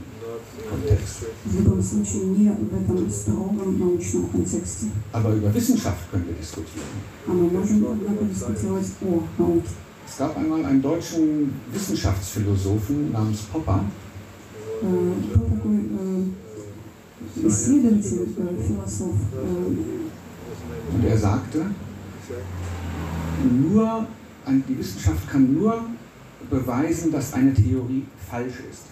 Kontext. 0.70 1.26
В 1.44 1.54
любом 1.58 1.82
случае 1.82 2.24
не 2.24 2.50
в 2.50 2.74
этом 2.82 3.10
строгом 3.10 3.78
научном 3.78 4.26
контексте. 4.28 4.86
Aber 5.12 5.34
über 5.34 5.52
Wissenschaft 5.54 6.10
können 6.10 6.26
wir 6.26 6.34
diskutieren. 6.34 6.84
А 7.26 7.30
мы 7.32 7.48
можем, 7.50 7.86
однако, 7.92 8.24
дискутировать 8.24 8.86
о 9.02 9.22
науке. 9.38 9.68
Es 10.06 10.18
gab 10.18 10.36
einmal 10.36 10.64
einen 10.66 10.82
deutschen 10.82 11.50
Wissenschaftsphilosophen 11.72 13.12
namens 13.12 13.40
Popper, 13.52 13.80
Э, 14.82 14.86
Был 14.86 15.40
такой 15.46 15.78
э, 15.78 17.46
исследователь, 17.48 18.28
э, 18.36 18.62
философ, 18.66 19.14
э, 19.32 20.94
und 20.94 21.04
er 21.04 21.16
sagte, 21.16 21.66
nur, 23.70 24.06
ein- 24.44 24.64
die 24.68 24.78
Wissenschaft 24.78 25.28
kann 25.30 25.52
nur 25.54 25.84
beweisen, 26.50 27.10
dass 27.12 27.32
eine 27.32 27.54
Theorie 27.54 28.04
falsch 28.30 28.60
ist. 28.70 28.82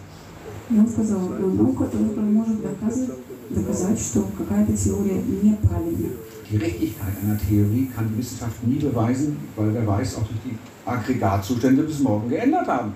и 0.70 0.78
он 0.78 0.88
сказал, 0.88 1.20
«Э, 1.32 1.46
наука 1.46 1.84
только 1.84 2.20
может 2.20 2.62
доказать, 2.62 3.10
доказать, 3.50 4.00
что 4.00 4.26
какая-то 4.38 4.76
теория 4.76 5.22
неправильна. 5.22 6.08
Die 6.50 6.58
Richtigkeit 6.58 7.14
einer 7.22 7.38
Theorie 7.38 7.88
kann 7.94 8.10
die 8.10 8.18
Wissenschaft 8.18 8.62
nie 8.66 8.78
beweisen, 8.78 9.38
weil 9.56 9.72
wer 9.72 9.86
weiß, 9.86 10.18
ob 10.18 10.28
sich 10.28 10.36
die 10.44 10.58
Aggregatzustände 10.84 11.82
bis 11.82 12.00
morgen 12.00 12.28
geändert 12.28 12.68
haben. 12.68 12.92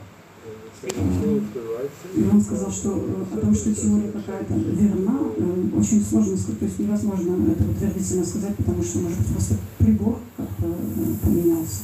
И 0.83 2.23
он 2.31 2.41
сказал, 2.41 2.71
что 2.71 2.91
э, 2.91 3.35
о 3.35 3.39
том, 3.39 3.55
что 3.55 3.75
теория 3.75 4.13
какая-то 4.13 4.55
верна, 4.55 5.19
э, 5.37 5.79
очень 5.79 6.05
сложно 6.05 6.37
сказать, 6.37 6.59
то 6.59 6.65
есть 6.67 6.79
невозможно 6.79 7.51
это 7.51 7.65
утвердительно 7.65 8.25
сказать, 8.25 8.57
потому 8.57 8.83
что, 8.83 8.99
может 8.99 9.19
быть, 9.19 9.29
просто 9.29 9.55
прибор 9.79 10.19
как-то 10.37 10.67
э, 10.67 11.15
поменялся. 11.25 11.81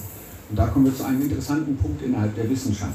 Und 0.51 0.59
da 0.59 0.67
kommen 0.67 0.85
wir 0.85 0.95
zu 0.95 1.05
einem 1.05 1.23
interessanten 1.23 1.75
Punkt 1.77 2.03
innerhalb 2.03 2.35
der 2.35 2.49
Wissenschaft. 2.51 2.93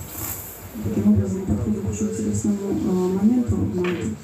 Таким 0.84 1.14
образом, 1.14 1.40
мы 1.40 1.46
подходим 1.46 1.82
к 1.82 1.90
очень 1.90 2.10
интересному 2.10 2.58
э, 2.62 3.18
моменту 3.18 3.56
в 3.56 3.76
науке. 3.76 4.16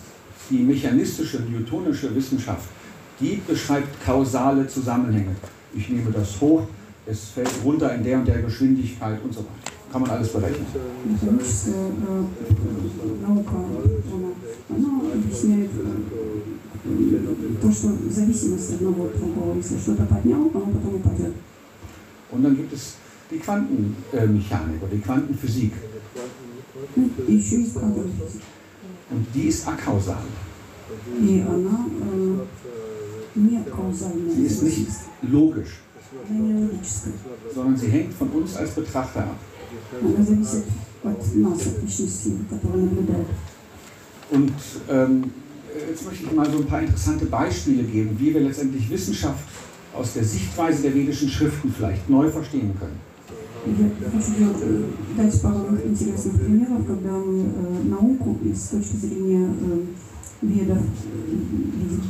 Die 0.49 0.63
mechanistische, 0.63 1.39
newtonische 1.49 2.13
Wissenschaft, 2.13 2.67
die 3.19 3.41
beschreibt 3.47 4.03
kausale 4.05 4.67
Zusammenhänge. 4.67 5.35
Ich 5.73 5.89
nehme 5.89 6.11
das 6.11 6.39
hoch, 6.39 6.67
es 7.05 7.29
fällt 7.29 7.49
runter 7.63 7.95
in 7.95 8.03
der 8.03 8.19
und 8.19 8.27
der 8.27 8.41
Geschwindigkeit 8.41 9.23
und 9.23 9.33
so 9.33 9.39
weiter. 9.39 9.73
Kann 9.91 10.01
man 10.01 10.11
alles 10.11 10.29
berechnen. 10.29 10.65
Механическая 11.05 11.73
э, 11.75 12.23
э, 12.49 13.27
наука, 13.27 13.55
она, 13.55 14.29
она 14.69 15.13
объясняет 15.13 15.71
э, 15.75 15.93
то, 17.61 17.71
что 17.71 17.93
зависимость 18.09 18.73
одного 18.73 19.05
от 19.05 19.17
другого. 19.17 19.55
Если 19.55 19.77
что-то 19.77 20.03
поднял, 20.05 20.41
оно 20.41 20.49
потом 20.49 20.95
упадет. 20.95 21.33
Und 22.31 22.43
dann 22.43 22.55
gibt 22.55 22.73
es 22.73 22.95
die 23.29 23.37
Quantenmechanik 23.37 24.81
oder 24.81 24.91
die 24.91 25.01
Quantenphysik. 25.01 25.73
Und 29.10 29.26
die 29.34 29.48
ist 29.48 29.66
akausal. 29.66 30.22
Sie 34.34 34.44
ist 34.44 34.62
nicht 34.62 34.86
logisch, 35.22 35.80
sondern 37.54 37.76
sie 37.76 37.88
hängt 37.88 38.14
von 38.14 38.28
uns 38.30 38.56
als 38.56 38.70
Betrachter 38.70 39.20
ab. 39.20 39.36
Und 44.30 44.52
ähm, 44.90 45.30
jetzt 45.88 46.04
möchte 46.06 46.24
ich 46.24 46.32
mal 46.32 46.50
so 46.50 46.58
ein 46.58 46.66
paar 46.66 46.80
interessante 46.80 47.26
Beispiele 47.26 47.82
geben, 47.84 48.16
wie 48.18 48.34
wir 48.34 48.40
letztendlich 48.40 48.90
Wissenschaft 48.90 49.44
aus 49.94 50.14
der 50.14 50.24
Sichtweise 50.24 50.82
der 50.82 50.94
vedischen 50.94 51.28
Schriften 51.28 51.72
vielleicht 51.72 52.08
neu 52.08 52.28
verstehen 52.30 52.74
können. 52.78 53.07
Я 53.67 54.09
хочу 54.09 54.37
делать, 54.37 54.57
э, 54.61 54.83
дать 55.15 55.41
пару 55.41 55.77
интересных 55.85 56.39
примеров, 56.41 56.85
когда 56.85 57.11
мы 57.11 57.43
э, 57.43 57.83
науку 57.85 58.37
и 58.43 58.53
с 58.53 58.69
точки 58.69 58.97
зрения 58.97 59.47
э, 59.47 59.81
ведов 60.41 60.79
э, 60.79 61.29
видим. 61.29 62.01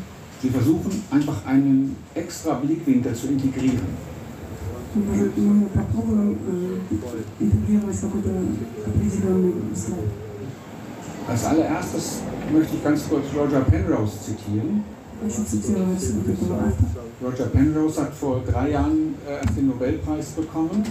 Sie 0.42 0.50
versuchen 0.50 0.92
einfach 1.10 1.46
einen 1.46 1.96
extra 2.14 2.56
Blickwinkel 2.56 3.16
zu 3.16 3.28
integrieren. 3.28 3.88
Может, 4.96 5.38
мы 5.38 5.66
попробуем 5.68 6.38
э, 6.48 6.80
интегрировать 7.40 8.00
какой-то 8.00 8.30
определенный 8.86 9.54
слайд. 9.76 10.10
Als 11.28 11.46
allererstes 11.46 12.20
möchte 12.52 12.76
ich 12.76 12.84
ganz 12.84 13.08
kurz 13.08 13.26
Roger 13.34 13.62
Penrose 13.62 14.18
zitieren. 14.26 14.84
Хочу 15.22 15.46
цитировать 15.46 16.14
вот 16.16 16.28
этого 16.28 16.58
автора. 16.60 17.04
Roger 17.22 17.46
Penrose 17.46 18.02
hat 18.02 18.14
vor 18.14 18.42
drei 18.46 18.72
Jahren 18.72 19.16
äh, 19.26 19.46
den 19.56 19.68
Nobelpreis 19.68 20.28
bekommen. 20.32 20.84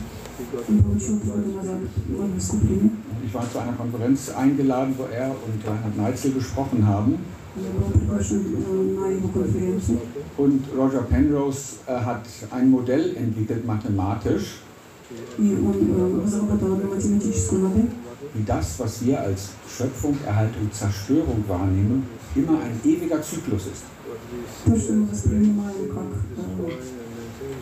Он 0.69 0.83
получил 0.83 1.21
три 1.21 1.31
года 1.31 1.49
назад 1.57 1.79
Нобелевскую 2.09 2.61
премию. 2.63 2.91
Ich 3.25 3.35
war 3.35 3.51
zu 3.51 3.59
einer 3.59 3.73
Konferenz 3.73 4.31
eingeladen, 4.31 4.95
wo 4.97 5.05
er 5.05 5.31
und 5.31 5.67
Reinhard 5.67 5.97
Neitzel 5.97 6.33
gesprochen 6.33 6.87
haben. 6.87 7.19
Я 7.55 7.71
был 7.71 7.91
приглашен 7.91 8.41
э, 8.41 8.99
на 8.99 9.09
его 9.09 9.29
конференцию. 9.29 9.99
Und 10.39 10.65
Roger 10.75 11.03
Penrose 11.03 11.77
äh, 11.87 11.93
hat 11.93 12.23
ein 12.51 12.71
Modell 12.71 13.15
entwickelt, 13.15 13.67
mathematisch, 13.67 14.61
И 15.37 15.55
он 15.55 15.75
э, 15.75 16.25
разработал 16.25 16.73
одну 16.73 16.95
математическую 16.95 17.69
модель, 17.69 17.91
wie 18.33 18.45
das, 18.45 18.79
was 18.79 19.05
wir 19.05 19.21
als 19.21 19.51
Schöpfung, 19.69 20.17
Erhaltung, 20.27 20.73
Zerstörung 20.73 21.45
wahrnehmen, 21.47 22.07
immer 22.35 22.59
ein 22.61 22.81
ewiger 22.83 23.21
Zyklus 23.23 23.67
ist. 23.67 23.85
то, 24.65 24.77
что 24.77 24.93
мы 24.93 25.07
воспринимаем 25.07 25.89
как 25.89 26.07
э, 26.37 26.71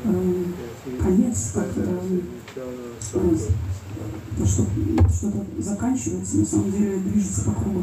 э, 0.04 1.02
конец, 1.02 1.52
как 1.54 1.66
э, 1.76 1.80
э, 1.82 2.43
то, 2.54 4.46
что 4.46 4.66
что-то 5.08 5.46
заканчивается, 5.58 6.38
на 6.38 6.46
самом 6.46 6.72
деле 6.72 6.98
движется 6.98 7.44
по 7.44 7.52
кругу. 7.52 7.82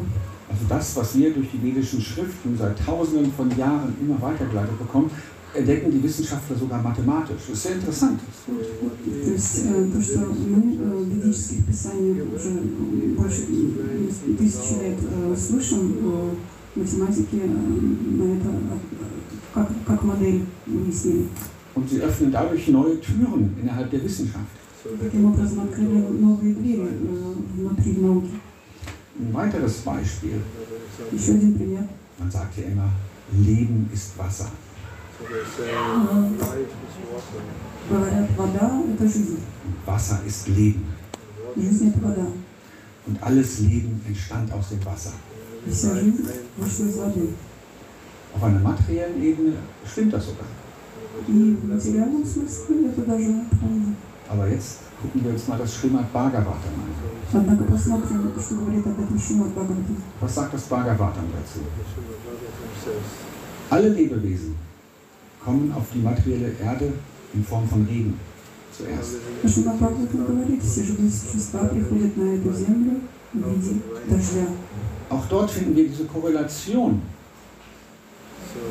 Also 0.50 0.66
das, 0.70 0.96
was 0.96 1.14
wir 1.16 1.34
durch 1.34 1.50
die 1.52 1.62
vedischen 1.62 2.00
Schriften 2.02 2.58
seit 2.58 2.80
tausenden 2.80 3.34
von 3.34 3.56
Jahren 3.58 3.94
immer 4.00 4.22
weitergeleitet 4.22 4.80
bekommen, 4.80 5.12
entdecken 5.54 5.92
die 5.92 6.02
Wissenschaftler 6.02 6.56
sogar 6.56 6.82
mathematisch. 6.82 7.42
Das 7.48 7.58
ist 7.58 7.64
sehr 7.64 7.76
interessant. 7.76 8.20
То 8.46 9.32
есть 9.32 9.62
э, 9.66 9.90
то, 9.94 10.02
что 10.02 10.20
мы 10.20 10.76
э, 10.76 11.04
в 11.04 11.10
ведических 11.10 11.66
писаниях 11.66 12.28
уже 12.34 12.52
больше 13.18 13.42
э, 13.50 14.34
тысячи 14.38 14.74
лет 14.80 14.98
э, 15.02 15.36
слышим, 15.36 15.98
э, 16.00 16.80
математики 16.80 17.42
э, 17.44 17.48
на 17.48 18.38
это 18.38 18.50
э, 18.50 18.78
как, 19.54 19.70
как 19.86 20.04
модель 20.04 20.46
выяснили. 20.66 21.28
Und 21.76 21.90
sie 21.90 22.02
öffnen 22.02 22.32
dadurch 22.32 22.68
neue 22.70 23.00
Türen 23.02 23.56
innerhalb 23.62 23.92
der 23.92 24.04
Wissenschaft. 24.04 24.48
Таким 25.02 25.26
образом 25.26 25.62
открыли 25.62 26.00
новые 26.00 26.54
двери 26.54 26.88
э, 26.88 27.34
внутри 27.56 27.98
науки. 27.98 28.32
Ein 29.20 29.34
weiteres 29.34 29.82
Beispiel. 29.84 30.42
Еще 31.12 31.32
один 31.32 31.56
пример. 31.56 31.88
Man 32.20 32.32
sagt 32.32 32.58
ja 32.58 32.66
immer, 32.66 32.90
Leben 33.32 33.90
ist 33.94 34.18
Wasser. 34.18 34.50
Говорят, 37.90 38.30
вода – 38.38 38.94
это 38.94 39.08
жизнь. 39.08 39.40
Wasser 39.86 40.20
ist 40.26 40.48
Leben. 40.48 40.86
Жизнь – 41.56 41.90
это 41.90 42.00
вода. 42.00 42.28
Und 43.08 43.24
alles 43.24 43.60
Leben 43.60 44.02
entstand 44.08 44.52
aus 44.52 44.70
dem 44.70 44.86
Wasser. 44.86 45.14
И 45.66 45.72
вся 45.72 45.96
жизнь 45.96 46.24
вышла 46.58 46.86
из 46.86 46.98
воды. 46.98 47.30
Auf 48.36 48.44
einer 48.44 48.60
materiellen 48.60 49.22
Ebene 49.24 49.54
stimmt 49.86 50.14
das 50.14 50.26
sogar. 50.26 50.46
И 51.28 51.32
в 51.32 51.66
материальном 51.66 52.24
смысле 52.24 52.90
это 52.90 53.02
даже 53.02 53.46
правда. 53.50 53.96
Aber 54.32 54.48
jetzt 54.48 54.80
gucken 55.02 55.24
wir 55.24 55.32
uns 55.32 55.48
mal 55.48 55.58
das 55.58 55.74
Srimad 55.76 56.12
Bhagavatam 56.12 56.74
an. 56.84 56.92
Однако 57.34 57.64
посмотрим, 57.66 58.32
что 58.42 58.56
говорит 58.56 58.86
об 58.88 59.00
этом 59.00 59.20
Шримад 59.20 59.50
Бхагаватам. 59.54 59.98
Was 60.22 60.36
sagt 60.36 60.54
das 60.54 60.64
Bhagavatam 60.64 61.26
dazu? 61.34 61.60
Alle 63.70 63.90
Lebewesen 63.90 64.56
kommen 65.44 65.72
auf 65.76 65.86
die 65.94 66.00
materielle 66.00 66.54
Erde 66.60 66.94
in 67.34 67.44
Form 67.44 67.68
von 67.68 67.86
Regen 67.86 68.14
zuerst. 68.72 69.18
Шримад 69.46 69.76
Бхагаватам 69.78 70.26
говорит, 70.26 70.64
все 70.64 70.84
живые 70.84 71.12
существа 71.12 71.66
приходят 71.68 72.16
на 72.18 72.36
эту 72.36 72.54
землю 72.54 73.02
в 73.34 73.38
виде 73.38 73.82
дождя. 74.10 74.48
Auch 75.10 75.26
dort 75.30 75.50
finden 75.50 75.76
wir 75.76 75.88
diese 75.88 76.06
Korrelation. 76.06 77.00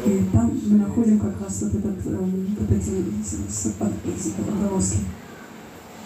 И 0.06 0.24
там 0.32 0.50
мы 0.66 0.78
находим 0.78 1.18
как 1.20 1.40
раз 1.42 1.62
вот, 1.62 1.74
этот, 1.74 2.06
эм, 2.06 2.56
вот 2.58 2.70
эти 2.70 3.04
с- 3.22 3.54
с- 3.54 3.72
с- 3.72 4.34
отголоски. 4.48 4.98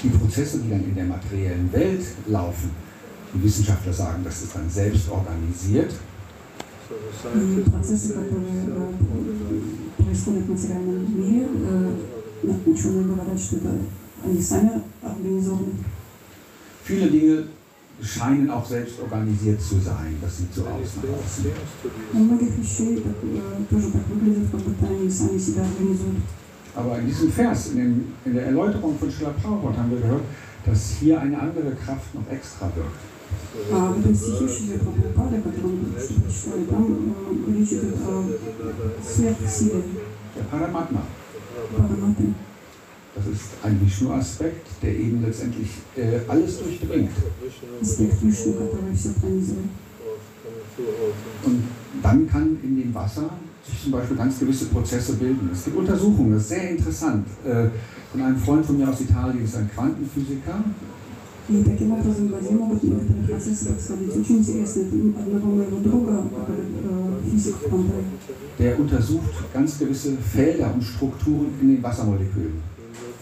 Die 0.04 0.08
Prozesse, 0.08 0.58
die 0.60 0.70
dann 0.70 0.84
in 0.84 0.94
der 0.94 1.04
materiellen 1.04 1.70
Welt 1.72 2.04
laufen, 2.26 2.70
die 3.34 3.42
Wissenschaftler 3.42 3.92
sagen, 3.92 4.24
das 4.24 4.42
ist 4.42 4.54
dann 4.54 4.68
selbst 4.68 5.10
organisiert. 5.10 5.92
И 6.90 7.70
процессы, 7.70 8.14
которые 8.14 8.66
э, 8.66 10.02
происходят 10.02 10.44
в 10.44 10.50
материальном 10.50 11.20
мире, 11.20 11.46
э, 11.46 11.94
ученые 12.66 13.04
говорят, 13.04 13.38
что 13.38 13.56
это 13.58 13.70
они 14.24 14.42
сами 14.42 14.82
организованы. 15.00 15.72
Viele 16.84 17.08
Dinge 17.08 17.44
scheinen 18.02 18.50
auch 18.50 18.66
selbst 18.66 18.98
organisiert 19.00 19.60
zu 19.60 19.78
sein. 19.78 20.16
Das 20.20 20.38
sieht 20.38 20.52
so 20.52 20.62
aus 20.62 20.96
nach 20.96 21.10
außen. 21.10 21.52
У 22.12 22.18
многих 22.18 22.58
вещей 22.58 22.96
так, 22.96 23.14
э, 23.22 23.64
тоже 23.70 23.92
так 23.92 24.08
выглядит, 24.08 24.50
как 24.50 24.60
будто 24.60 24.86
они 24.86 25.08
сами 25.08 25.38
себя 25.38 25.62
организуют. 25.62 26.24
Aber 26.74 26.98
in 26.98 27.06
diesem 27.06 27.32
Vers, 27.32 27.68
in, 27.72 27.76
dem, 27.76 28.04
in 28.24 28.34
der 28.34 28.46
Erläuterung 28.46 28.96
von 28.98 29.10
Schiller 29.10 29.34
Prabhupada 29.42 29.78
haben 29.78 29.90
wir 29.90 30.00
gehört, 30.00 30.22
dass 30.66 30.90
hier 31.00 31.20
eine 31.20 31.38
andere 31.38 31.72
Kraft 31.74 32.14
noch 32.14 32.28
extra 32.30 32.66
wirkt. 32.74 33.00
А 33.72 33.92
в 33.92 34.00
этом 34.00 34.14
стихе 34.14 34.48
Шри 34.48 34.78
Прабхупада, 34.78 35.36
который 35.40 35.72
мы 35.72 35.84
только 35.86 36.00
что 36.00 36.14
прочитали, 36.20 36.64
там 36.64 37.14
э, 37.46 37.58
речь 37.58 37.68
идет 37.68 37.94
о 38.06 38.24
сверхсиле 39.02 39.82
Der 40.36 40.44
Paramatma, 40.44 41.02
Параматы. 41.76 42.34
das 43.16 43.26
ist 43.26 43.50
ein 43.62 43.80
Vishnu-Aspekt, 43.80 44.66
der 44.82 44.94
eben 44.94 45.22
letztendlich 45.22 45.70
äh, 45.96 46.20
alles 46.28 46.58
durchdringt. 46.58 47.10
аспект 47.80 48.22
Вишну, 48.22 48.52
который 48.54 48.94
все 48.94 49.10
пронизывает. 49.10 49.70
Und 51.44 51.64
dann 52.02 52.28
kann 52.28 52.58
in 52.62 52.80
dem 52.80 52.94
Wasser 52.94 53.30
sich 53.64 53.82
zum 53.82 53.92
Beispiel 53.92 54.16
ganz 54.16 54.38
gewisse 54.38 54.66
Prozesse 54.66 55.14
bilden. 55.14 55.50
Es 55.52 55.64
gibt 55.64 55.76
Untersuchungen, 55.76 56.32
das 56.32 56.42
ist 56.42 56.48
sehr 56.48 56.70
interessant, 56.70 57.26
äh, 57.44 57.68
von 58.12 58.22
einem 58.22 58.36
Freund 58.36 58.66
von 58.66 58.78
mir 58.78 58.88
aus 58.88 59.00
Italien, 59.00 59.40
das 59.42 59.50
ist 59.50 59.56
ein 59.56 59.70
Quantenphysiker, 59.72 60.64
И 61.48 61.64
таким 61.64 61.90
образом 61.90 62.28
в 62.28 62.30
воде 62.30 62.50
могут 62.50 62.80
некоторые 62.84 63.26
процессы 63.26 63.72
происходить. 63.72 64.14
Очень 64.14 64.38
интересно, 64.38 64.82
это 64.82 65.20
одного 65.20 65.56
моего 65.56 65.78
друга, 65.78 66.22
который 66.22 66.66
э, 66.84 67.20
физик 67.28 67.56
квантовый, 67.58 68.04
der 68.56 68.78
untersucht 68.78 69.52
ganz 69.52 69.76
gewisse 69.76 70.12
Felder 70.32 70.72
und 70.72 70.84
Strukturen 70.84 71.48
in 71.60 71.74
den 71.74 71.82
Wassermolekülen. 71.82 72.62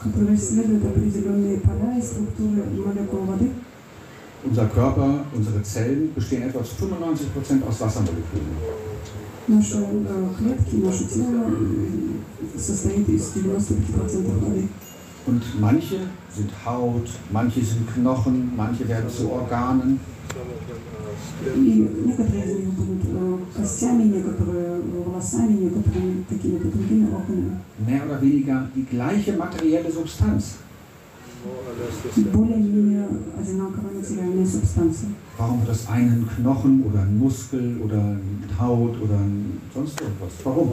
который 0.00 0.34
исследует 0.34 0.84
определенные 0.84 1.58
поля 1.58 1.98
и 1.98 2.02
структуры 2.02 2.64
молекул 2.70 3.20
воды. 3.20 3.50
Unser 4.44 4.66
Körper, 4.66 5.24
unsere 5.34 5.62
Zellen 5.62 6.14
bestehen 6.14 6.42
etwa 6.42 6.62
zu 6.62 6.84
95% 6.84 7.66
aus 7.66 7.80
Wassermolekülen. 7.80 8.81
Наши 9.48 9.76
э, 9.78 10.28
клетки, 10.38 10.76
наше 10.76 11.04
тело 11.06 11.46
э, 11.48 12.58
состоит 12.58 13.08
из 13.08 13.32
95% 13.32 14.38
воды. 14.40 14.68
Und 15.26 15.42
manche 15.60 16.00
sind 16.34 16.50
Haut, 16.64 17.08
manche 17.30 17.62
sind 17.62 17.86
Knochen, 17.94 18.52
manche 18.56 18.86
werden 18.88 19.08
zu 19.10 19.30
Organen. 19.30 20.00
И 21.56 21.88
некоторые 22.04 22.44
из 22.44 22.56
них 22.58 22.74
будут 22.74 23.02
э, 23.04 23.38
костями, 23.56 24.04
некоторые 24.04 24.80
волосами, 24.80 25.52
некоторые 25.52 26.24
какими-то 26.28 26.68
другими 26.68 27.08
органами. 27.10 27.58
Mehr 27.78 28.04
oder 28.04 28.20
weniger 28.20 28.68
die 28.74 28.84
gleiche 28.84 29.32
materielle 29.32 29.90
Substanz. 29.90 30.56
Более-менее 32.32 33.06
одинаковая 33.38 33.94
материальная 33.94 34.46
субстанция. 34.46 35.10
Warum 35.38 35.60
wird 35.60 35.68
das 35.70 35.86
einen 35.88 36.28
Knochen 36.36 36.84
oder 36.84 37.02
ein 37.02 37.16
Muskel 37.18 37.80
oder 37.82 37.96
ein 38.00 38.44
Haut 38.58 39.00
oder 39.00 39.14
ein 39.18 39.60
sonst 39.74 40.00
irgendwas? 40.00 40.32
Warum? 40.44 40.72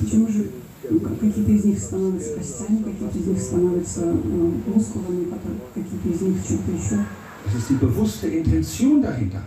Почему 0.00 0.26
же 0.28 0.50
ну, 0.90 0.98
как- 1.00 1.20
какие-то 1.20 1.52
из 1.52 1.64
них 1.64 1.78
становятся 1.78 2.34
костями, 2.36 2.82
какие-то 2.82 3.18
из 3.18 3.26
них 3.26 3.40
становятся 3.40 4.00
э, 4.02 4.50
мускулами, 4.74 5.24
которые- 5.24 5.60
какие-то 5.74 6.08
из 6.08 6.20
них 6.20 6.46
чем-то 6.48 6.72
еще? 6.72 7.04
Das 7.44 7.54
ist 7.56 7.70
die 7.70 7.74
bewusste 7.76 8.26
Intention 8.28 9.02
dahinter 9.02 9.42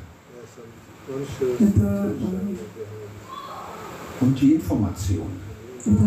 Это, 1.59 2.13
э, 2.17 2.55
und 4.21 4.41
die 4.41 4.53
Information. 4.55 5.27
это 5.85 6.03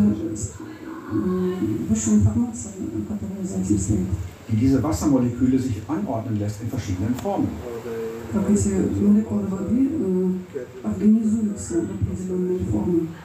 э, 1.12 1.54
высшая 1.88 2.14
информация, 2.16 2.72
которая 3.08 3.44
за 3.46 3.60
этим 3.60 3.78
стоит. 3.78 4.06
die 4.49 4.55
diese 4.57 4.81
Wassermoleküle 4.83 5.57
sich 5.59 5.81
anordnen 5.87 6.39
lässt 6.39 6.61
in 6.61 6.69
verschiedenen 6.69 7.15
Formen. 7.15 7.49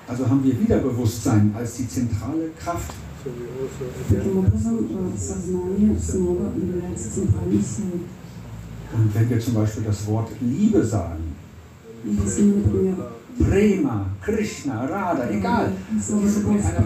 Also 0.07 0.29
haben 0.29 0.45
wir 0.45 0.61
wieder 0.61 0.79
Bewusstsein 0.79 1.55
als 1.57 1.77
die 1.77 1.89
zentrale 1.89 2.51
Kraft. 2.59 2.93
Und 8.91 9.15
wenn 9.15 9.31
wir 9.31 9.41
zum 9.41 9.55
Beispiel 9.55 9.83
das 9.85 10.07
Wort 10.07 10.31
Liebe 10.41 10.85
sagen, 10.85 11.35
Prema, 13.39 14.07
Krishna, 14.21 14.85
Radha, 14.87 15.31
egal, 15.31 15.73
mit 15.91 16.15
einer, 16.65 16.81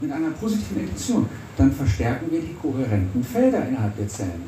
mit 0.00 0.12
einer 0.12 0.30
positiven 0.30 0.82
Intention, 0.82 1.26
dann 1.57 1.71
verstärken 1.71 2.27
wir 2.31 2.41
die 2.41 2.55
kohärenten 2.61 3.23
Felder 3.23 3.67
innerhalb 3.67 3.95
der 3.97 4.07
Zellen. 4.07 4.43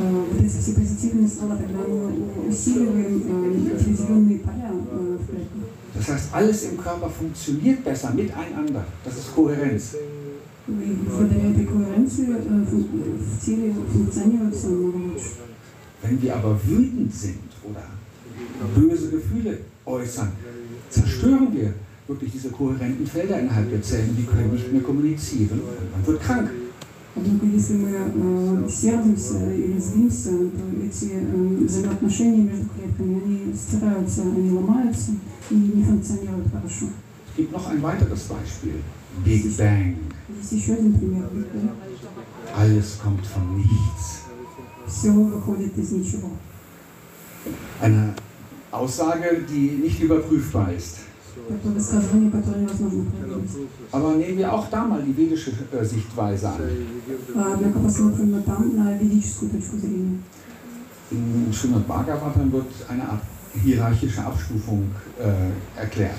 Э, 0.00 0.24
Вот 0.30 0.40
эти 0.40 0.48
все 0.58 0.72
позитивные 0.74 1.28
слова, 1.28 1.56
тогда 1.56 1.78
мы 1.86 2.48
усиливаем 2.48 3.22
э, 3.26 3.76
определенные 3.76 4.38
поля 4.38 4.70
э, 4.70 5.18
в 5.20 5.26
клетках. 5.26 5.68
Das 5.96 6.08
heißt, 6.08 6.28
alles 6.32 6.62
im 6.64 6.76
Körper 6.78 7.10
funktioniert 7.10 7.84
besser 7.84 8.12
miteinander. 8.14 8.84
Das 9.04 9.14
ist 9.18 9.34
Kohärenz. 9.34 9.96
И 10.68 10.96
благодаря 11.04 11.50
этой 11.50 11.64
kohärenции 11.66 12.28
э, 12.30 12.64
фун- 12.70 12.88
в 13.18 13.44
теле 13.44 13.74
функционирует 13.92 14.54
все 14.54 14.68
намного 14.68 14.98
лучше. 14.98 15.30
Wenn 16.02 16.22
wir 16.22 16.36
aber 16.36 16.58
wütend 16.64 17.12
sind 17.14 17.50
oder 17.68 17.82
böse 18.74 19.10
Gefühle 19.10 19.58
äußern, 19.84 20.30
zerstören 20.88 21.48
wir 21.52 21.74
wirklich 22.06 22.32
diese 22.32 22.50
kohärenten 22.50 23.06
Felder 23.06 23.40
innerhalb 23.40 23.70
der 23.70 23.82
Zellen. 23.82 24.16
Die 24.16 24.24
können 24.24 24.52
nicht 24.52 24.72
mehr 24.72 24.82
kommunizieren. 24.82 25.60
Man 25.92 26.06
wird 26.06 26.22
krank. 26.22 26.50
Однако, 27.16 27.44
если 27.46 27.74
мы 27.74 27.90
э, 27.90 28.68
сердимся 28.70 29.52
или 29.52 29.78
злимся, 29.78 30.30
то 30.30 30.62
эти 30.80 31.10
э, 31.12 31.64
взаимоотношения 31.64 32.42
между 32.42 32.66
клетками, 32.68 33.20
они 33.24 33.54
стираются, 33.54 34.22
они 34.22 34.50
ломаются 34.50 35.12
и 35.50 35.54
не 35.54 35.82
функционируют 35.82 36.52
хорошо. 36.52 36.86
Es 37.28 37.36
gibt 37.36 37.52
noch 37.52 37.68
ein 37.68 37.82
weiteres 37.82 38.28
Beispiel. 38.28 38.80
Big 39.24 39.56
Bang. 39.56 39.96
Есть 40.28 40.52
еще 40.52 40.74
один 40.74 40.94
пример. 40.94 41.28
Alles 42.56 42.98
kommt 43.02 43.26
von 43.26 43.56
nichts. 43.56 44.20
Все 44.86 45.10
выходит 45.10 45.76
из 45.78 45.90
ничего. 45.90 46.30
Eine 47.80 48.14
Aussage, 48.70 49.44
die 49.48 49.82
nicht 49.82 50.00
überprüfbar 50.00 50.72
ist. 50.72 50.98
Genau. 53.21 53.37
Aber 53.91 54.15
nehmen 54.15 54.37
wir 54.37 54.53
auch 54.53 54.69
da 54.69 54.85
mal 54.85 55.01
die 55.01 55.15
vedische 55.15 55.51
äh, 55.51 55.83
Sichtweise 55.83 56.49
an. 56.49 56.59
In 61.11 61.53
Srimad 61.53 61.87
Bhagavatam 61.87 62.51
wird 62.51 62.65
eine 62.87 63.03
Art 63.03 63.21
hierarchische 63.63 64.23
Abstufung 64.23 64.89
äh, 65.19 65.79
erklärt. 65.79 66.17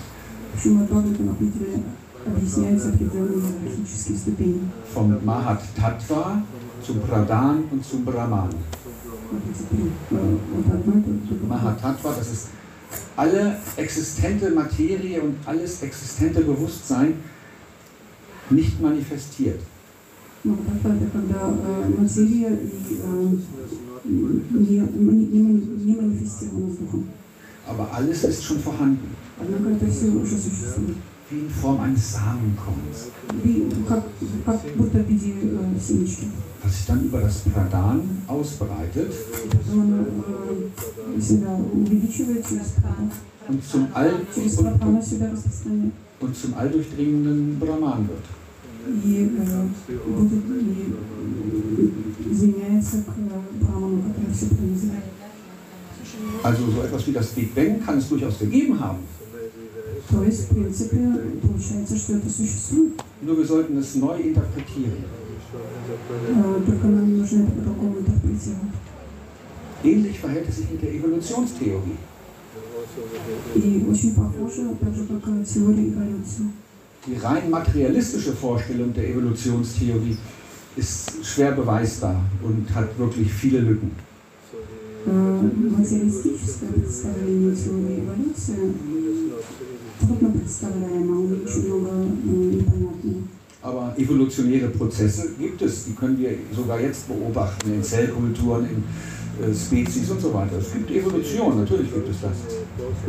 Vom 4.93 5.25
Mahat 5.25 5.61
Tattva 5.77 6.43
zum 6.83 7.01
Pradhan 7.01 7.65
und 7.71 7.85
zum 7.85 8.05
Brahman. 8.05 8.51
Mahat 11.49 11.81
Tattva, 11.81 12.15
das 12.17 12.33
ist 12.33 12.49
alle 13.17 13.57
existente 13.77 14.51
Materie 14.51 15.21
und 15.21 15.37
alles 15.47 15.83
existente 15.83 16.41
Bewusstsein 16.43 17.15
nicht 18.51 18.81
manifestiert. 18.81 19.61
Aber 27.67 27.93
alles 27.93 28.25
ist 28.25 28.45
schon 28.45 28.61
vorhanden 28.61 29.17
wie 31.31 31.39
in 31.41 31.51
Form 31.51 31.81
eines 31.81 32.13
Samen 32.13 32.57
kommt. 32.57 32.95
Das 36.63 36.77
sich 36.77 36.87
dann 36.87 37.05
über 37.05 37.21
das 37.21 37.39
Pradan 37.41 38.23
ausbreitet 38.27 39.13
und 43.49 43.65
zum, 43.65 43.89
All 43.93 44.13
und, 44.13 45.93
und 46.21 46.37
zum 46.37 46.55
alldurchdringenden 46.55 47.59
Brahman 47.59 48.09
wird. 48.09 48.25
Also 56.43 56.71
so 56.71 56.83
etwas 56.83 57.07
wie 57.07 57.13
das 57.13 57.27
Big 57.29 57.55
Bang 57.55 57.81
kann 57.85 57.99
es 57.99 58.09
durchaus 58.09 58.39
gegeben 58.39 58.79
haben. 58.79 58.99
То 60.10 60.24
есть, 60.24 60.46
в 60.46 60.56
принципе, 60.56 60.98
получается, 61.42 61.98
что 61.98 62.14
это 62.14 62.30
существует. 62.30 62.94
Nur 63.22 63.38
wir 63.38 63.46
sollten 63.46 63.78
es 63.78 63.96
neu 63.96 64.20
interpretieren. 64.20 65.06
Э, 65.54 66.62
Только 66.66 66.88
нам 66.88 67.18
нужно 67.20 67.44
это 67.44 67.52
по-другому 67.52 68.00
интерпретировать. 68.00 68.74
Ähnlich 69.84 70.20
verhält 70.20 70.48
es 70.50 70.58
sich 70.58 70.72
mit 70.72 70.82
der 70.82 70.94
Evolutionstheorie. 70.94 71.98
И 73.56 73.86
очень 73.90 74.16
похоже, 74.16 74.76
так 74.80 74.94
же, 74.96 75.06
как 75.06 75.28
и 75.28 75.46
теория 75.46 75.90
эволюции. 75.90 76.52
Die 77.08 77.16
rein 77.16 77.50
materialistische 77.50 78.34
Vorstellung 78.34 78.94
der 78.94 79.10
Evolutionstheorie 79.10 80.18
ist 80.76 81.26
schwer 81.26 81.52
beweisbar 81.54 82.22
und 82.44 82.74
hat 82.76 82.98
wirklich 82.98 83.32
viele 83.32 83.60
Lücken. 83.60 83.92
Э, 85.06 85.50
Материалистическое 85.78 86.70
представление 86.70 87.56
теории 87.56 88.00
эволюции 88.04 88.74
трудно 90.00 90.32
представляемо, 90.32 91.20
у 91.20 91.28
них 91.28 91.44
очень 91.46 91.68
много 91.68 91.90
э, 91.90 92.30
непонятного. 92.30 93.24
Aber 93.64 93.94
evolutionäre 93.96 94.70
Prozesse 94.70 95.34
gibt 95.38 95.62
es, 95.62 95.86
die 95.86 95.94
können 95.94 96.18
wir 96.18 96.32
sogar 96.56 96.80
jetzt 96.80 97.08
beobachten 97.08 97.72
in 97.72 97.84
Zellkulturen, 97.84 98.66
in 98.66 98.84
äh, 99.44 99.54
Spezies 99.54 100.10
und 100.10 100.20
so 100.20 100.34
weiter. 100.34 100.58
Es 100.58 100.74
gibt 100.74 100.90
Evolution, 100.90 101.60
natürlich 101.60 101.94
gibt 101.94 102.10
es 102.10 102.22
das. 102.22 102.38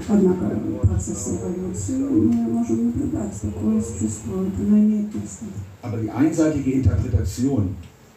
Однако 0.08 0.54
процесс 0.82 1.28
эволюции 1.28 1.96
мы 1.96 2.50
можем 2.50 2.86
наблюдать, 2.86 3.32
такое 3.40 3.80
существует, 3.80 4.52
оно 4.58 4.78
имеет 4.78 5.14
место. 5.14 5.46
Aber 5.80 5.96
die 5.96 6.10
einseitige 6.10 6.72
Interpretation, 6.72 7.74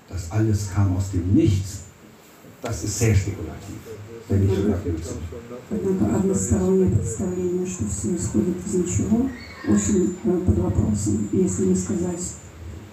dass 0.10 0.30
alles 0.30 0.70
kam 0.74 0.96
aus 0.98 1.12
dem 1.12 1.34
Nichts, 1.34 1.84
das 2.62 2.84
ist 2.84 3.00
sehr 3.00 3.16
spekulativ, 3.16 3.80
wenn 4.30 4.42
nicht 4.42 4.56
sogar 4.56 4.78
Blödsinn. 4.78 5.18
Однако 5.70 6.16
одностороннее 6.16 6.92
представление, 6.92 7.66
что 7.66 7.86
все 7.86 8.16
исходит 8.16 8.56
из 8.66 8.74
ничего, 8.74 9.30
очень 9.68 10.16
э, 10.24 10.38
под 10.46 10.58
вопросом, 10.58 11.28
если 11.32 11.66
не 11.66 11.76
сказать 11.76 12.36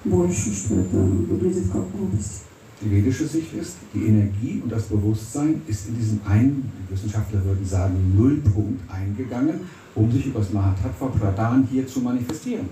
больше, 0.04 0.54
что 0.54 0.74
это 0.76 0.96
выглядит 0.96 1.70
как 1.72 1.90
глупость. 1.92 2.44
Die 2.82 2.88
vedische 2.88 3.28
Sicht 3.28 3.52
ist, 3.54 3.76
die 3.94 4.06
Energie 4.06 4.60
und 4.62 4.72
das 4.72 4.82
Bewusstsein 4.84 5.62
ist 5.68 5.88
in 5.88 5.96
diesen 5.96 6.20
einen, 6.26 6.68
die 6.76 6.92
Wissenschaftler 6.92 7.44
würden 7.44 7.64
sagen, 7.64 7.94
Nullpunkt 8.16 8.80
eingegangen, 8.90 9.60
um 9.94 10.10
sich 10.10 10.26
über 10.26 10.40
das 10.40 10.52
Mahatattva 10.52 11.06
Pradhan 11.06 11.68
hier 11.70 11.86
zu 11.86 12.00
manifestieren. 12.00 12.68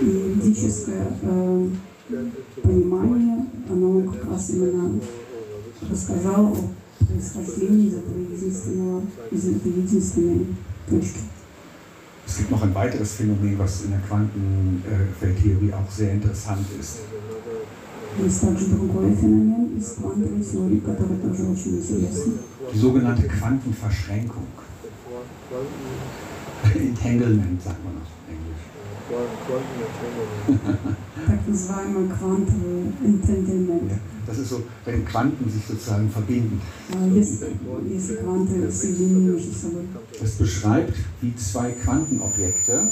И 0.00 0.04
ведическое 0.04 1.06
э, 1.22 1.68
понимание, 2.62 3.46
оно 3.68 4.02
как 4.12 4.30
раз 4.30 4.50
именно 4.50 5.00
рассказало 5.90 6.48
о 6.48 6.56
происхождении 7.00 7.88
из 7.88 7.94
этого 7.94 8.18
единственного, 8.18 9.02
из 9.30 9.44
этой 9.48 9.72
единственной 9.72 10.46
точки. 10.88 11.20
Es 12.26 12.38
gibt 12.38 12.50
noch 12.50 12.62
ein 12.62 12.74
weiteres 12.74 13.12
Phänomen, 13.12 13.56
was 13.56 13.84
in 13.84 13.92
der 13.92 14.00
Quantenfeldtheorie 14.00 15.72
auch 15.72 15.90
sehr 15.90 16.12
interessant 16.12 16.66
ist. 16.78 16.98
Есть 18.18 18.40
также 18.40 18.66
другой 18.66 19.14
феномен 19.14 19.76
из 19.78 19.92
квантовой 19.92 20.42
теории, 20.42 20.80
который 20.80 21.18
тоже 21.18 21.44
очень 21.44 21.76
интересный. 21.76 22.38
Die 22.72 22.78
sogenannte 22.78 23.28
Quantenverschränkung. 23.28 24.46
Entanglement, 26.74 27.62
sagt 27.62 27.84
man 27.84 27.96
auf 27.98 28.08
Englisch. 28.26 28.64
Так 31.26 31.46
называемый 31.46 32.08
квантовый 32.08 32.92
entanglement. 33.04 33.92
Ja, 34.20 34.20
das 34.26 34.38
ist 34.38 34.50
so, 34.50 34.62
wenn 34.84 35.04
Quanten 35.04 35.50
sich 35.50 35.64
sozusagen 35.66 36.10
verbinden. 36.10 36.60
А 36.92 37.06
Если, 37.06 37.48
если 37.88 38.16
кванты 38.16 38.70
соединены 38.70 39.32
между 39.32 39.52
собой, 39.52 39.84
Das 40.20 40.32
beschreibt, 40.32 40.94
wie 41.20 41.34
zwei 41.36 41.70
Quantenobjekte 41.72 42.90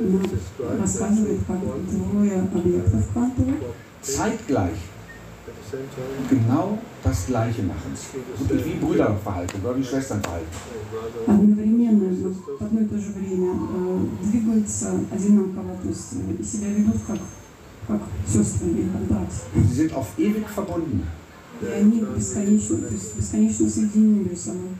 она 0.00 0.80
рассказывает, 0.80 1.40
как 1.46 1.58
двое 1.90 2.40
объектов 2.40 3.06
квантовых 3.12 3.56
zeitgleich 4.00 4.78
genau 6.30 6.78
das 7.04 7.26
Gleiche 7.26 7.62
machen. 7.62 7.92
Wirklich 8.38 8.64
wie 8.64 8.78
Brüderverhalten 8.78 9.60
oder 9.62 9.76
wie 9.76 9.84
Schwesternverhalten. 9.84 10.48
одновременно, 11.26 12.10
но 12.10 12.30
в 12.30 12.62
одно 12.62 12.80
и 12.80 12.84
то 12.86 12.98
же 12.98 13.12
время 13.12 13.52
э, 13.52 13.98
двигаются 14.24 14.92
одинаково, 15.12 15.76
то 15.82 15.88
есть 15.88 16.12
э, 16.12 16.42
себя 16.42 16.68
ведут 16.68 16.96
как, 17.06 17.18
Sie 19.67 19.75
sind 19.75 19.93
auf 19.93 20.17
ewig 20.17 20.47
verbunden. 20.47 21.07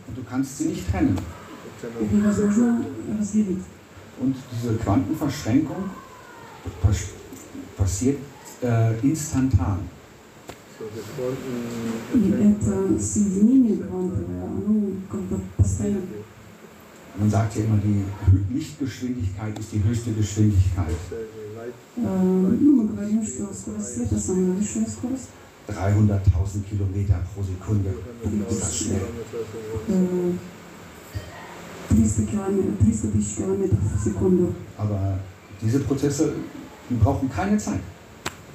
Und 0.07 0.17
du 0.17 0.23
kannst 0.29 0.57
sie 0.57 0.65
nicht 0.65 0.89
trennen. 0.89 1.17
Und 4.19 4.35
diese 4.51 4.75
Quantenverschränkung 4.75 5.89
passiert 7.77 8.19
äh, 8.61 8.99
instantan. 8.99 9.79
Man 17.19 17.29
sagt 17.29 17.55
ja 17.55 17.63
immer, 17.63 17.77
die 17.77 18.03
Lichtgeschwindigkeit 18.53 19.59
ist 19.59 19.71
die 19.71 19.83
höchste 19.83 20.11
Geschwindigkeit. 20.13 20.95
Э, 21.96 22.00
Ну, 22.60 22.82
мы 22.82 22.88
говорим, 22.88 23.24
что 23.24 23.52
скорость 23.54 23.94
света 23.94 24.18
самая 24.18 24.52
высшая 24.52 24.86
скорость. 24.86 25.28
300.000 25.68 26.64
Kilometer 26.70 27.16
pro 27.34 27.42
Sekunde. 27.42 27.90
Ist 28.50 28.62
das 28.62 28.74
schnell? 28.76 29.00
Э, 29.88 30.32
300 31.90 32.22
километров, 32.26 32.78
300 32.80 33.08
тысяч 33.12 33.36
километров 33.36 33.78
в 33.80 34.04
секунду. 34.04 34.54
Aber 34.78 35.18
diese 35.60 35.80
Prozesse, 35.80 36.32
die 36.88 36.94
brauchen 36.94 37.28
keine 37.30 37.58
Zeit. 37.58 37.80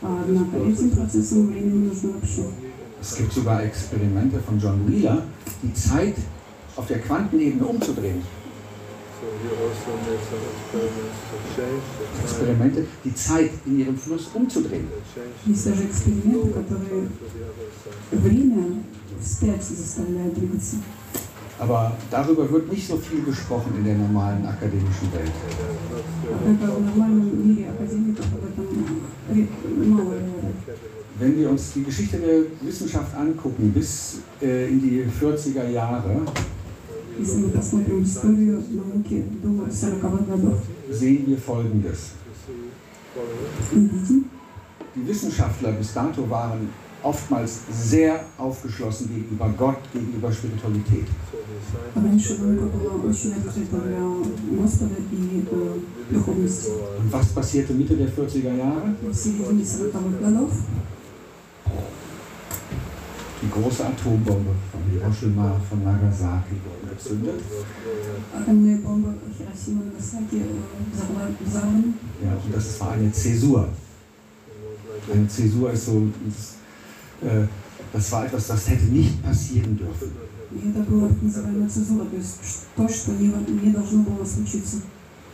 А, 0.01 0.23
Однако 0.25 0.57
этим 0.57 0.89
процессам 0.91 1.47
времени 1.47 1.77
не 1.77 1.87
нужно 1.89 2.11
вообще. 2.13 2.45
Es 3.01 3.15
gibt 3.17 3.33
sogar 3.33 3.61
Experimente 3.63 4.39
von 4.39 4.57
John 4.59 4.87
Wheeler, 4.87 5.23
die 5.61 5.73
Zeit 5.73 6.15
auf 6.75 6.87
der 6.87 6.99
Quantenebene 6.99 7.65
umzudrehen. 7.65 8.21
Experimente, 12.22 12.86
die 13.04 13.14
Zeit 13.14 13.50
in 13.66 13.80
ihrem 13.80 13.96
Fluss 13.96 14.28
umzudrehen. 14.32 14.86
Aber 21.60 21.92
darüber 22.10 22.50
wird 22.50 22.70
nicht 22.70 22.86
so 22.86 22.96
viel 22.96 23.22
gesprochen 23.24 23.72
in 23.78 23.84
der 23.84 23.96
normalen 23.96 24.46
akademischen 24.46 25.12
Welt. 25.12 25.32
Wenn 31.18 31.36
wir 31.36 31.50
uns 31.50 31.72
die 31.72 31.82
Geschichte 31.82 32.18
der 32.18 32.42
Wissenschaft 32.60 33.12
angucken, 33.16 33.72
bis 33.72 34.20
äh, 34.40 34.68
in 34.68 34.80
die 34.80 35.04
40er 35.20 35.68
Jahre, 35.68 36.22
sehen 40.90 41.24
wir 41.26 41.38
Folgendes. 41.38 42.10
Die 44.94 45.06
Wissenschaftler 45.06 45.72
bis 45.72 45.92
dato 45.92 46.28
waren 46.30 46.68
oftmals 47.02 47.60
sehr 47.70 48.24
aufgeschlossen 48.36 49.08
gegenüber 49.14 49.52
Gott, 49.56 49.78
gegenüber 49.92 50.32
Spiritualität. 50.32 51.06
Und 56.98 57.12
was 57.12 57.26
passierte 57.28 57.72
Mitte 57.74 57.96
der 57.96 58.08
40er 58.08 58.56
Jahre? 58.56 58.94
die 63.42 63.50
große 63.50 63.86
Atombombe 63.86 64.50
von 64.70 64.80
Hiroshima, 64.90 65.60
von 65.68 65.84
Nagasaki 65.84 66.56
gezündet. 66.88 67.40
Atombombe 68.34 69.14
Ja, 72.24 72.32
und 72.32 72.54
das 72.54 72.80
war 72.80 72.92
eine 72.92 73.12
Zäsur. 73.12 73.68
Eine 75.12 75.28
Zäsur 75.28 75.72
ist 75.72 75.86
so, 75.86 76.02
das, 76.24 77.28
äh, 77.28 77.46
das 77.92 78.12
war 78.12 78.26
etwas, 78.26 78.46
das 78.48 78.68
hätte 78.68 78.84
nicht 78.86 79.22
passieren 79.22 79.76
dürfen. 79.76 80.10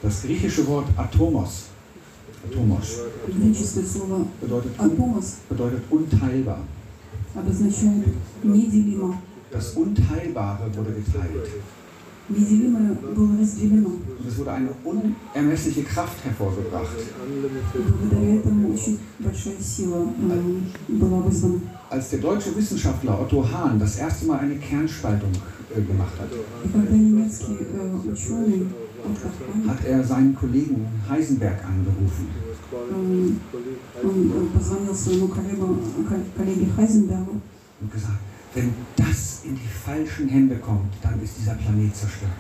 Das 0.03 0.23
griechische 0.23 0.67
Wort 0.67 0.87
Atomos, 0.97 1.65
Atomos 2.47 2.99
bedeutet, 4.41 4.79
bedeutet 5.49 5.83
unteilbar. 5.89 6.59
обозначает 7.36 8.08
«неделимо». 8.44 9.16
Das 9.52 9.74
Unteilbare 9.74 10.70
wurde 10.76 10.92
geteilt. 10.92 11.50
Неделимое 12.30 12.94
было 12.94 13.40
разделено. 13.40 13.90
Und 13.90 14.28
es 14.28 14.38
wurde 14.38 14.52
eine 14.52 14.70
unermessliche 14.84 15.82
Kraft 15.84 16.24
hervorgebracht. 16.24 16.86
Благодаря 17.74 18.36
этому 18.36 18.72
очень 18.72 19.00
большая 19.18 19.58
сила 19.60 20.06
э, 20.30 20.60
была 20.88 21.22
вызвана. 21.22 21.60
Als 21.90 22.10
der 22.12 22.20
deutsche 22.20 22.56
Wissenschaftler 22.56 23.20
Otto 23.20 23.44
Hahn 23.52 23.80
das 23.80 23.98
erste 23.98 24.28
Mal 24.28 24.40
eine 24.40 24.58
Kernspaltung 24.58 25.32
äh, 25.76 25.82
gemacht 25.82 26.14
hat, 26.20 26.30
И 26.64 26.70
когда 26.70 26.96
немецкий 26.96 27.58
э, 27.74 28.12
ученый 28.12 28.68
Отто 29.04 29.30
Хань, 29.40 29.68
hat 29.68 29.86
er 29.86 30.04
seinen 30.04 30.36
Kollegen 30.36 30.86
Heisenberg 31.10 31.66
angerufen. 31.66 32.28
und 37.81 37.93
gesagt, 37.93 38.19
wenn 38.55 38.73
das 38.97 39.43
in 39.45 39.55
die 39.57 39.69
falschen 39.69 40.29
Hände 40.29 40.57
kommt, 40.57 40.93
dann 41.03 41.21
ist 41.23 41.39
dieser 41.39 41.55
Planet 41.55 41.95
zerstört. 41.95 42.33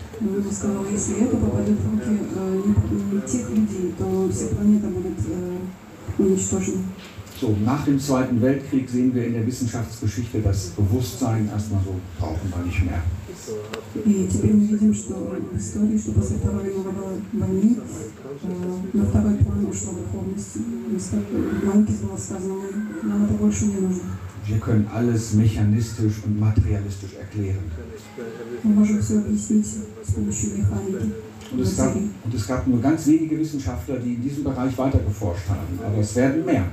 So, 7.40 7.56
nach 7.64 7.84
dem 7.84 7.98
Zweiten 7.98 8.40
Weltkrieg 8.40 8.88
sehen 8.88 9.12
wir 9.14 9.26
in 9.26 9.32
der 9.34 9.46
Wissenschaftsgeschichte, 9.46 10.40
das 10.40 10.68
Bewusstsein 10.68 11.48
erstmal 11.48 11.80
so 11.84 11.94
brauchen 12.18 12.52
wir 12.54 12.64
nicht 12.64 12.84
mehr. 12.84 13.02
И 14.05 14.27
теперь 14.31 14.53
мы 14.53 14.65
видим, 14.67 14.93
что 14.93 15.13
в 15.15 15.57
истории, 15.57 15.97
что 15.97 16.11
после 16.11 16.37
Второй 16.37 16.63
мировой 16.65 17.21
войны 17.33 17.77
э, 18.43 18.97
на 18.97 19.05
второй 19.05 19.35
план 19.37 19.65
ушла 19.65 19.93
духовность. 19.93 20.55
И 20.95 20.99
ста- 20.99 21.17
В 21.17 21.65
науке 21.65 21.93
было 22.03 22.17
сказано, 22.17 22.55
нам 23.03 23.25
это 23.25 23.33
больше 23.33 23.65
не 23.65 23.75
нужно. 23.79 24.03
Wir 24.47 24.59
können 24.59 24.87
alles 24.93 25.33
mechanistisch 25.33 26.23
und 26.25 26.39
materialistisch 26.39 27.13
erklären. 27.19 27.63
Мы 28.63 28.73
можем 28.73 28.99
все 29.01 29.19
объяснить 29.19 29.65
с 29.67 30.13
помощью 30.13 30.57
механики. 30.57 31.11
Und 31.51 31.61
es, 31.61 31.77
gab, 31.77 31.95
und 31.95 32.33
es 32.35 32.45
gab 32.47 32.67
nur 32.67 32.79
ganz 32.79 33.07
wenige 33.07 33.37
Wissenschaftler, 33.39 33.97
die 33.97 34.13
in 34.13 34.21
diesem 34.21 34.43
Bereich 34.43 34.77
weiter 34.77 34.99
geforscht 34.99 35.49
haben. 35.49 35.79
Aber 35.83 35.97
es 35.97 36.15
werden 36.15 36.45
mehr. 36.45 36.65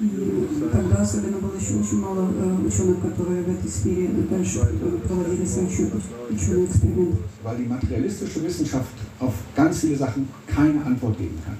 И 0.00 0.48
тогда 0.72 1.02
особенно 1.02 1.38
было 1.38 1.54
еще 1.60 1.74
очень 1.74 2.00
мало 2.00 2.26
э, 2.32 2.66
ученых, 2.66 3.02
которые 3.02 3.42
в 3.42 3.50
этой 3.50 3.68
сфере 3.68 4.08
дальше 4.30 4.60
э, 4.60 4.98
проводили 5.06 5.44
свои 5.44 5.66
ученые 5.66 6.64
эксперименты. 6.64 7.18
Weil 7.42 7.58
die 7.58 7.66
materialistische 7.66 8.42
Wissenschaft 8.42 8.88
auf 9.18 9.34
ganz 9.54 9.80
viele 9.80 9.96
Sachen 9.96 10.26
keine 10.46 10.84
Antwort 10.86 11.18
geben 11.18 11.38
kann. 11.44 11.56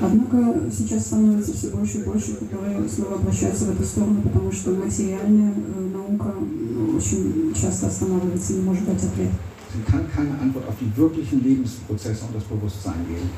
Однако 0.00 0.70
сейчас 0.70 1.06
становится 1.06 1.52
все 1.52 1.70
больше 1.70 1.98
и 1.98 2.04
больше, 2.04 2.34
которые 2.34 2.88
снова 2.88 3.16
обращаются 3.16 3.66
в 3.66 3.70
эту 3.72 3.84
сторону, 3.84 4.22
потому 4.22 4.50
что 4.52 4.70
материальная 4.70 5.54
э, 5.54 5.80
наука 5.92 6.34
ну, 6.38 6.96
очень 6.96 7.52
часто 7.54 7.88
останавливается 7.88 8.52
и 8.52 8.56
не 8.56 8.62
может 8.62 8.86
дать 8.86 9.02
ответ. 9.02 9.30
Sie 9.73 9.81
kann 9.91 10.09
keine 10.09 10.31
Antwort 10.39 10.67
auf 10.67 10.75
die 10.79 10.95
wirklichen 10.95 11.43
Lebensprozesse 11.43 12.25
und 12.25 12.35
das 12.35 12.43
Bewusstsein 12.45 13.05
geben. 13.07 13.29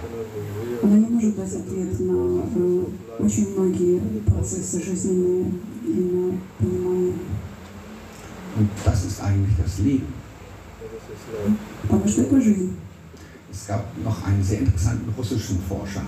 Она 0.84 0.98
не 0.98 1.10
может 1.10 1.36
дать 1.36 1.54
ответ 1.54 2.00
на 2.00 2.44
э, 2.56 2.84
очень 3.20 3.50
многие 3.54 4.00
процессы 4.26 4.82
жизненные 4.82 5.52
и 5.86 6.00
на 6.14 6.38
понимание. 6.58 7.14
Und 8.58 8.70
das 8.86 9.06
ist 9.06 9.22
eigentlich 9.22 9.56
das 9.58 9.80
Leben. 9.80 10.14
Потому 11.84 12.08
что 12.08 12.22
это 12.22 12.42
жизнь. 12.42 12.76
Es 13.52 13.68
gab 13.68 13.86
noch 14.04 14.24
einen 14.26 14.44
sehr 14.44 14.60
interessanten 14.60 15.12
russischen 15.18 15.58
Forscher, 15.68 16.04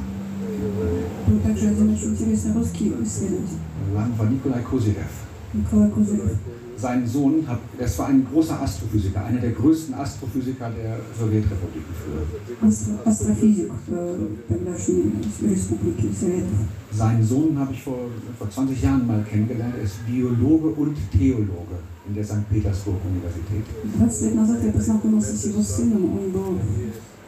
Был 1.27 1.39
также 1.39 1.69
один 1.69 1.93
очень 1.93 2.09
интересный 2.11 2.53
русский 2.53 2.93
исследователь, 3.03 3.57
Lang 3.93 4.17
war 4.17 4.29
Nikolai 4.29 4.61
Kozyrev. 4.61 5.09
Николай 5.53 5.89
Кузырев. 5.89 6.37
Sein 6.77 7.05
Sohn, 7.05 7.45
hat, 7.47 7.59
das 7.77 7.99
war 7.99 8.07
ein 8.07 8.25
großer 8.31 8.59
Astrophysiker, 8.59 9.23
einer 9.23 9.39
der 9.39 9.51
größten 9.51 9.93
Astrophysiker 9.93 10.71
der 10.71 10.97
Sowjetrepubliken 11.19 11.93
früher. 12.01 12.67
Астро- 12.67 13.05
астрофизик 13.07 13.69
э, 13.91 14.15
тогдашней 14.49 15.03
республики 15.47 16.09
Советов. 16.19 16.49
Seinen 16.91 17.23
Sohn 17.23 17.57
habe 17.59 17.71
ich 17.73 17.83
vor, 17.83 17.99
vor 18.39 18.49
20 18.49 18.81
Jahren 18.81 19.05
mal 19.05 19.23
kennengelernt. 19.29 19.75
Er 19.77 19.83
ist 19.83 20.03
Biologe 20.07 20.69
und 20.69 20.95
Theologe 21.11 21.77
in 22.07 22.15
der 22.15 22.23
St. 22.23 22.49
Petersburg 22.49 22.97
Universität. 23.05 23.65
20 23.97 24.21
лет 24.23 24.35
назад 24.35 24.63
я 24.63 24.71
познакомился 24.71 25.37
с 25.37 25.45
его 25.45 25.61
сыном, 25.61 26.03
он 26.17 26.31
был 26.31 26.57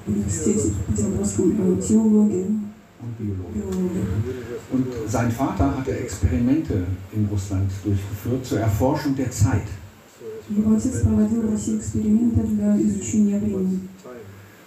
в 0.05 0.09
университете 0.11 0.69
в 0.71 0.91
Петербургском 0.91 1.51
э, 1.77 1.81
теологии, 1.81 2.45
Und 3.03 3.19
Biologe. 3.19 3.61
Und 4.70 4.86
sein 5.06 5.30
Vater 5.30 5.76
hatte 5.78 5.98
Experimente 5.98 6.84
in 7.12 7.26
Russland 7.26 7.70
durchgeführt 7.84 8.44
zur 8.44 8.60
Erforschung 8.60 9.16
der 9.16 9.30
Zeit. 9.30 9.62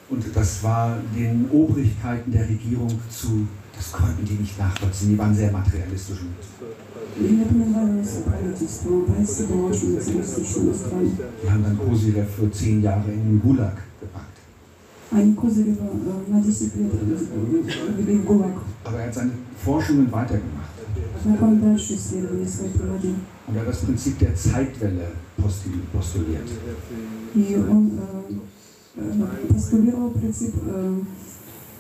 Und 0.10 0.36
das 0.36 0.64
war 0.64 0.98
den 1.16 1.50
Obrigkeiten 1.52 2.32
der 2.32 2.50
Regierung 2.50 2.90
zu, 3.10 3.48
das 3.76 3.92
konnten 3.92 4.26
die 4.26 4.34
nicht 4.34 4.58
nachvollziehen, 4.60 5.12
die 5.12 5.18
waren 5.18 5.36
sehr 5.36 5.52
materialistisch. 5.52 6.20
Die 11.44 11.50
haben 11.50 11.64
dann 11.64 11.78
Kosirev 11.78 12.28
für 12.30 12.52
zehn 12.52 12.82
Jahre 12.82 13.12
in 13.12 13.24
den 13.24 13.42
Gulag 13.42 13.78
gepackt. 14.00 14.38
Aber 18.84 19.00
er 19.00 19.08
hat 19.08 19.14
seine 19.14 19.32
Forschungen 19.65 20.11
weitergemacht. 20.13 20.71
Однако 21.19 21.45
он 21.45 21.61
дальше 21.61 21.95
исследования 21.95 22.47
свои 22.49 22.69
проводил. 22.71 23.15
Und 23.47 23.55
er 23.57 23.61
hat 23.61 23.69
das 23.69 23.79
Prinzip 23.81 24.19
der 24.19 24.35
Zeitwelle 24.35 25.09
postil- 25.37 25.83
postuliert. 25.93 26.49
И 27.35 27.57
он 27.57 27.91
э, 28.97 29.01
э, 29.01 29.53
постулировал 29.53 30.11
принцип 30.11 30.55
э, 30.67 31.01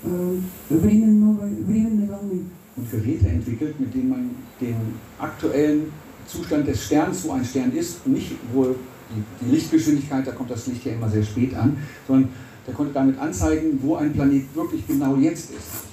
э, 0.05 0.39
время 0.71 1.07
новой, 1.09 1.55
временной 1.63 2.09
волны. 2.09 2.43
und 2.77 2.91
Geräte 2.91 3.29
entwickelt, 3.29 3.81
mit 3.81 3.95
denen 3.95 4.11
man 4.11 4.31
den 4.61 4.77
aktuellen 5.19 5.91
Zustand 6.27 6.67
des 6.69 6.85
Sterns, 6.85 7.25
wo 7.25 7.33
ein 7.33 7.45
Stern 7.45 7.73
ist, 7.73 8.07
nicht 8.07 8.33
wo 8.53 8.65
die, 8.65 9.23
die 9.47 9.51
Lichtgeschwindigkeit, 9.51 10.27
da 10.27 10.33
kommt 10.33 10.51
das 10.51 10.67
Licht 10.67 10.85
ja 10.85 10.93
immer 10.93 11.09
sehr 11.09 11.23
spät 11.23 11.55
an, 11.55 11.77
sondern 12.07 12.29
der 12.67 12.75
konnte 12.75 12.93
damit 12.93 13.19
anzeigen, 13.19 13.79
wo 13.83 13.95
ein 13.97 14.13
Planet 14.13 14.43
wirklich 14.55 14.87
genau 14.87 15.17
jetzt 15.17 15.51
ist. 15.53 15.87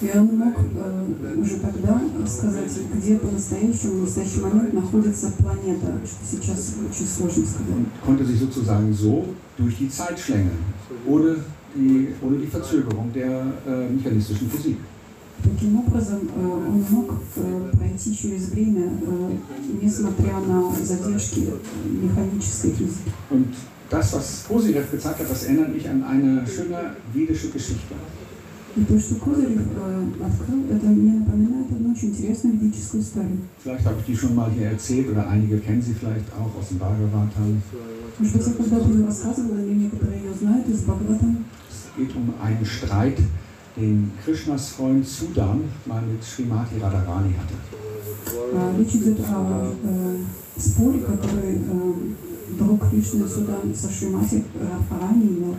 И 0.00 0.18
он 0.18 0.38
мог 0.38 0.54
э, 0.58 1.34
уже 1.36 1.58
тогда 1.58 2.00
сказать, 2.26 2.72
где 2.94 3.16
по-настоящему, 3.16 3.92
в 3.92 4.00
настоящий 4.02 4.40
момент 4.40 4.72
находится 4.72 5.30
планета, 5.32 6.00
что 6.04 6.36
сейчас 6.36 6.74
очень 6.90 7.06
сложно 7.06 7.46
сказать. 7.46 7.68
Und 7.68 7.86
konnte 8.04 8.24
sich 8.24 8.40
sozusagen 8.40 8.92
so 8.92 9.26
durch 9.58 9.76
die 9.76 9.90
Zeit 9.90 10.18
schlängeln, 10.18 10.58
ohne 11.06 11.36
die, 11.74 12.08
ohne 12.22 12.38
die 12.38 12.46
Verzögerung 12.46 13.12
der 13.12 13.52
äh, 13.66 13.88
mechanistischen 13.90 14.50
Physik. 14.50 14.78
Таким 15.42 15.78
образом, 15.78 16.20
э, 16.34 16.46
он 16.46 16.84
мог 16.90 17.14
э, 17.36 17.70
пройти 17.72 18.16
через 18.16 18.50
время, 18.50 18.92
э, 19.00 19.36
несмотря 19.80 20.38
на 20.40 20.70
задержки 20.82 21.48
механической 21.84 22.72
физики. 22.72 23.12
Und 23.30 23.46
das, 23.88 24.12
was 24.12 24.44
Posirev 24.48 24.90
gezeigt 24.90 25.20
hat, 25.20 25.30
das 25.30 25.44
erinnert 25.44 25.74
mich 25.74 25.88
an 25.88 26.04
eine 26.04 26.46
schöne 26.46 26.96
vedische 27.12 27.48
Geschichte. 27.50 27.94
И 28.76 28.84
то, 28.84 29.00
что 29.00 29.16
Козырев 29.16 29.62
э, 29.74 30.08
открыл, 30.24 30.64
это 30.70 30.86
мне 30.86 31.18
напоминает 31.18 31.66
одну 31.72 31.90
очень 31.90 32.10
интересную 32.10 32.56
ведическую 32.56 33.02
историю. 33.02 33.38
Vielleicht 33.62 33.84
habe 33.84 33.96
ich 33.98 34.06
die 34.06 34.16
schon 34.16 34.36
mal 34.36 34.48
hier 34.50 34.66
erzählt 34.66 35.08
oder 35.10 35.28
einige 35.28 35.58
kennen 35.58 35.82
sie 35.82 35.92
vielleicht 35.92 36.26
auch 36.38 36.56
aus 36.56 36.68
dem 36.68 36.78
Bhagavatam. 36.78 37.60
Может 38.18 38.36
быть, 38.36 38.46
я 38.46 38.52
когда-то 38.52 38.90
ее 38.90 39.06
рассказывала, 39.06 39.58
или 39.58 39.74
некоторые 39.74 40.20
ее 40.22 40.34
знают 40.34 40.68
из 40.68 40.82
Бхагаватам. 40.82 41.44
Es 41.68 41.96
geht 41.96 42.14
um 42.14 42.32
einen 42.40 42.64
Streit, 42.64 43.18
den 43.76 44.12
Krishnas 44.24 44.68
Freund 44.68 45.06
Sudan 45.06 45.62
mal 45.86 46.02
mit 46.02 46.22
Srimati 46.22 46.78
Radharani 46.80 47.34
hatte. 47.34 47.54
А, 48.54 48.76
Речь 48.78 48.94
идет 48.94 49.20
о 49.28 49.74
э, 49.82 50.16
споре, 50.56 51.00
который 51.00 51.56
э, 51.56 51.94
друг 52.58 52.88
Кришны 52.88 53.26
Судан 53.28 53.74
со 53.74 53.90
Шримати 53.90 54.44
Радхарани 54.60 55.26
имел. 55.26 55.56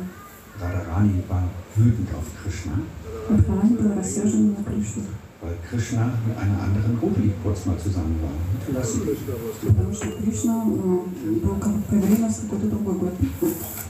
Radharani 0.60 1.24
war 1.28 1.44
wütend 1.76 2.10
auf 2.14 2.26
Krishna, 2.44 2.74
Weil 5.43 5.57
Krishna 5.69 6.13
mit 6.27 6.37
einer 6.39 6.63
anderen 6.63 6.99
Rubli 7.03 7.33
kurz 7.43 7.67
mal 7.67 7.77
zusammen 7.79 8.19
war. 8.23 8.31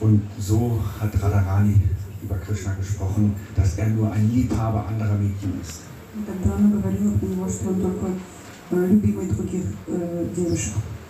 Und 0.01 0.21
so 0.39 0.81
hat 1.01 1.23
Radharani 1.23 1.81
über 2.23 2.37
Krishna 2.37 2.75
gesprochen, 2.75 3.35
dass 3.55 3.79
er 3.79 3.89
nur 3.89 4.11
ein 4.13 4.31
Liebhaber 4.33 4.87
anderer 4.89 5.15
Mädchen 5.15 5.61
ist. 5.61 5.83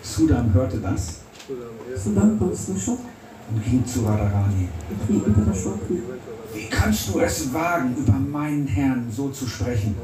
Sudam 0.02 0.52
hörte 0.52 0.78
das 0.78 1.20
und 3.48 3.64
ging 3.64 3.86
zu 3.86 4.00
Radharani. 4.00 4.68
Wie 6.56 6.68
kannst 6.70 7.14
du 7.14 7.20
es 7.20 7.52
wagen, 7.52 7.94
über 7.98 8.14
meinen 8.14 8.66
Herrn 8.66 9.04
so 9.14 9.28
zu 9.28 9.46
sprechen? 9.46 9.94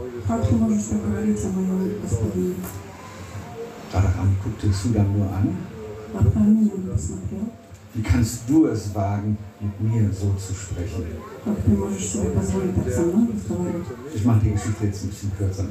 Radharani 3.93 4.37
guckte 4.45 4.71
Sudam 4.71 5.17
nur 5.17 5.33
an. 5.33 5.57
Wie 7.95 8.03
kannst 8.03 8.41
du 8.49 8.67
es 8.67 8.95
wagen, 8.95 9.39
mit 9.61 9.81
mir 9.81 10.13
so 10.13 10.35
zu 10.35 10.55
sprechen? 10.55 11.05
Ich 14.15 14.25
mache 14.25 14.41
die 14.41 14.51
Geschichte 14.51 14.85
jetzt 14.85 15.05
ein 15.05 15.09
bisschen 15.09 15.33
kürzer. 15.39 15.65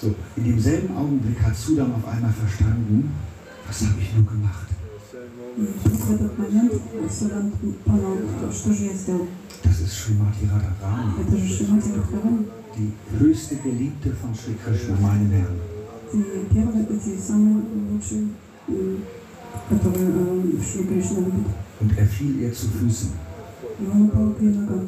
So, 0.00 0.14
in 0.36 0.44
demselben 0.44 0.96
Augenblick 0.96 1.40
hat 1.40 1.56
Sudam 1.56 1.94
auf 1.94 2.08
einmal 2.08 2.32
verstanden, 2.32 3.12
was 3.66 3.80
habe 3.82 4.00
ich 4.00 4.12
nur 4.14 4.26
gemacht? 4.26 4.73
И 5.57 5.61
в 5.61 6.11
этот 6.11 6.37
момент 6.37 6.73
Судан 7.11 7.51
понял, 7.85 8.17
что 8.51 8.73
же 8.73 8.85
я 8.85 8.93
сделал. 8.93 9.27
Das 9.63 9.81
ist 9.81 9.91
Srimati 9.93 10.45
Radharani, 10.45 11.21
Это 11.21 11.37
же 11.37 11.53
Шримати 11.53 11.89
Радхарани, 11.91 12.45
die 12.77 12.91
höchste 13.19 13.55
Geliebte 13.57 14.11
von 14.11 14.33
Sri 14.33 14.55
Krishna, 14.55 14.95
meinem 15.01 15.31
Herrn. 15.31 15.57
и 16.13 16.45
первые, 16.53 16.85
эти 16.85 17.19
самые 17.19 17.61
лучшие, 17.91 18.29
м, 18.67 19.03
которые 19.69 20.09
э, 20.09 20.61
Шри 20.63 20.83
Кришна 20.85 21.19
любит. 21.19 21.47
Und 21.81 21.97
er 21.97 22.07
fiel 22.07 22.39
ihr 22.41 22.53
zu 22.53 22.67
Füßen. 22.67 23.09
И 23.79 23.85
он 23.85 24.03
упал 24.03 24.31
к 24.33 24.41
ее 24.41 24.51
ногам. 24.51 24.87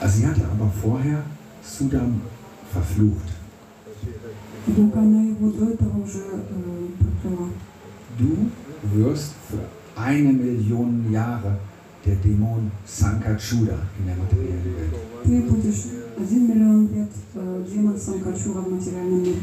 Also 0.00 0.16
sie 0.18 0.26
hatte 0.26 0.46
aber 0.50 0.70
vorher 0.82 1.22
Sudan 1.64 2.20
verflucht. 2.72 3.28
Однако 4.66 4.98
она 5.00 5.22
его 5.22 5.50
до 5.50 5.70
этого 5.70 6.02
уже 6.02 6.18
э, 6.18 6.86
прокляла. 7.22 7.48
Du 8.18 8.50
wirst 8.94 9.32
für 9.48 10.00
eine 10.00 10.32
Million 10.32 11.10
Jahre 11.10 11.56
der 12.04 12.16
Dämon 12.16 12.70
Sankachuda 12.86 13.78
in 13.98 14.06
der 14.06 14.16
materiellen 14.16 14.64
Welt. 14.76 14.94
Ты 15.24 15.40
будешь 15.42 15.84
один 16.18 16.48
миллион 16.48 16.88
лет 16.94 17.08
э, 17.34 17.64
демон 17.70 17.96
Санкачура 17.98 18.60
в 18.62 18.70
материальном 18.70 19.22
мире. 19.22 19.38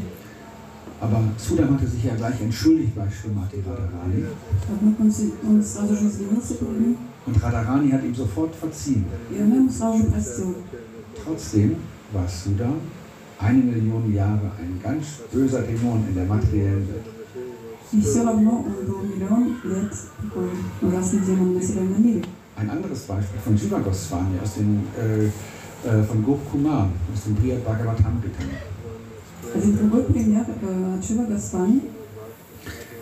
Aber 1.00 1.22
Sudan 1.36 1.74
hatte 1.74 1.86
sich 1.86 2.02
ja 2.04 2.14
gleich 2.16 2.40
entschuldigt 2.40 2.94
bei 2.96 3.06
Srimati 3.08 3.58
Radharani. 3.64 4.24
Однако 4.68 5.02
он, 5.02 5.10
се- 5.12 5.32
он 5.48 5.62
сразу 5.62 5.94
же 5.94 6.08
извинился 6.08 6.54
перед 6.54 6.80
ним, 6.80 6.96
Und 7.26 7.40
Radharani 7.42 7.90
hat 7.90 8.02
ihm 8.04 8.14
sofort 8.14 8.52
verziehen. 8.56 9.04
и 9.30 9.40
она 9.40 9.56
ему 9.56 9.70
сразу 9.70 9.98
же 9.98 10.04
простила. 10.10 10.54
Trotzdem 11.24 11.76
war 12.12 12.26
Sudan 12.28 12.74
eine 13.38 13.62
Million 13.62 14.12
Jahre 14.12 14.50
ein 14.58 14.80
ganz 14.82 15.04
böser 15.32 15.62
Dämon 15.62 16.02
in 16.08 16.14
der 16.16 16.24
materiellen 16.26 16.88
Welt. 16.88 17.06
Ein 22.55 22.69
anderes 22.69 23.01
Beispiel 23.01 23.39
von 23.39 23.55
Jiva 23.55 23.79
Goswami 23.79 24.39
aus 24.41 24.55
dem, 24.55 24.81
äh, 24.97 25.25
äh, 25.87 26.03
von 26.03 26.23
Gop 26.23 26.49
Kumar, 26.51 26.89
aus 27.13 27.23
dem 27.25 27.35
Brihad 27.35 27.63
Bhagavatam 27.65 28.21
Gita. 28.21 28.43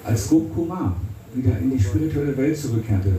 Als 0.03 0.27
Gop 0.29 0.53
Kumar 0.53 0.95
wieder 1.33 1.57
in 1.59 1.71
die 1.71 1.79
spirituelle 1.79 2.35
Welt 2.35 2.57
zurückkehrte, 2.57 3.13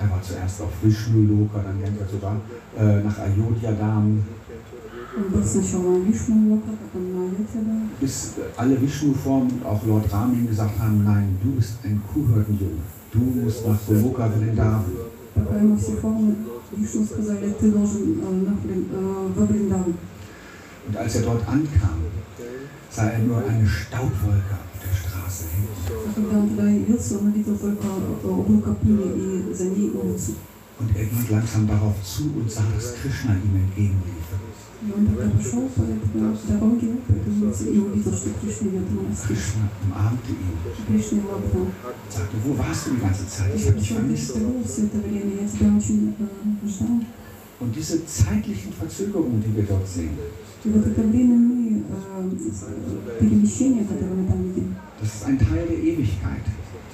er 0.00 0.10
war 0.10 0.20
zuerst 0.22 0.60
auf 0.60 0.70
Vishnu 0.82 1.22
Loka, 1.22 1.62
dann 1.62 1.78
ging 1.82 1.94
er 1.98 2.08
sogar 2.08 2.36
äh, 2.76 3.02
nach 3.04 3.18
Ayodhya 3.20 3.72
Dham. 3.72 4.22
Bis 8.00 8.32
äh, 8.36 8.40
alle 8.56 8.80
Vishnu-Formen 8.80 9.50
und 9.52 9.64
auch 9.64 9.86
Lord 9.86 10.12
Ramin 10.12 10.48
gesagt 10.48 10.78
haben, 10.78 11.04
nein, 11.04 11.38
du 11.42 11.52
bist 11.52 11.74
ein 11.84 12.02
Kuhhirtensohn. 12.12 12.80
Du 13.12 13.18
musst 13.18 13.66
nach 13.66 13.78
Goloka 13.86 14.28
Vrindavan. 14.28 14.84
Und 20.86 20.96
als 20.96 21.14
er 21.16 21.22
dort 21.22 21.48
ankam, 21.48 21.98
sah 22.90 23.06
er 23.06 23.18
nur 23.20 23.38
eine 23.38 23.66
Staubwolke 23.66 24.54
auf 24.54 24.80
der 24.82 24.94
Straße 24.94 25.44
hängen. 25.54 25.68
Und 30.78 30.96
er 30.96 31.04
ging 31.04 31.26
langsam 31.30 31.68
darauf 31.68 31.94
zu 32.02 32.24
und 32.36 32.50
sah, 32.50 32.64
dass 32.74 32.94
Krishna 32.94 33.30
ihm 33.32 33.56
entgegenlief. 33.62 34.26
И 34.83 34.91
он 34.95 35.05
тогда 35.07 35.29
пошел 35.29 35.67
по 35.75 35.81
этой 35.81 36.07
дороге, 36.47 36.87
по 37.05 37.11
этой 37.11 37.33
улице, 37.41 37.63
и 37.73 37.77
увидел, 37.79 38.13
что 38.13 38.29
Кришна 38.39 38.67
идет 38.69 38.89
на 38.91 39.01
нас. 39.09 39.23
Krishna 39.27 39.67
umarmte 39.83 40.31
ihn 40.31 40.55
Кришна 40.87 41.17
его 41.19 41.35
обнял. 41.35 41.63
und 41.67 42.11
sagte, 42.11 42.37
wo 42.45 42.57
warst 42.57 42.87
du 42.87 42.91
die 42.95 43.01
ganze 43.01 43.27
Zeit? 43.27 43.53
Ich 43.55 43.65
И 43.65 43.69
habe 43.69 43.77
dich 43.79 43.89
спросил, 43.89 44.05
где 44.07 44.15
vermisst. 44.15 44.33
ты 44.33 44.39
был 44.39 44.63
все 44.63 44.81
это 44.85 44.97
время, 44.99 45.31
я 45.41 45.47
тебя 45.49 45.75
очень 45.75 46.15
э, 46.17 46.67
ждал. 46.69 47.01
Und 47.59 47.75
diese 47.75 48.05
zeitlichen 48.05 48.71
Verzögerungen, 48.71 49.43
die 49.43 49.53
wir 49.53 49.63
dort 49.67 49.85
sehen, 49.85 50.15
И 50.63 50.69
вот 50.69 50.85
это 50.87 51.01
временные 51.01 51.83
э, 51.83 52.29
с- 52.39 53.19
перемещения, 53.19 53.83
которые 53.83 54.15
мы 54.15 54.27
там 54.27 54.43
видим, 54.43 54.75
das 55.01 55.07
ist 55.13 55.25
ein 55.27 55.37
Teil 55.39 55.67
der 55.67 55.77
Ewigkeit. 55.77 56.45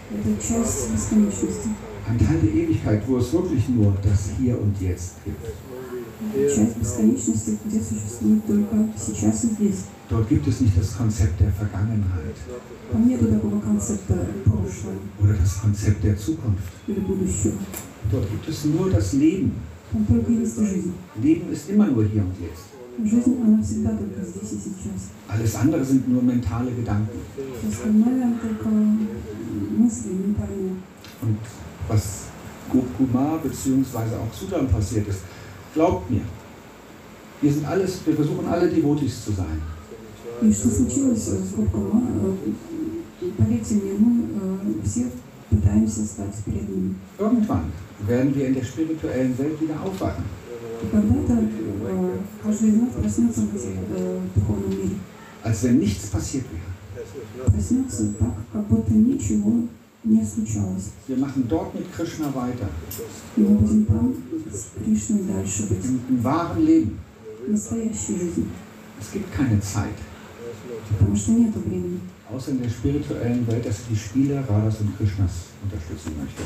это 0.10 0.30
часть 0.42 0.92
бесконечности. 0.92 1.70
Ein 2.08 2.18
Teil 2.20 2.40
der 2.42 2.52
Ewigkeit, 2.54 3.04
wo 3.08 3.18
es 3.18 3.32
wirklich 3.34 3.68
nur 3.70 3.94
das 4.04 4.30
Hier 4.40 4.60
und 4.60 4.74
Jetzt 4.82 5.16
gibt. 5.24 5.38
Часть 6.34 6.78
бесконечности, 6.78 7.58
где 7.66 7.80
существует 7.82 8.46
только 8.46 8.90
сейчас 8.98 9.44
и 9.44 9.48
здесь. 9.48 9.86
Dort 10.10 10.30
gibt 10.30 10.48
es 10.48 10.62
nicht 10.62 10.78
das 10.78 10.96
Konzept 10.96 11.40
der 11.40 11.52
Vergangenheit 11.52 12.36
Там 12.92 13.08
нету 13.08 13.26
такого 13.26 13.60
концепта 13.60 14.14
прошлого 14.46 14.98
oder 15.20 15.34
das 15.34 15.60
Konzept 15.62 16.04
der 16.04 16.16
Zukunft. 16.18 16.62
или 16.88 17.00
будущего. 17.00 17.54
Dort 18.12 18.30
gibt 18.30 18.48
es 18.48 18.66
nur 18.66 18.90
das 18.92 19.14
Leben. 19.14 19.52
Там 19.92 20.06
только 20.06 20.32
есть 20.32 20.58
жизнь. 20.60 20.94
Leben 21.22 21.52
ist 21.52 21.70
immer 21.70 21.88
nur 21.88 22.06
hier 22.06 22.22
und 22.22 22.36
jetzt. 22.40 22.66
Жизнь, 23.04 23.38
она 23.44 23.62
всегда 23.64 23.90
только 23.90 24.22
здесь 24.22 24.52
и 24.54 24.56
сейчас. 24.56 25.10
Alles 25.28 25.56
andere 25.56 25.84
sind 25.84 26.08
nur 26.08 26.22
mentale 26.22 26.72
Gedanken. 26.72 27.20
Все 27.60 27.68
остальное 27.70 28.38
только 28.42 28.70
мысли 28.70 30.10
ментальные. 30.10 30.76
Und 31.22 31.38
was 31.90 32.26
Gokuma 32.72 33.38
bzw. 33.44 34.16
auch 34.16 34.34
Sudan 34.34 34.68
passiert 34.68 35.08
ist, 35.08 35.20
glaubt 35.74 36.10
mir, 36.10 36.22
wir 37.42 37.54
sind 37.54 37.66
alles, 37.66 38.00
wir 38.06 38.16
versuchen 38.16 38.48
alle 38.48 38.70
Devotis 38.70 39.26
zu 39.26 39.32
sein. 39.32 39.62
И 40.42 40.52
что 40.52 40.70
случилось 40.70 41.28
с 41.28 41.54
Губкома, 41.54 42.04
э, 43.22 43.32
поверьте 43.38 43.76
мне, 43.76 43.94
мы 43.94 44.24
э, 44.24 44.86
все 44.86 45.06
пытаемся 45.50 46.06
стать 46.06 46.36
преданными. 46.46 46.96
Irgendwann 47.18 47.72
werden 48.06 48.36
wir 48.36 48.48
in 48.48 48.54
der 48.54 48.64
spirituellen 48.64 49.38
Welt 49.38 49.62
wieder 49.62 49.76
aufwachen. 49.82 50.26
И 50.84 50.88
когда-то 50.88 51.42
э, 51.42 52.18
каждый 52.44 52.70
из 52.70 52.76
нас 52.76 52.90
проснется 53.02 53.42
в 53.42 53.56
этом 53.56 53.72
э, 53.96 54.20
духовном 54.36 54.72
мире. 54.72 54.96
Als 55.44 55.64
wenn 55.64 55.80
nichts 55.80 56.08
passiert 56.10 56.46
wäre. 56.52 57.46
Проснется 57.46 58.14
так, 58.20 58.36
как 58.52 58.68
будто 58.68 58.94
ничего 58.94 59.54
не 60.06 60.24
случалось. 60.24 60.92
Wir 61.08 61.18
machen 61.18 61.48
dort 61.48 61.74
mit 61.74 61.92
Krishna 61.94 62.34
weiter. 62.34 62.70
И 63.36 63.42
мы 63.42 63.58
будем 63.58 63.86
там 63.86 64.14
с 64.52 64.68
Кришной 64.78 65.24
дальше 65.24 65.64
быть. 65.68 65.84
Im, 65.84 66.00
im 66.10 66.24
wahren 66.24 66.64
Leben. 66.64 67.00
Настоящей 67.48 68.18
жизни. 68.18 68.48
Es 69.00 69.12
gibt 69.12 69.32
keine 69.34 69.60
Zeit. 69.62 69.98
Потому 70.90 71.16
что 71.16 71.32
нет 71.32 71.56
времени. 71.56 72.00
Außer 72.32 72.52
in 72.52 72.62
der 72.62 72.70
spirituellen 72.70 73.46
Welt, 73.48 73.66
dass 73.66 73.78
die 73.90 73.96
Spiele 73.96 74.44
Radhas 74.48 74.82
und 74.82 74.98
Krishnas 74.98 75.32
unterstützen 75.64 76.14
möchte. 76.20 76.44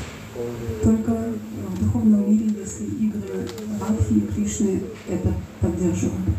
Только 0.82 1.32
в 1.74 1.84
духовном 1.84 2.30
мире, 2.30 2.54
если 2.60 2.84
игры 2.84 3.46
Радхи 3.80 4.14
и 4.14 4.26
Кришны 4.32 4.82
это 5.08 5.34
поддерживают. 5.60 6.36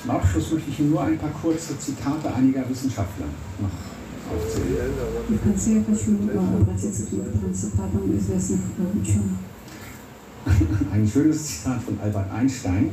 Zum 0.00 0.10
Abschluss 0.10 0.52
möchte 0.52 0.70
ich 0.70 0.80
Ihnen 0.80 0.90
nur 0.90 1.02
ein 1.02 1.18
paar 1.18 1.30
kurze 1.30 1.78
Zitate 1.78 2.34
einiger 2.34 2.68
Wissenschaftler 2.68 3.26
noch 3.60 3.68
aufzählen. 3.68 3.92
И 3.92 3.95
в 3.95 3.95
конце 5.42 5.74
я 5.74 5.84
хочу 5.84 6.16
э, 6.28 6.38
обратиться 6.38 7.06
к 7.06 7.12
некоторым 7.12 7.54
цитатам 7.54 8.16
известных 8.16 8.60
э, 8.78 8.98
ученых. 9.00 9.38
Ein 10.92 11.06
schönes 11.06 11.46
Zitat 11.46 11.82
von 11.84 11.98
Albert 12.02 12.32
Einstein. 12.32 12.90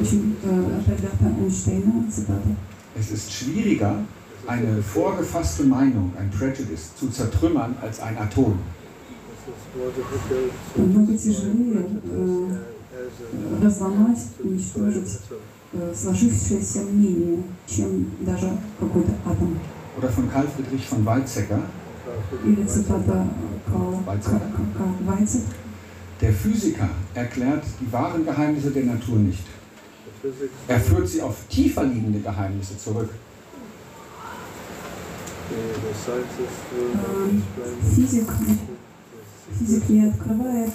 Очень 0.00 0.36
э, 0.42 0.78
от 0.78 0.88
Альберта 0.88 1.26
Эйнштейна 1.40 2.10
цитата. 2.10 2.48
Es 2.96 3.10
ist 3.10 3.32
schwieriger, 3.32 3.96
eine 4.46 4.82
vorgefasste 4.82 5.64
Meinung, 5.64 6.12
ein 6.18 6.30
Prejudice, 6.30 6.90
zu 6.98 7.08
zertrümmern 7.10 7.76
als 7.82 8.00
ein 8.00 8.16
Atom. 8.18 8.58
Намного 10.76 11.16
тяжелее 11.16 11.86
э, 12.04 12.56
разломать, 13.62 14.18
уничтожить 14.42 15.18
э, 15.72 15.94
сложившееся 15.94 16.80
мнение, 16.82 17.42
чем 17.66 18.06
даже 18.20 18.50
какой-то 18.78 19.12
атом. 19.26 19.58
Oder 19.96 20.08
von 20.08 20.30
Karl 20.30 20.48
Friedrich 20.48 20.86
von 20.86 21.04
Weizsäcker. 21.04 21.60
Или 22.46 22.64
цитата 22.64 23.26
Карла 23.66 24.02
Weizsäcker. 24.06 24.50
Вайцек. 25.06 25.42
Der 26.20 26.32
Physiker 26.32 26.88
erklärt 27.14 27.64
die 27.80 27.90
wahren 27.92 28.24
Geheimnisse 28.24 28.70
der 28.70 28.84
Natur 28.84 29.16
nicht. 29.18 29.44
Er 30.68 30.80
führt 30.80 31.08
sie 31.08 31.22
auf 31.22 31.36
tiefer 31.48 31.84
liegende 31.84 32.20
Geheimnisse 32.20 32.76
zurück. 32.76 33.10
Физик, 37.94 38.28
физик 39.58 39.88
не 39.88 40.06
открывает 40.08 40.70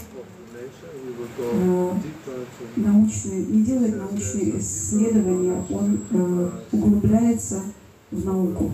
э, 1.38 1.92
научные, 2.76 3.46
не 3.46 3.64
делает 3.64 3.96
научные 3.98 4.60
исследования, 4.60 5.64
он 5.70 6.02
э, 6.12 6.50
углубляется 6.74 7.62
в 8.12 8.26
науку. 8.26 8.74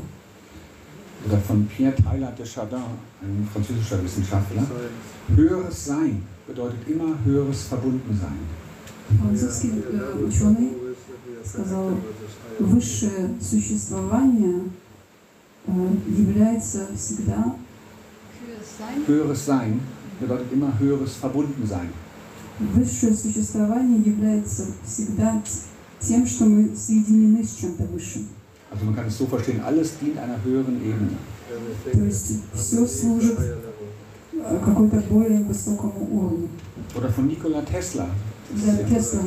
Oder 1.25 1.37
von 1.37 1.67
Pierre 1.67 1.95
Teilhard 1.95 2.37
de 2.37 2.45
Chardin, 2.45 2.79
ein 3.21 3.47
französischer 3.53 4.03
Wissenschaftler. 4.03 4.65
Höheres 5.35 5.85
Sein 5.85 6.23
bedeutet 6.47 6.79
immer 6.87 7.15
höheres 7.23 7.63
Verbundensein. 7.63 8.39
Французский 9.19 9.71
э, 9.91 10.23
ученый 10.25 10.71
сказал, 11.43 11.91
высшее 12.59 13.29
существование 13.39 14.61
э, 15.67 15.71
является 16.07 16.87
всегда 16.95 17.55
Höheres 19.07 19.45
Sein 19.45 19.79
bedeutet 20.19 20.51
immer 20.51 20.71
höheres 20.79 21.15
Verbundensein. 21.15 21.89
Высшее 22.59 23.15
существование 23.15 24.01
является 24.01 24.67
всегда 24.85 25.41
тем, 25.99 26.27
что 26.27 26.45
мы 26.45 26.75
соединены 26.75 27.43
с 27.43 27.55
чем-то 27.55 27.83
высшим. 27.85 28.27
Also 28.71 28.85
man 28.85 28.95
kann 28.95 29.07
es 29.07 29.17
so 29.17 29.25
verstehen, 29.25 29.61
alles 29.61 29.97
dient 29.99 30.17
einer 30.17 30.41
höheren 30.43 30.77
Ebene. 30.81 31.17
То 31.91 32.05
есть 32.05 32.43
все 32.53 32.87
служит 32.87 33.37
э, 33.39 34.59
какой-то 34.63 35.01
более 35.09 35.43
высокому 35.43 36.07
уровню. 36.09 36.49
Oder 36.95 37.09
von 37.09 37.27
Nikola 37.27 37.61
Tesla. 37.61 38.07
Да, 38.53 38.83
Тесла. 38.83 39.21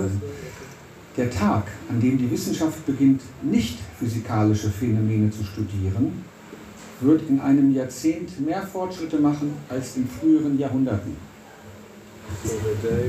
Der 1.17 1.31
Tag, 1.31 1.65
an 1.89 2.01
dem 2.01 2.19
die 2.19 2.31
Wissenschaft 2.31 2.85
beginnt, 2.87 3.23
nicht 3.43 3.79
physikalische 3.99 4.69
Phänomene 4.69 5.31
zu 5.31 5.45
studieren, 5.45 6.25
wird 7.01 7.29
in 7.29 7.41
einem 7.41 7.73
Jahrzehnt 7.73 8.41
mehr 8.45 8.63
Fortschritte 8.67 9.19
machen 9.19 9.53
als 9.69 9.97
in 9.97 10.09
früheren 10.09 10.59
Jahrhunderten. 10.59 11.17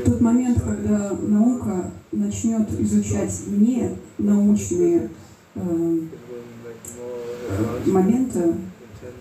Тот 0.04 0.22
момент, 0.22 0.62
когда 0.62 1.18
наука 1.26 1.90
начнет 2.12 2.68
изучать 2.80 3.34
не 3.48 3.90
научные 4.18 5.10
э, 5.60 6.00
моменты, 7.88 8.54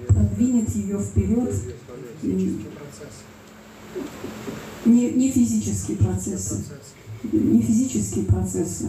продвинет 0.09 0.69
ее 0.71 0.99
вперед 0.99 1.55
м, 2.23 2.65
не, 4.87 5.11
не 5.13 5.31
физические 5.31 5.97
процессы, 5.99 6.65
не 7.33 7.63
физические 7.63 8.25
процессы. 8.25 8.87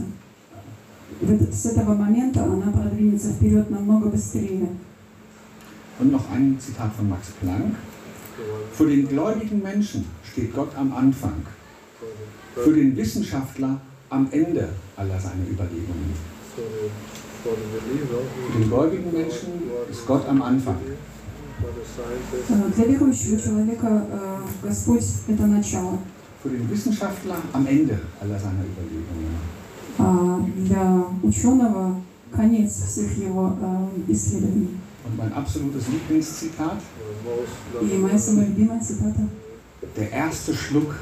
В 1.22 1.31
этот- 1.31 1.53
с 1.53 1.65
этого 1.68 1.93
момента 1.95 2.43
она 2.43 2.72
продвинется 2.72 3.30
вперед 3.31 3.69
намного 3.69 4.10
быстрее. 4.10 4.68
Und 5.99 6.11
noch 6.11 6.30
ein 6.30 6.60
Zitat 6.60 6.93
von 6.93 7.07
Max 7.10 7.27
Planck. 7.39 7.73
Für 8.73 8.85
den 8.88 9.07
gläubigen 9.07 9.61
Menschen 9.64 10.03
steht 10.30 10.53
Gott 10.53 10.76
am 10.76 10.93
Anfang, 10.93 11.41
für 12.53 12.73
den 12.73 12.97
Wissenschaftler 12.97 13.80
am 14.10 14.27
Ende 14.31 14.68
aller 14.97 15.18
seiner 15.18 15.47
Überlegungen. 15.49 16.14
Für 17.43 18.57
den 18.60 18.69
gläubigen 18.69 19.11
Menschen 19.11 19.49
ist 19.89 20.06
Gott 20.07 20.27
am 20.27 20.41
Anfang. 20.41 20.77
Э, 21.60 22.72
Для 22.76 22.85
верующего 22.85 23.39
человека 23.39 24.06
э, 24.11 24.38
Господь – 24.64 25.27
это 25.27 25.45
начало, 25.45 25.99
Für 26.43 26.49
den 26.49 26.69
Wissenschaftler 26.69 27.38
am 27.53 27.65
Ende 27.68 27.99
aller 28.19 28.39
seiner 28.39 28.64
Überlegungen. 28.65 29.35
а 29.97 30.39
для 30.57 31.06
ученого – 31.23 32.35
конец 32.35 32.73
всех 32.84 33.18
его 33.18 33.56
э, 33.61 34.11
исследований. 34.11 34.77
Und 35.06 35.18
mein 35.18 35.31
absolutes 35.34 35.88
Lieblingszitat, 35.88 36.80
И 37.81 37.97
моя 37.97 38.18
самая 38.18 38.47
любимая 38.47 38.80
цитата 38.81 39.22
der 39.95 40.11
erste 40.11 40.53
Schluck 40.53 40.95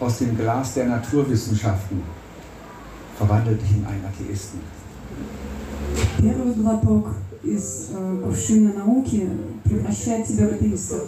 aus 0.00 0.18
dem 0.18 0.36
Glas 0.36 0.74
der 0.74 0.86
Naturwissenschaften 0.86 2.02
verwandelt 3.16 3.60
dich 3.62 3.70
in 3.72 3.84
einen 3.86 4.04
Atheisten. 4.04 4.60
Первый 6.18 6.54
глоток 6.54 7.08
из 7.42 7.90
э, 7.92 8.22
кувшина 8.24 8.72
науки 8.72 9.28
превращает 9.64 10.26
тебя 10.26 10.48
в 10.48 10.52
атеиста. 10.52 11.02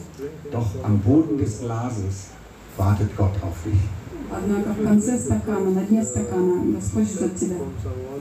Doch 0.53 0.66
am 0.85 0.99
Boden 0.99 1.39
des 1.39 1.61
Glases 1.61 2.28
wartet 2.77 3.16
Gott 3.16 3.32
auf 3.43 3.57
dich. 3.65 3.81
Однако 4.32 4.70
в 4.70 4.85
конце 4.85 5.19
стакана, 5.19 5.70
на 5.70 5.81
дне 5.81 6.05
стакана, 6.05 6.73
Господь 6.77 7.09
ждет 7.09 7.35
тебя. 7.35 7.57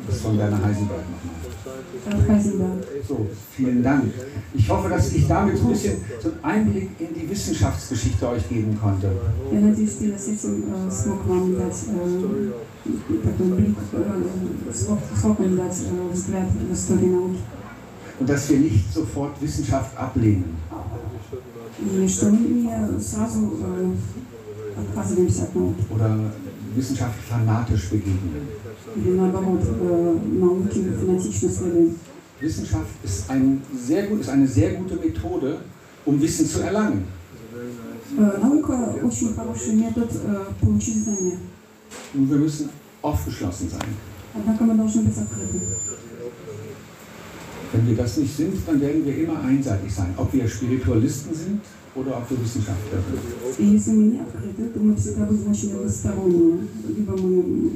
Das 0.08 0.16
ist 0.16 0.22
von 0.24 0.38
Werner 0.40 0.64
Heisenberg 0.64 1.04
nochmal. 1.04 1.40
От 2.08 2.26
Хайзенберга. 2.26 2.84
So, 3.08 3.28
vielen 3.56 3.84
Dank. 3.84 4.06
Ich 4.54 4.70
hoffe, 4.70 4.90
dass 4.90 5.14
ich 5.14 5.28
damit 5.28 5.58
so 5.58 5.66
ein 5.66 5.72
bisschen 5.72 5.98
so 6.22 6.30
einen 6.30 6.44
Einblick 6.44 6.90
in 7.00 7.14
die 7.14 7.30
Wissenschaftsgeschichte 7.30 8.28
euch 8.28 8.48
geben 8.50 8.78
konnte. 8.82 9.12
Я 9.52 9.60
надеюсь, 9.60 9.92
что 9.92 10.06
я 10.06 10.18
с 10.18 10.28
этим 10.28 10.66
э, 10.74 10.92
смог 10.92 11.26
вам 11.26 11.56
дать 11.56 11.76
э, 12.86 13.18
такой 13.24 13.48
блик, 13.48 13.78
э, 13.92 14.74
смог, 14.74 15.00
смог 15.20 15.40
вам 15.40 15.58
дать 15.58 15.78
э, 15.90 16.10
взгляд 16.14 16.50
в 16.52 16.74
историю 16.74 17.12
науки. 17.12 17.40
Und 18.20 18.30
dass 18.30 18.50
wir 18.50 18.60
nicht 18.60 18.94
sofort 18.94 19.42
Wissenschaft 19.42 19.98
ablehnen. 19.98 20.58
И 21.80 22.08
что 22.08 22.30
мы 22.30 22.38
не 22.40 23.00
сразу 23.00 23.54
э, 23.62 23.94
отказываемся 24.78 25.44
от 25.44 25.56
науки. 25.56 25.84
oder 25.90 26.32
Wissenschaft 26.76 27.16
fanatisch 27.30 27.90
begegnen. 27.90 28.48
Или 28.96 29.12
наоборот, 29.12 29.62
э, 29.64 30.20
науки 30.26 30.92
фанатично 31.00 31.50
следуем. 31.50 31.96
Wissenschaft 32.42 32.90
ist, 33.04 33.30
ein 33.30 33.62
sehr 33.78 34.08
gut, 34.08 34.22
ist 34.22 34.30
eine 34.30 34.48
sehr 34.48 34.74
gute 34.74 34.96
Methode, 34.96 35.60
um 36.06 36.22
Wissen 36.22 36.48
zu 36.48 36.62
erlangen. 36.62 37.06
Э, 38.18 38.40
Наука 38.42 38.96
очень 39.04 39.34
хороший 39.34 39.74
метод 39.74 40.10
э, 40.12 40.46
получить 40.62 41.04
знания. 41.04 41.38
Nur 42.14 42.30
wir 42.30 42.38
müssen 42.38 42.70
aufgeschlossen 43.02 43.70
sein. 43.70 43.90
Однако 44.34 44.64
мы 44.64 44.76
должны 44.76 45.04
быть 45.04 45.18
открыты. 45.18 45.62
Wenn 47.72 47.88
wir 47.88 47.96
das 47.96 48.18
nicht 48.18 48.36
sind, 48.36 48.56
dann 48.68 48.82
werden 48.82 49.06
wir 49.06 49.16
immer 49.16 49.42
einseitig 49.42 49.94
sein. 49.94 50.14
Ob 50.18 50.34
wir 50.34 50.48
Spiritualisten 50.48 51.36
sind 51.36 51.62
oder 51.96 52.18
ob 52.18 52.30
wir 52.30 52.42
Wissenschaftler 52.42 53.00
sind. 53.10 53.60
И 53.60 53.74
если 53.74 53.92
мы 53.92 54.04
не 54.14 54.20
открыты, 54.20 54.70
то 54.74 54.80
мы 54.80 54.96
всегда 54.96 55.26
будем 55.26 55.52
очень 55.52 55.74
односторонние. 55.74 56.68
Либо 56.88 57.16
мы 57.18 57.72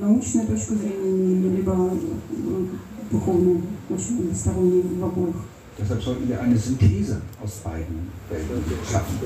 научную 0.00 0.46
точку 0.46 0.74
зрения 0.74 1.10
имеем, 1.10 1.56
либо 1.56 1.72
э, 1.72 2.66
духовную, 3.10 3.62
очень 3.88 4.18
односторонние 4.18 4.82
в 4.82 5.04
обоих. 5.04 5.36
Deshalb 5.78 6.02
sollten 6.02 6.26
wir 6.28 6.40
eine 6.40 6.56
Synthese 6.56 7.20
aus 7.42 7.52
beiden 7.62 8.08
Welten 8.30 8.62
schaffen. 8.90 9.16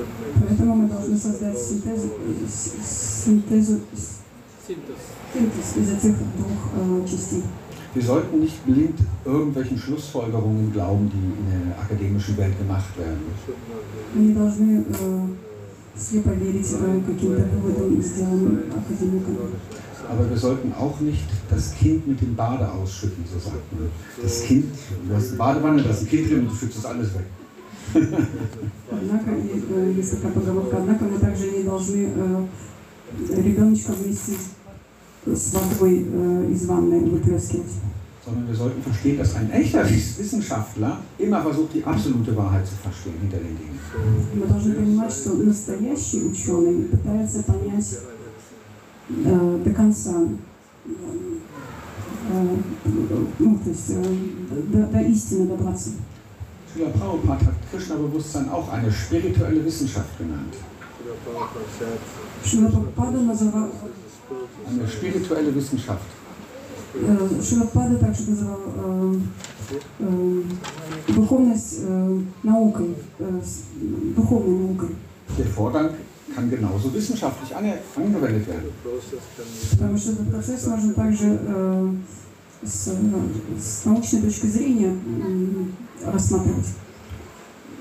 Поэтому 0.47 0.75
мы 0.75 0.89
должны 0.89 1.17
создать 1.17 1.57
синтез, 1.57 2.01
э, 2.03 2.45
с- 2.47 3.23
синтезу, 3.23 3.79
с- 3.95 4.19
Синтез. 4.67 4.99
синтез 5.33 5.67
из 5.77 5.89
этих 5.97 6.17
двух 6.37 6.59
э, 6.75 7.07
частей. 7.09 7.43
Wir 7.93 8.03
sollten 8.03 8.39
nicht 8.39 8.63
blind 8.65 8.95
irgendwelchen 9.25 9.77
Schlussfolgerungen 9.77 10.71
glauben, 10.71 11.09
die 11.13 11.25
in 11.41 11.45
der 11.51 11.77
akademischen 11.81 12.37
Welt 12.37 12.57
gemacht 12.57 12.97
werden. 12.97 13.19
Мы 14.13 14.21
не 14.27 14.33
должны 14.33 14.85
э, 14.87 15.27
слепо 15.97 16.29
верить 16.31 16.67
э, 16.71 17.01
каким-то 17.05 17.43
выводам, 17.63 18.01
сделанным 18.01 18.59
академиками. 18.77 19.37
Aber 20.09 20.29
wir 20.29 20.37
sollten 20.37 20.73
auch 20.73 20.99
nicht 20.99 21.23
das 21.49 21.73
Kind 21.75 22.07
mit 22.07 22.19
dem 22.21 22.35
Bade 22.35 22.69
ausschütten, 22.69 23.23
so 23.31 23.39
sagt 23.39 23.71
man. 23.71 23.89
Das 24.21 24.43
Kind, 24.43 24.65
du 25.07 25.15
hast 25.15 25.29
eine 25.29 25.37
Badewanne, 25.37 25.83
da 25.83 25.89
ist 25.89 26.01
ein 26.01 26.09
Kind 26.09 26.29
drin 26.29 26.39
und 26.41 26.51
du 26.51 26.55
schützt 26.55 26.77
das 26.77 26.85
alles 26.85 27.13
weg. 27.13 27.25
Однако, 28.89 29.31
и, 29.31 29.63
э, 29.69 29.93
есть 29.97 30.11
такая 30.11 30.31
поговорка, 30.31 30.77
однако 30.77 31.05
мы 31.05 31.17
также 31.17 31.51
не 31.51 31.63
должны 31.63 32.09
э, 32.15 32.45
ребеночка 33.29 33.91
вместе 33.91 34.33
с 35.25 35.53
водой 35.53 36.05
э, 36.09 36.51
из 36.51 36.65
ванны 36.65 36.99
выплескивать. 36.99 37.71
Sondern 38.23 38.47
wir 38.47 38.55
sollten 38.55 38.83
verstehen, 38.83 39.17
dass 39.17 39.35
ein 39.35 39.49
echter 39.49 39.83
Wissenschaftler 39.89 40.99
immer 41.17 41.41
versucht, 41.41 41.73
die 41.73 41.83
absolute 41.83 42.35
Wahrheit 42.37 42.67
zu 42.67 42.75
verstehen 42.75 43.15
hinter 43.19 43.37
den 43.37 43.57
Dingen. 43.57 43.79
Мы 44.35 44.45
должны 44.45 44.75
понимать, 44.75 45.11
что 45.11 45.33
настоящий 45.33 46.25
ученый 46.25 46.83
пытается 46.83 47.43
понять 47.43 47.97
э, 49.09 49.61
до 49.65 49.71
конца, 49.73 50.11
э, 50.85 52.57
ну, 53.39 53.57
то 53.63 53.69
есть 53.69 53.89
э, 53.89 54.03
до, 54.71 54.87
до 54.87 54.99
истины 55.01 55.47
добраться. 55.47 55.91
Srila 56.73 56.89
Prabhupada 56.93 57.45
hat 57.47 57.55
Krishna-Bewusstsein 57.71 58.49
auch 58.49 58.69
eine 58.71 58.89
spirituelle 58.91 59.63
Wissenschaft 59.65 60.17
genannt. 60.17 60.53
Шила 62.45 62.69
Прабхупада 62.69 63.19
называл, 63.19 63.69
Eine 64.69 64.87
spirituelle 64.87 65.53
Wissenschaft. 65.53 66.05
э, 66.93 67.41
Шила 67.43 67.65
Прабхупада 67.65 67.97
также 67.97 68.29
называл 68.29 68.59
э, 68.75 69.15
э, 69.99 70.41
духовность 71.09 71.79
э, 71.81 72.19
наукой, 72.43 72.95
э, 73.19 73.41
с- 73.43 73.63
духовной 74.15 74.59
наукой. 74.67 74.89
Der 75.37 75.47
Vorgang 75.47 75.91
kann 76.35 76.49
genauso 76.49 76.93
wissenschaftlich 76.93 77.55
ange- 77.55 77.79
angewendet 77.95 78.47
werden. 78.47 78.71
Потому 79.71 79.97
что 79.97 80.11
этот 80.11 80.31
процесс 80.31 80.67
можно 80.67 80.93
также 80.93 81.39
э, 81.45 81.89
с, 82.63 82.91
с 83.59 83.85
научной 83.85 84.21
точки 84.21 84.47
зрения 84.47 84.87
м, 84.89 85.73
рассматривать. 86.05 86.67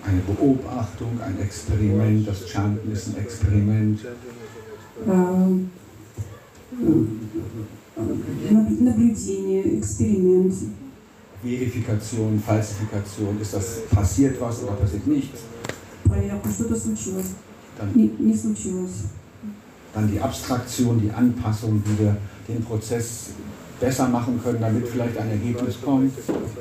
Eine 0.06 0.20
Beobachtung, 0.22 1.20
ein 1.20 1.38
Experiment, 1.40 2.26
das 2.26 2.48
Chanten 2.48 2.90
ist 2.90 3.08
ein 3.08 3.16
Experiment. 3.22 4.00
Э, 5.06 5.10
э, 6.80 7.04
наб- 8.50 8.80
наблюдение, 8.80 9.78
эксперимент, 9.78 10.54
Verifikation, 11.42 12.38
Falsifikation, 12.44 13.40
ist 13.40 13.54
das 13.54 13.80
passiert 13.90 14.40
was 14.40 14.62
oder 14.62 14.72
passiert 14.72 15.06
nichts? 15.06 15.40
проверка, 16.04 16.50
что-то 16.50 16.76
случилось, 16.76 17.32
Dann, 17.78 17.88
не, 17.94 18.10
не 18.18 18.34
случилось. 18.36 19.04
dann 19.94 20.08
die 20.10 20.20
Abstraktion, 20.20 21.00
die 21.00 21.10
Anpassung, 21.10 21.82
wie 21.86 21.98
wir 22.04 22.16
den 22.48 22.62
Prozess 22.62 23.30
besser 23.80 24.06
machen 24.08 24.38
können, 24.42 24.60
damit 24.60 24.86
vielleicht 24.86 25.16
ein 25.18 25.30
Ergebnis 25.30 25.76
kommt. 25.84 26.12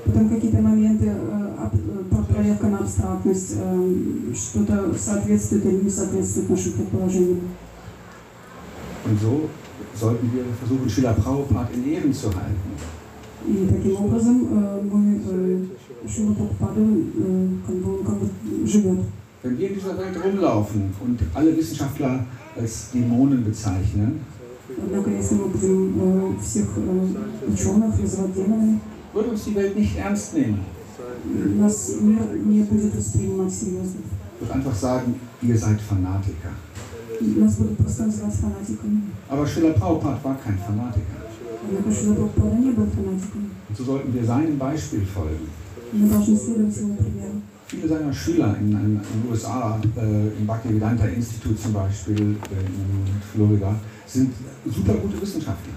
Потом 0.06 0.30
какие-то 0.30 0.62
моменты, 0.62 1.06
э, 1.08 1.64
об- 1.64 1.76
э, 1.76 2.04
про- 2.10 2.24
проверка 2.34 2.68
на 2.68 2.80
абстрактность, 2.80 3.56
э, 3.58 4.34
что-то 4.34 4.94
соответствует 4.98 5.66
или 5.66 5.84
не 5.84 5.90
соответствует 5.90 6.50
нашим 6.50 6.74
предположениям. 6.74 7.40
Und 9.06 9.20
so 9.22 9.50
sollten 9.96 10.30
wir 10.34 10.44
versuchen, 10.62 10.90
Schiller 10.90 11.14
Prabhupada 11.14 11.70
in 11.74 11.84
Ehren 11.94 12.14
zu 12.14 12.28
halten. 12.28 12.72
И 13.48 13.68
таким 13.68 13.96
образом 14.06 14.48
э, 14.52 14.82
мы 14.92 15.22
э, 15.30 15.66
Шила 16.08 16.34
Прабхупада, 16.34 16.82
э, 16.82 17.48
как 17.66 17.76
бы, 17.78 18.00
он 18.00 18.06
как 18.06 18.16
бы 18.16 18.30
живет. 18.66 19.00
Wenn 19.45 19.59
wir 19.59 19.69
in 19.69 19.75
dieser 19.75 19.99
Welt 19.99 20.17
rumlaufen 20.25 20.95
und 21.05 21.21
alle 21.35 21.55
Wissenschaftler 21.55 22.25
als 22.57 22.91
Dämonen 22.93 23.45
bezeichnen, 23.45 24.21
würde 29.13 29.31
uns 29.31 29.45
die 29.45 29.55
Welt 29.55 29.77
nicht 29.77 29.99
ernst 29.99 30.33
nehmen. 30.35 30.61
Wird 34.41 34.51
einfach 34.51 34.75
sagen, 34.75 35.21
ihr 35.43 35.59
seid 35.59 35.79
Fanatiker. 35.79 36.49
Aber 39.29 39.47
Schiller 39.47 39.73
Prabhupada 39.73 40.25
war 40.25 40.39
kein 40.43 40.59
Fanatiker. 40.59 41.21
Und 43.69 43.77
so 43.77 43.85
sollten 43.85 44.15
wir 44.15 44.25
seinem 44.25 44.59
Beispiel 44.59 45.03
folgen 45.05 45.49
viele 47.67 47.89
seiner 47.89 48.13
Schüler 48.13 48.57
in 48.61 48.71
den 48.71 49.01
USA, 49.31 49.81
äh, 49.97 50.39
im 50.39 50.47
Buckley 50.47 50.75
Vedanta 50.75 51.07
Institut 51.07 51.61
zum 51.61 51.73
Beispiel, 51.73 52.17
äh, 52.17 52.21
in 52.21 53.07
Florida, 53.33 53.75
sind 54.07 54.33
super 54.67 54.95
gute 54.95 55.21
Wissenschaftler. 55.21 55.73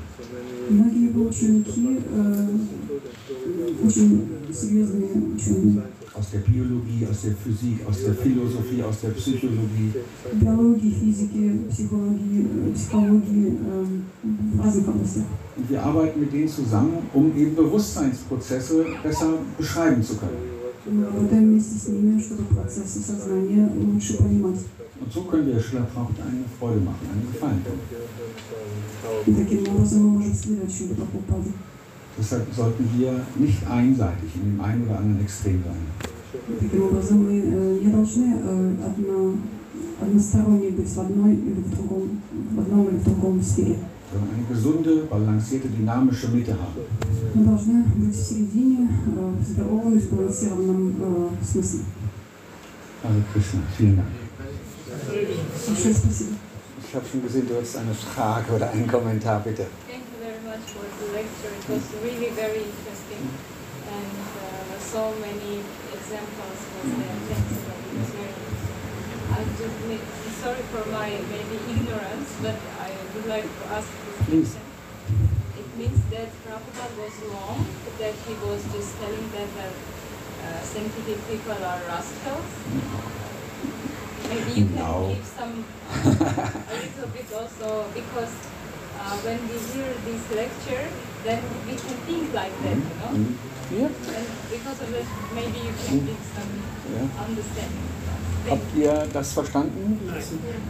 Aus 6.13 6.31
der 6.31 6.39
Biologie, 6.39 7.07
aus 7.09 7.21
der 7.21 7.35
Physik, 7.35 7.79
aus 7.87 8.03
der 8.03 8.15
Philosophie, 8.15 8.83
aus 8.83 9.01
der 9.01 9.09
Psychologie. 9.09 9.93
Biologie, 10.33 10.91
Physik, 10.91 11.29
Psychologie, 11.69 12.45
Psychologie, 12.73 13.57
also 14.61 14.79
Und 14.79 15.69
wir 15.69 15.83
arbeiten 15.83 16.19
mit 16.19 16.33
denen 16.33 16.47
zusammen, 16.47 16.97
um 17.13 17.37
eben 17.37 17.55
Bewusstseinsprozesse 17.55 18.85
besser 19.03 19.33
beschreiben 19.57 20.01
zu 20.01 20.17
können. 20.17 20.56
Мы 20.86 21.04
работаем 21.04 21.44
вместе 21.44 21.78
с 21.78 21.88
ними, 21.88 22.20
чтобы 22.20 22.44
процессы 22.44 23.00
сознания 23.00 23.70
лучше 23.74 24.16
понимать. 24.18 24.58
Und 25.00 25.12
so 25.12 25.22
können 25.22 25.46
wir 25.48 25.60
Schiller 25.60 25.86
Prabhupada 25.92 26.28
eine 26.28 26.44
Freude 26.58 26.80
machen, 26.80 27.08
einen 27.12 27.32
Gefallen 27.32 27.64
tun. 27.64 27.78
И 29.26 29.32
таким 29.32 29.74
образом 29.74 30.02
мы 30.02 30.18
можем 30.18 30.34
следовать 30.34 30.72
Шиле 30.72 30.94
Прабхупаде. 30.94 31.52
Deshalb 32.18 32.46
sollten 32.54 32.88
wir 32.96 33.26
nicht 33.36 33.66
einseitig 33.66 34.30
in 34.36 34.42
dem 34.52 34.60
einen 34.60 34.84
oder 34.84 34.98
anderen 34.98 35.22
Extrem 35.22 35.62
sein. 35.64 35.82
Таким 36.60 36.84
образом, 36.84 37.24
мы 37.24 37.32
э, 37.32 37.78
не 37.82 37.90
должны 37.90 38.24
э, 38.24 38.74
одно, 38.86 39.34
односторонне 40.00 40.70
быть 40.70 40.88
в 40.88 41.00
одной 41.00 41.34
или 41.34 41.60
в 41.60 41.70
другом, 41.76 42.22
в 42.54 42.60
одном 42.60 42.88
или 42.88 42.96
в 42.96 43.04
другом 43.04 43.42
сфере. 43.42 43.76
sondern 44.11 44.35
eine 44.35 44.45
gesunde, 44.47 45.03
balancierte, 45.09 45.67
dynamische 45.67 46.27
Mitte 46.29 46.53
haben. 46.53 46.81
Also 53.03 53.21
Krishna, 53.31 53.59
vielen 53.75 53.97
Dank. 53.97 54.07
Ich 56.87 56.95
habe 56.95 57.05
schon 57.05 57.21
gesehen, 57.21 57.47
du 57.47 57.55
hast 57.59 57.77
eine 57.77 57.93
Frage 57.93 58.53
oder 58.53 58.69
einen 58.71 58.87
Kommentar, 58.87 59.39
bitte. 59.41 59.67
Thank 59.87 60.03
you 60.07 60.17
very 60.23 60.41
much 60.43 60.65
for 60.71 60.85
the 60.99 61.11
lecture. 61.13 61.51
It 61.51 61.67
was 61.69 61.83
really 62.01 62.31
very 62.33 62.65
uh, 63.87 64.79
so 64.79 65.13
many 65.19 65.61
examples 65.93 66.57
was 66.73 66.89
there. 66.95 67.17
Thanks 67.27 67.53
a 67.53 67.67
lot. 67.67 67.79
It 67.83 67.99
was 67.99 68.11
very 68.15 68.33
interesting. 68.33 68.87
I 69.29 69.43
just 69.59 69.75
sorry 70.41 70.63
for 70.71 70.83
my 70.91 71.09
maybe 71.29 71.57
ignorance, 71.75 72.29
but 72.41 72.55
I 72.79 72.96
would 73.17 73.25
like 73.27 73.49
to 73.49 73.65
ask 73.73 73.89
this 73.89 74.17
Please. 74.29 74.53
question. 74.53 75.57
It 75.57 75.69
means 75.77 75.99
that 76.13 76.29
Prabhupada 76.45 76.93
was 77.01 77.15
wrong, 77.33 77.65
that 77.97 78.13
he 78.29 78.33
was 78.45 78.61
just 78.69 78.93
telling 79.01 79.25
that 79.33 79.49
the 79.57 79.69
uh, 80.45 80.61
scientific 80.61 81.17
people 81.25 81.57
are 81.57 81.81
rascals. 81.89 82.49
Maybe 84.29 84.51
you 84.61 84.65
can 84.69 84.85
No. 84.85 85.09
give 85.09 85.25
some 85.25 85.65
a 86.69 86.73
little 86.77 87.09
bit 87.09 87.27
also 87.33 87.89
because 87.97 88.33
uh, 89.01 89.15
when 89.25 89.39
we 89.49 89.57
hear 89.73 89.89
this 90.05 90.23
lecture, 90.37 90.85
then 91.25 91.41
we 91.65 91.73
can 91.73 91.97
think 92.05 92.33
like 92.37 92.53
that, 92.63 92.77
you 92.77 92.95
know. 93.01 93.11
Mhm. 93.17 93.33
Ja? 93.81 93.87
And 94.17 94.27
because 94.53 94.77
of 94.85 94.89
that, 94.93 95.07
maybe 95.33 95.57
you 95.65 95.73
can 95.85 96.05
give 96.05 96.21
some 96.37 96.51
Ja. 96.93 97.03
understanding. 97.25 97.85
Habt 98.49 98.75
ihr 98.77 99.07
das 99.11 99.33
verstanden? 99.33 99.99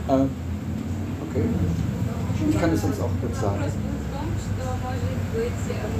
Äh, 0.10 0.14
okay. 1.26 1.44
Ich 2.51 2.59
kann 2.61 2.71
das 2.71 2.83
jetzt 2.83 3.01
auch 3.01 3.11
kurz 3.21 3.41
sagen. 3.41 3.59
Вопрос 3.61 3.75
был 3.75 3.97
в 4.03 4.09
том, 4.13 4.29
что, 4.43 4.65
может 4.83 5.15
быть, 5.35 5.63
эм, 5.71 5.93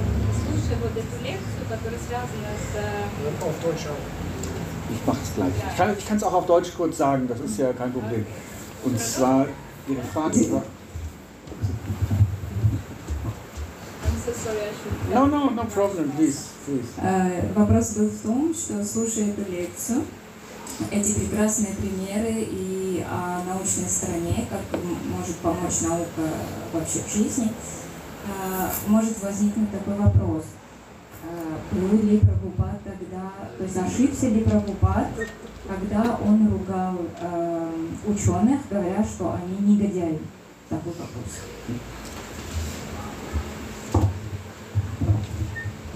больше 0.51 0.73
вот 0.81 0.91
эту 0.91 1.15
лекцию, 1.23 1.63
которая 1.69 1.99
связана 1.99 2.51
с 2.57 2.75
э, 2.75 3.45
Auf 3.45 3.55
Deutsch 3.63 3.87
auch. 3.87 4.03
Ich 4.93 5.05
mache 5.07 5.17
es 5.23 5.33
gleich. 5.35 5.53
Ich 5.71 5.77
kann 5.77 5.95
ich 5.97 6.05
kann 6.07 6.17
es 6.17 6.23
auch 6.23 6.33
auf 6.33 6.45
Deutsch 6.45 6.71
kurz 6.75 6.97
sagen, 6.97 7.27
das 7.27 7.39
ist 7.39 7.57
ja 7.57 7.71
kein 7.73 7.91
Problem. 7.93 8.25
Und 8.83 8.99
zwar, 8.99 9.47
Ihre 9.87 10.01
Frage 10.13 10.51
war. 10.51 10.63
I'm 14.03 14.17
so 14.25 14.31
sorry, 14.31 14.57
I 14.57 14.73
should. 14.73 15.13
No, 15.13 15.25
no, 15.27 15.49
no 15.49 15.63
problem, 15.65 16.11
please, 16.11 16.49
please. 16.65 16.89
Э, 17.01 17.41
Вопрос 17.55 17.91
был 17.95 18.09
в 18.09 18.21
том, 18.21 18.53
что 18.53 18.83
слушая 18.83 19.29
эту 19.29 19.49
лекцию, 19.51 20.01
эти 20.90 21.12
прекрасные 21.18 21.74
примеры 21.74 22.46
и 22.50 23.04
о 23.08 23.42
научной 23.44 23.88
стороне, 23.88 24.46
как 24.50 24.80
может 25.04 25.36
помочь 25.36 25.80
наука 25.82 26.30
вообще 26.72 27.00
в 27.06 27.12
жизни, 27.12 27.52
э, 28.26 28.68
может 28.86 29.22
возникнуть 29.22 29.70
такой 29.70 29.94
вопрос. 29.94 30.44
Был 31.72 32.02
ли 32.02 32.18
Прабхупад 32.18 32.80
тогда, 32.84 33.30
то 33.58 33.64
есть 33.64 33.76
ошибся 33.76 34.28
ли 34.28 34.40
Прабхупад, 34.40 35.08
когда 35.66 36.18
он 36.24 36.50
ругал 36.50 36.96
э, 37.20 37.70
ученых, 38.06 38.60
говоря, 38.70 39.04
что 39.04 39.34
они 39.34 39.74
негодяи? 39.74 40.18
Такой 40.70 40.92
вопрос. 40.92 41.42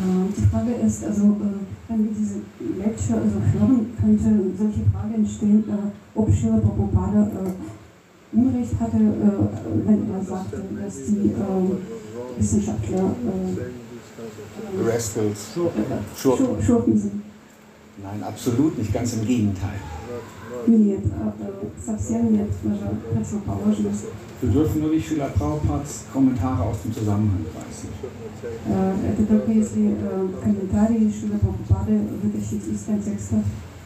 Die 0.02 0.42
Frage 0.52 0.74
ist, 0.86 1.04
also 1.06 1.24
äh, 1.24 1.58
wenn 1.88 2.04
wir 2.04 2.12
diese 2.18 2.36
Lecture 2.78 3.20
also 3.20 3.40
hören, 3.54 3.88
könnte 4.00 4.30
solche 4.58 4.82
Frage 4.94 5.16
entstehen, 5.16 5.64
äh, 5.68 6.20
ob 6.20 6.30
Srila 6.32 6.58
Prabhupada 6.58 7.24
äh, 7.34 8.38
Unrecht 8.38 8.80
hatte, 8.80 8.98
äh, 8.98 9.88
wenn 9.88 10.02
er 10.14 10.24
sagte, 10.24 10.62
dass 10.84 10.96
die 11.08 11.32
äh, 11.34 12.40
Wissenschaftler 12.40 13.06
äh, 13.26 14.88
Rascals. 14.88 15.40
äh, 15.56 15.60
Schurken. 16.16 16.46
Schur- 16.56 16.62
Schurken 16.64 16.98
sind. 16.98 17.22
Nein, 18.04 18.22
absolut 18.24 18.78
nicht, 18.78 18.94
ganz 18.94 19.14
im 19.14 19.26
Gegenteil. 19.26 19.80
Нет, 20.68 21.00
э, 21.06 21.10
э, 21.10 21.82
совсем 21.84 22.32
нет, 22.34 22.50
даже 22.64 22.86
противоположность. 23.14 24.06
Wir 24.42 24.50
dürfen 24.52 24.82
nur 24.82 24.92
nicht 24.92 25.08
Schüler 25.08 25.30
Prabhupads 25.30 26.06
Kommentare 26.14 26.62
aus 26.64 26.82
dem 26.84 26.94
Zusammenhang 26.94 27.46
reißen. 27.56 27.90
Э, 28.66 28.96
Это 29.12 29.26
только 29.26 29.52
если 29.52 29.96
э, 30.00 30.28
комментарии 30.44 31.12
Шрила 31.12 31.38
Прабхупады 31.38 31.98
вытащить 32.24 32.68
из 32.68 32.84
контекста. 32.84 33.44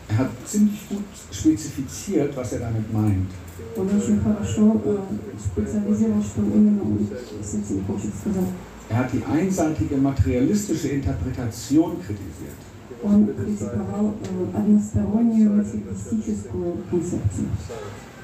Er 0.09 0.17
hat 0.17 0.29
ziemlich 0.45 0.89
gut 0.89 1.05
spezifiziert, 1.31 2.35
was 2.35 2.51
er 2.51 2.59
damit 2.59 2.91
meint. 2.91 3.29
Он 3.77 3.87
очень 3.87 4.19
хорошо 4.19 4.81
э, 4.83 4.97
специализировал, 5.39 6.21
что 6.21 6.41
именно 6.41 6.81
он 6.81 7.07
с 7.41 7.53
этим 7.53 7.85
хочет 7.85 8.11
сказать. 8.19 8.49
Er 8.89 8.97
hat 8.97 9.13
die 9.13 9.23
einseitige 9.23 9.95
materialistische 9.95 10.89
Interpretation 10.89 11.97
kritisiert. 12.05 12.59
Он 13.03 13.25
критиковал 13.27 14.13
э, 14.21 14.57
одностороннюю 14.57 15.51
материалистическую 15.51 16.77
концепцию, 16.89 17.47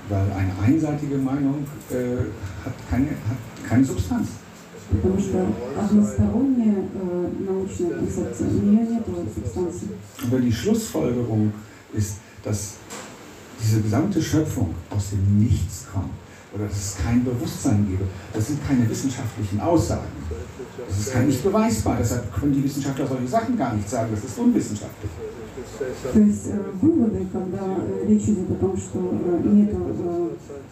Weil 0.10 0.31
eine 0.31 0.53
einseitige 0.65 1.18
Meinung 1.18 1.65
äh, 1.89 2.18
hat, 2.65 2.73
keine, 2.89 3.07
hat 3.10 3.69
keine 3.69 3.85
Substanz. 3.85 4.27
потому 4.89 5.19
что 5.19 5.45
односторонняя 5.80 6.76
э, 6.76 7.30
научная 7.39 7.91
концепция, 7.91 8.48
у 8.48 8.65
нее 8.65 8.88
нет 8.88 9.03
субстанции. 9.34 9.89
Und 10.23 10.31
wenn 10.31 10.41
die 10.44 10.52
Schlussfolgerung 10.52 11.52
ist, 11.94 12.18
dass 12.44 12.76
diese 13.61 13.81
gesamte 13.81 14.22
Schöpfung 14.22 14.73
aus 14.89 15.10
dem 15.11 15.39
Nichts 15.39 15.85
kommt 15.91 16.11
oder 16.53 16.65
dass 16.65 16.77
es 16.77 16.98
kein 17.03 17.23
Bewusstsein 17.23 17.85
gebe, 17.89 18.06
das 18.34 18.48
sind 18.48 18.65
keine 18.65 18.89
wissenschaftlichen 18.89 19.60
Aussagen. 19.60 20.07
Das 20.88 20.98
ist 20.99 21.11
kein 21.11 21.27
nicht 21.27 21.44
beweisbar. 21.44 21.98
Deshalb 21.99 22.34
können 22.34 22.53
die 22.53 22.64
Wissenschaftler 22.64 23.07
solche 23.07 23.27
Sachen 23.27 23.57
gar 23.57 23.73
nicht 23.73 23.89
sagen. 23.89 24.10
Das 24.14 24.23
ist 24.23 24.38
unwissenschaftlich. 24.38 25.11
То 26.14 26.19
есть 26.19 26.48
э, 26.48 26.60
выводы, 26.81 27.26
когда 27.31 27.77
э, 27.77 28.07
речь 28.07 28.23
идет 28.23 28.52
о 28.52 28.56
том, 28.56 28.77
что 28.77 28.99
э, 28.99 29.48
нет 29.48 29.69
э, 29.73 30.30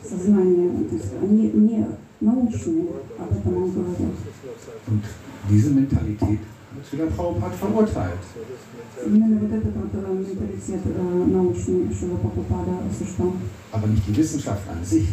сознания, 0.08 0.70
то 0.90 0.96
есть 0.96 1.12
они 1.22 1.50
не 1.50 1.86
und 4.87 5.03
diese 5.51 5.71
Mentalität 5.71 6.39
hat 6.39 6.87
Srila 6.87 7.07
Prabhupada 7.07 7.55
verurteilt. 7.55 8.19
Aber 13.73 13.87
nicht 13.87 14.07
die 14.07 14.17
Wissenschaft 14.17 14.69
an 14.69 14.85
sich. 14.85 15.09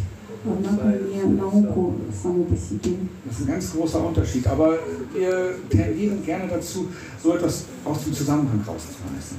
Das 3.26 3.40
ist 3.40 3.42
ein 3.42 3.48
ganz 3.48 3.74
großer 3.74 4.06
Unterschied, 4.06 4.48
aber 4.48 4.76
äh, 4.76 4.78
wir 5.14 5.56
tendieren 5.70 6.24
gerne 6.24 6.48
dazu, 6.48 6.88
so 7.22 7.34
etwas 7.36 7.66
aus 7.84 8.04
dem 8.04 8.14
Zusammenhang 8.14 8.62
rauszureißen 8.66 9.38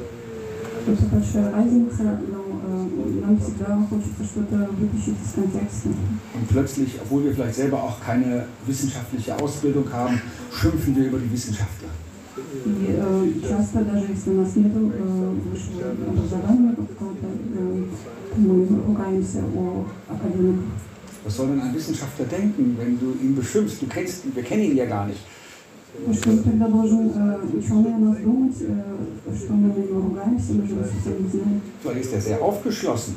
Это 2.67 2.67
большая 2.67 2.67
разница, 2.67 2.67
но 2.67 2.67
э, 2.67 3.21
нам 3.21 3.39
всегда 3.39 3.87
хочется 3.89 4.23
что-то 4.23 4.69
вытащить 4.71 5.15
из 5.23 5.33
контекста. 5.33 5.89
Und 6.33 6.47
plötzlich, 6.49 6.99
obwohl 7.01 7.23
wir 7.25 7.33
vielleicht 7.33 7.55
selber 7.55 7.83
auch 7.83 7.99
keine 8.01 8.45
wissenschaftliche 8.65 9.37
Ausbildung 9.39 9.91
haben, 9.91 10.21
schimpfen 10.51 10.95
wir 10.95 11.07
über 11.07 11.19
die 11.19 11.31
Wissenschaftler. 11.31 11.89
И 12.65 12.85
э, 12.87 13.31
часто, 13.47 13.83
даже 13.83 14.05
если 14.09 14.31
у 14.31 14.41
нас 14.41 14.55
нет 14.55 14.71
э, 14.75 15.35
высшего 15.51 15.91
образования 15.91 16.75
какого-то, 16.75 17.27
э, 17.55 17.83
мы 18.37 18.67
ругаемся 18.87 19.39
о 19.55 19.85
академиках. 20.09 20.63
Was 21.25 21.37
soll 21.37 21.47
denn 21.47 21.61
ein 21.61 21.73
Wissenschaftler 21.73 22.25
denken, 22.25 22.75
wenn 22.77 22.99
du 22.99 23.15
ihn 23.21 23.33
beschimpfst? 23.33 23.81
Du 23.81 23.87
kennst 23.87 24.25
ihn, 24.25 24.35
wir 24.35 24.43
kennen 24.43 24.63
ihn 24.63 24.75
ja 24.75 24.85
gar 24.85 25.07
nicht. 25.07 25.21
И 26.07 26.13
Что 26.13 26.37
тогда 26.43 26.67
должен 26.67 27.11
э, 27.13 27.39
ученый 27.53 27.93
о 27.95 27.99
нас 27.99 28.17
думать, 28.17 28.55
э, 28.61 29.35
что 29.37 29.53
мы 29.53 29.73
на 29.73 29.77
него 29.77 30.01
ругаемся, 30.01 30.53
мы 30.53 30.65
же 30.67 30.73
его 30.73 30.83
совсем 30.83 31.23
не 31.23 31.29
знаем. 31.29 31.61
Vielleicht 31.83 32.05
ist 32.05 32.13
er 32.13 32.21
sehr 32.21 32.41
aufgeschlossen. 32.41 33.15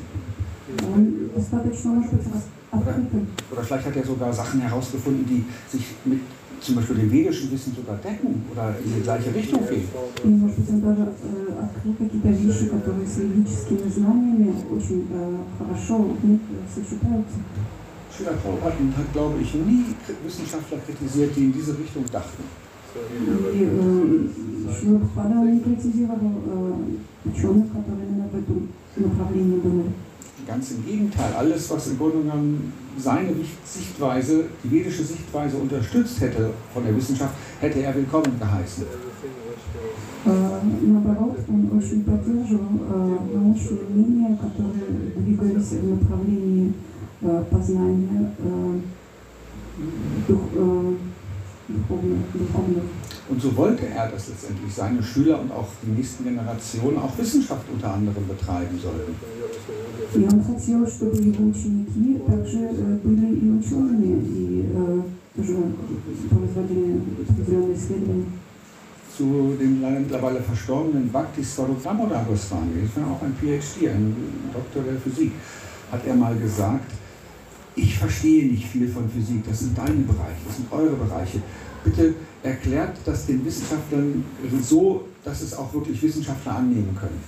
Он 0.93 1.29
достаточно, 1.35 1.91
может 1.93 2.13
быть, 2.13 2.27
рас- 2.33 2.49
открытым. 2.71 3.27
Oder 3.51 3.63
vielleicht 3.63 3.87
hat 3.87 3.95
er 3.95 4.05
sogar 4.05 4.31
Sachen 4.33 4.61
herausgefunden, 4.61 5.25
die 5.25 5.43
sich 5.71 5.85
mit 6.05 6.19
zum 6.61 6.75
Beispiel 6.75 6.95
dem 6.97 7.11
vedischen 7.11 7.51
Wissen 7.51 7.73
sogar 7.75 7.97
decken 7.97 8.43
oder 8.51 8.75
in 8.83 8.93
die 8.95 9.01
gleiche 9.01 9.33
Richtung 9.33 9.61
gehen. 9.67 9.87
И, 10.23 10.27
может 10.27 10.57
быть, 10.57 10.69
он 10.69 10.81
даже 10.81 11.01
э, 11.01 11.63
открыл 11.63 11.93
какие-то 11.93 12.27
вещи, 12.29 12.65
которые 12.67 13.07
с 13.07 13.17
юридическими 13.17 13.89
знаниями 13.89 14.53
очень 14.69 15.07
э, 15.11 15.37
хорошо 15.57 15.97
в 15.99 16.25
них 16.25 16.41
э, 16.51 16.55
сочетаются. 16.73 17.37
Schüler 18.17 18.33
Prabhupada 18.33 18.73
hat, 18.97 19.13
glaube 19.13 19.39
ich, 19.41 19.53
nie 19.53 19.85
Wissenschaftler 20.25 20.79
kritisiert, 20.79 21.35
die 21.35 21.45
in 21.45 21.53
diese 21.53 21.77
Richtung 21.77 22.03
dachten. 22.11 22.43
И 23.53 23.63
э, 23.63 24.27
Шрила 24.73 24.99
Прабхупада 24.99 25.39
он 25.39 25.53
не 25.53 25.59
критизировал 25.59 26.31
э, 26.45 26.73
ученых, 27.25 27.67
которые 27.67 28.07
именно 28.07 28.27
в 28.27 28.35
этом 28.35 28.69
направлении 28.95 29.59
думали. 29.59 29.91
Ganz 30.47 30.71
im 30.71 30.85
Gegenteil, 30.85 31.33
alles, 31.37 31.69
was 31.69 31.87
im 31.87 31.97
Grunde 31.97 32.19
genommen 32.19 32.71
seine 32.97 33.33
Sichtweise, 33.65 34.45
die 34.63 34.71
vedische 34.71 35.03
Sichtweise 35.03 35.57
unterstützt 35.57 36.21
hätte 36.21 36.51
von 36.73 36.83
der 36.85 36.95
Wissenschaft, 36.95 37.33
hätte 37.59 37.81
er 37.81 37.93
willkommen 37.93 38.39
geheißen. 38.39 38.85
Э, 40.25 40.59
Наоборот, 40.81 41.37
он 41.47 41.77
очень 41.77 42.03
поддерживал 42.03 42.69
э, 42.79 43.17
научные 43.33 43.83
мнения, 43.89 44.37
которые 44.37 45.11
двигались 45.17 45.71
в 45.71 45.89
направлении 46.01 46.73
э, 47.21 47.43
познания 47.51 48.31
э, 48.39 48.79
дух, 50.27 50.41
э, 51.69 51.73
духовных, 51.73 52.19
духовных. 52.33 52.83
Und 53.29 53.41
so 53.41 53.55
wollte 53.57 53.87
er, 53.87 54.09
dass 54.09 54.29
letztendlich 54.29 54.73
seine 54.73 55.03
Schüler 55.03 55.41
und 55.41 55.51
auch 55.51 55.67
die 55.83 55.91
nächsten 55.91 56.23
Generationen 56.23 56.97
auch 56.97 57.17
Wissenschaft 57.17 57.65
unter 57.73 57.93
anderem 57.93 58.27
betreiben 58.27 58.79
sollten. 58.79 59.15
И 60.15 60.19
он 60.19 60.41
хотел, 60.43 60.87
чтобы 60.87 61.17
его 61.17 61.49
ученики 61.49 62.19
также 62.25 62.69
э, 62.71 62.99
были 63.03 63.35
и 63.35 63.51
учеными, 63.51 64.23
и 64.23 64.65
э, 64.73 65.01
тоже 65.35 65.57
производили 66.29 67.01
определенные 67.27 67.75
исследования. 67.75 68.25
Zu 69.17 69.55
dem 69.59 69.81
leider 69.81 69.99
mittlerweile 69.99 70.41
verstorbenen 70.41 71.11
Bhakti 71.11 71.43
Swarup-Damodar 71.43 72.23
Goswami, 72.25 72.83
das 72.83 73.03
war 73.03 73.11
auch 73.11 73.21
ein 73.23 73.33
PhD, 73.33 73.89
ein 73.89 74.15
Doktor 74.53 74.83
der 74.83 74.99
Physik, 74.99 75.31
hat 75.91 76.05
er 76.05 76.15
mal 76.15 76.35
gesagt, 76.35 76.91
ich 77.75 77.97
verstehe 77.97 78.47
nicht 78.51 78.67
viel 78.67 78.87
von 78.87 79.09
Physik, 79.09 79.43
das 79.47 79.59
sind 79.59 79.77
deine 79.77 80.01
Bereiche, 80.01 80.41
das 80.45 80.55
sind 80.57 80.71
eure 80.71 80.95
Bereiche. 80.95 81.41
Bitte 81.83 82.15
erklärt 82.43 82.97
das 83.05 83.25
den 83.25 83.45
Wissenschaftlern 83.45 84.23
so, 84.61 85.05
dass 85.23 85.41
es 85.41 85.53
auch 85.55 85.73
wirklich 85.73 86.01
Wissenschaftler 86.01 86.55
annehmen 86.55 86.97
können. 86.99 87.21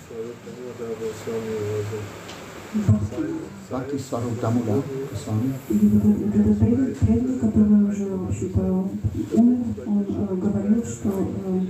Bhakti 3.70 3.98
Swarup-Damodar 4.00 4.84
Goswami. 5.10 5.54
И 5.70 5.74
вот 5.74 6.36
этот 6.36 6.60
преданный, 6.60 6.96
преданный, 6.96 7.40
который 7.40 7.90
уже, 7.90 8.06
в 8.16 8.30
общем-то, 8.30 8.90
умер, 9.34 9.60
он 9.86 10.06
э, 10.08 10.36
говорил, 10.36 10.84
что 10.84 11.10
э, 11.46 11.62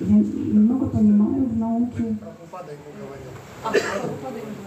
я 0.00 0.16
немного 0.16 0.86
понимаю 0.86 1.46
в 1.46 1.56
науке. 1.56 2.16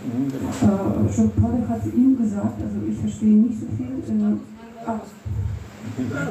Mhm, 0.05 0.31
genau. 0.31 1.05
Äh, 1.05 1.13
Schulpade 1.13 1.67
hat 1.67 1.81
ihm 1.93 2.17
gesagt, 2.17 2.61
also 2.61 2.77
ich 2.89 2.97
verstehe 2.97 3.35
nicht 3.35 3.59
so 3.59 3.65
viel. 3.75 3.95
Äh, 3.97 4.35
ah, 4.85 5.01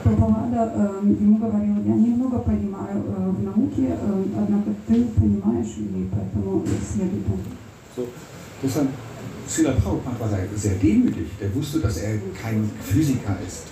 Прабхупада 0.02 0.72
э, 1.02 1.06
ему 1.20 1.36
говорил, 1.38 1.76
я 1.84 1.94
немного 1.94 2.38
понимаю 2.38 3.04
э, 3.06 3.30
в 3.30 3.42
науке, 3.42 3.88
э, 3.88 4.24
однако 4.36 4.70
ты 4.86 5.04
понимаешь, 5.04 5.74
и 5.78 6.08
поэтому 6.10 6.64
следуй 6.90 7.22
там. 7.26 7.38
So, 7.96 8.06
deshalb, 8.62 8.88
Srila 9.48 9.72
Prabhupada 9.72 10.18
war 10.20 10.28
sehr- 10.28 10.48
sehr 10.56 10.74
demütig. 10.76 11.28
Der 11.40 11.54
wusste, 11.54 11.80
dass 11.80 11.96
er 11.98 12.18
kein 12.42 12.70
Physiker 12.84 13.36
ist. 13.46 13.64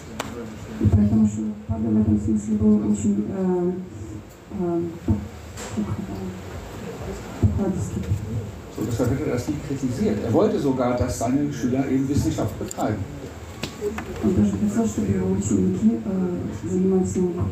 И 0.80 0.86
поэтому 0.90 1.26
Шилапада 1.26 1.88
в 1.88 2.00
этом 2.02 2.20
смысле 2.20 2.54
был 2.56 2.90
очень 2.90 3.24
э, 3.30 3.72
э, 4.60 4.82
как 5.06 5.14
это, 5.86 5.86
покладистый. 5.86 6.49
So, 8.76 8.82
deshalb 8.84 9.10
hat 9.10 9.20
er 9.26 9.32
das 9.34 9.48
nie 9.48 9.56
kritisiert. 9.66 10.18
Er 10.24 10.32
wollte 10.32 10.58
sogar, 10.58 10.96
dass 10.96 11.18
seine 11.18 11.52
Schüler 11.52 11.88
eben 11.88 12.08
Wissenschaft 12.08 12.58
betreiben. 12.58 13.02
Он 14.24 14.34
даже 14.34 14.52
хотел, 14.52 14.86
чтобы 14.86 15.08
его 15.08 15.32
ученики 15.32 16.00
э, 16.04 16.68
занимались 16.68 17.16
наукой. 17.16 17.44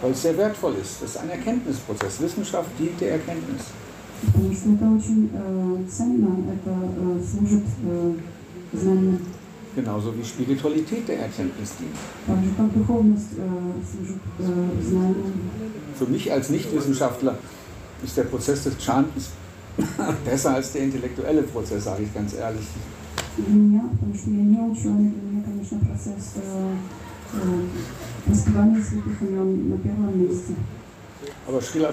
Weil 0.00 0.12
es 0.12 0.22
sehr 0.22 0.36
wertvoll 0.36 0.74
ist. 0.82 1.02
Das 1.02 1.10
ist 1.10 1.16
ein 1.18 1.30
Erkenntnisprozess. 1.30 2.20
Wissenschaft 2.20 2.70
dient 2.78 3.00
der 3.00 3.12
Erkenntnis. 3.12 3.62
Потому 4.32 4.54
что 4.54 4.70
это 4.70 4.84
очень 4.84 5.30
э, 5.34 5.90
ценно, 5.90 6.36
это 6.54 6.70
э, 6.70 7.20
служит 7.24 7.64
э, 7.84 8.14
знанию. 8.72 9.18
Genauso 9.74 10.14
wie 10.14 10.22
Spiritualität 10.24 11.08
der 11.08 11.20
Erkenntnis 11.20 11.72
dient. 11.78 11.96
Так 12.26 12.36
же, 12.44 12.50
как 12.56 12.72
духовность 12.74 13.32
э, 13.36 13.42
служит 13.90 14.22
э, 14.38 14.82
знанию. 14.82 15.32
Für 15.98 16.06
mich 16.06 16.30
als 16.30 16.50
Nichtwissenschaftler 16.50 17.38
ist 18.04 18.16
der 18.16 18.24
Prozess 18.24 18.64
des 18.64 18.74
Chantens 18.82 19.30
besser 20.24 20.54
als 20.54 20.72
der 20.72 20.82
intellektuelle 20.82 21.42
Prozess, 21.42 21.84
sage 21.84 22.02
ich 22.04 22.12
ganz 22.14 22.34
ehrlich. 22.34 22.66
Для 23.36 23.54
меня, 23.54 23.82
потому 23.92 24.14
что 24.14 24.28
я 24.30 24.42
не 24.42 24.58
ученый, 24.60 25.10
для 25.10 25.22
меня, 25.30 25.42
конечно, 25.42 25.78
процесс 25.78 26.32
э, 26.36 26.74
э, 27.34 27.36
воспевания 28.26 28.82
святых 28.82 29.22
имен 29.22 29.70
на 29.70 29.78
первом 29.78 30.20
месте. 30.20 30.52
Aber 31.48 31.60
Srila, 31.62 31.92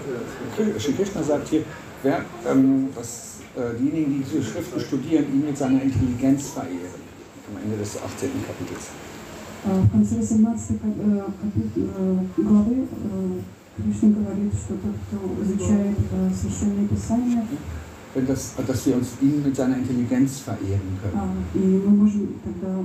Sri 0.77 0.93
Krishna 0.93 1.23
sagt 1.23 1.47
hier, 1.47 1.63
wer, 2.03 2.25
ähm, 2.45 2.89
dass 2.95 3.37
äh, 3.55 3.77
diejenigen, 3.79 4.11
die 4.15 4.23
diese 4.23 4.43
Schriften 4.43 4.79
studieren, 4.81 5.25
ihn 5.33 5.45
mit 5.45 5.57
seiner 5.57 5.81
Intelligenz 5.81 6.49
verehren. 6.49 6.99
Am 7.49 7.63
Ende 7.63 7.77
des 7.77 7.95
18. 7.95 8.29
Kapitels. 8.45 8.87
А 9.65 9.69
В 9.81 9.89
конце 9.91 10.15
18 10.19 10.81
кап- 10.81 10.99
э, 10.99 11.23
капит- 11.41 11.77
э, 11.77 12.41
главы 12.41 12.75
э, 12.83 13.39
Кришна 13.77 14.09
говорит, 14.09 14.53
что 14.53 14.73
тот, 14.75 14.95
кто 15.07 15.43
изучает 15.43 15.97
э, 16.11 16.29
священные 16.33 16.87
писания, 16.87 17.45
Wenn 18.13 18.25
das, 18.25 18.53
dass 18.65 18.85
wir 18.87 18.95
uns 18.95 19.09
ihn 19.21 19.43
mit 19.43 19.55
seiner 19.55 19.77
Intelligenz 19.77 20.39
verehren 20.39 20.97
können. 21.01 21.13
а, 21.15 21.29
и 21.53 21.59
мы 21.59 21.89
можем 21.89 22.33
тогда 22.43 22.79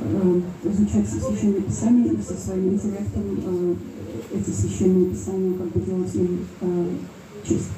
э, 0.00 0.40
изучать 0.64 1.08
священные 1.08 1.62
писания 1.62 2.12
и 2.12 2.20
со 2.20 2.36
своим 2.36 2.70
интеллектом 2.74 3.22
э, 3.46 3.74
эти 4.36 4.50
священные 4.50 5.10
писания 5.10 5.56
как 5.58 5.68
бы 5.68 5.80
делать 5.80 6.14
им 6.14 6.46
э, 6.60 6.86
честь. 7.46 7.70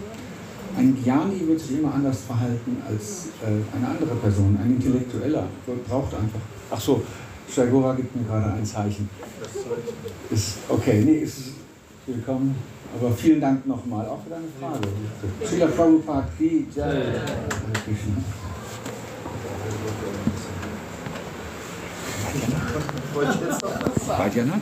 Ein 0.77 0.97
Jnani 1.05 1.47
wird 1.47 1.61
sich 1.61 1.79
immer 1.79 1.95
anders 1.95 2.19
verhalten 2.27 2.79
als 2.89 3.29
äh, 3.43 3.77
eine 3.77 3.89
andere 3.89 4.17
Person. 4.17 4.59
Ein 4.61 4.73
Intellektueller 4.73 5.47
braucht 5.89 6.15
einfach. 6.15 6.41
Ach 6.71 6.81
so, 6.81 7.03
Shagora 7.49 7.95
gibt 7.95 8.17
mir 8.17 8.25
gerade 8.25 8.55
ein 8.55 8.65
Zeichen. 8.65 9.09
Ist 10.31 10.59
okay, 10.69 11.03
nee, 11.05 11.19
ist 11.19 11.53
willkommen. 12.10 12.56
Aber 13.00 13.12
vielen 13.12 13.40
Dank 13.40 13.66
nochmal, 13.68 14.08
auch 14.08 14.20
für 14.24 14.32
deine 14.32 14.48
Frage. 14.60 14.88
Srila 15.46 15.68
Prabhupada 15.68 16.28
Ki 16.38 16.68
Jai. 16.76 16.86
Hare 16.86 17.04
Krishna. 17.86 18.24
Vaidyanatha? 24.18 24.60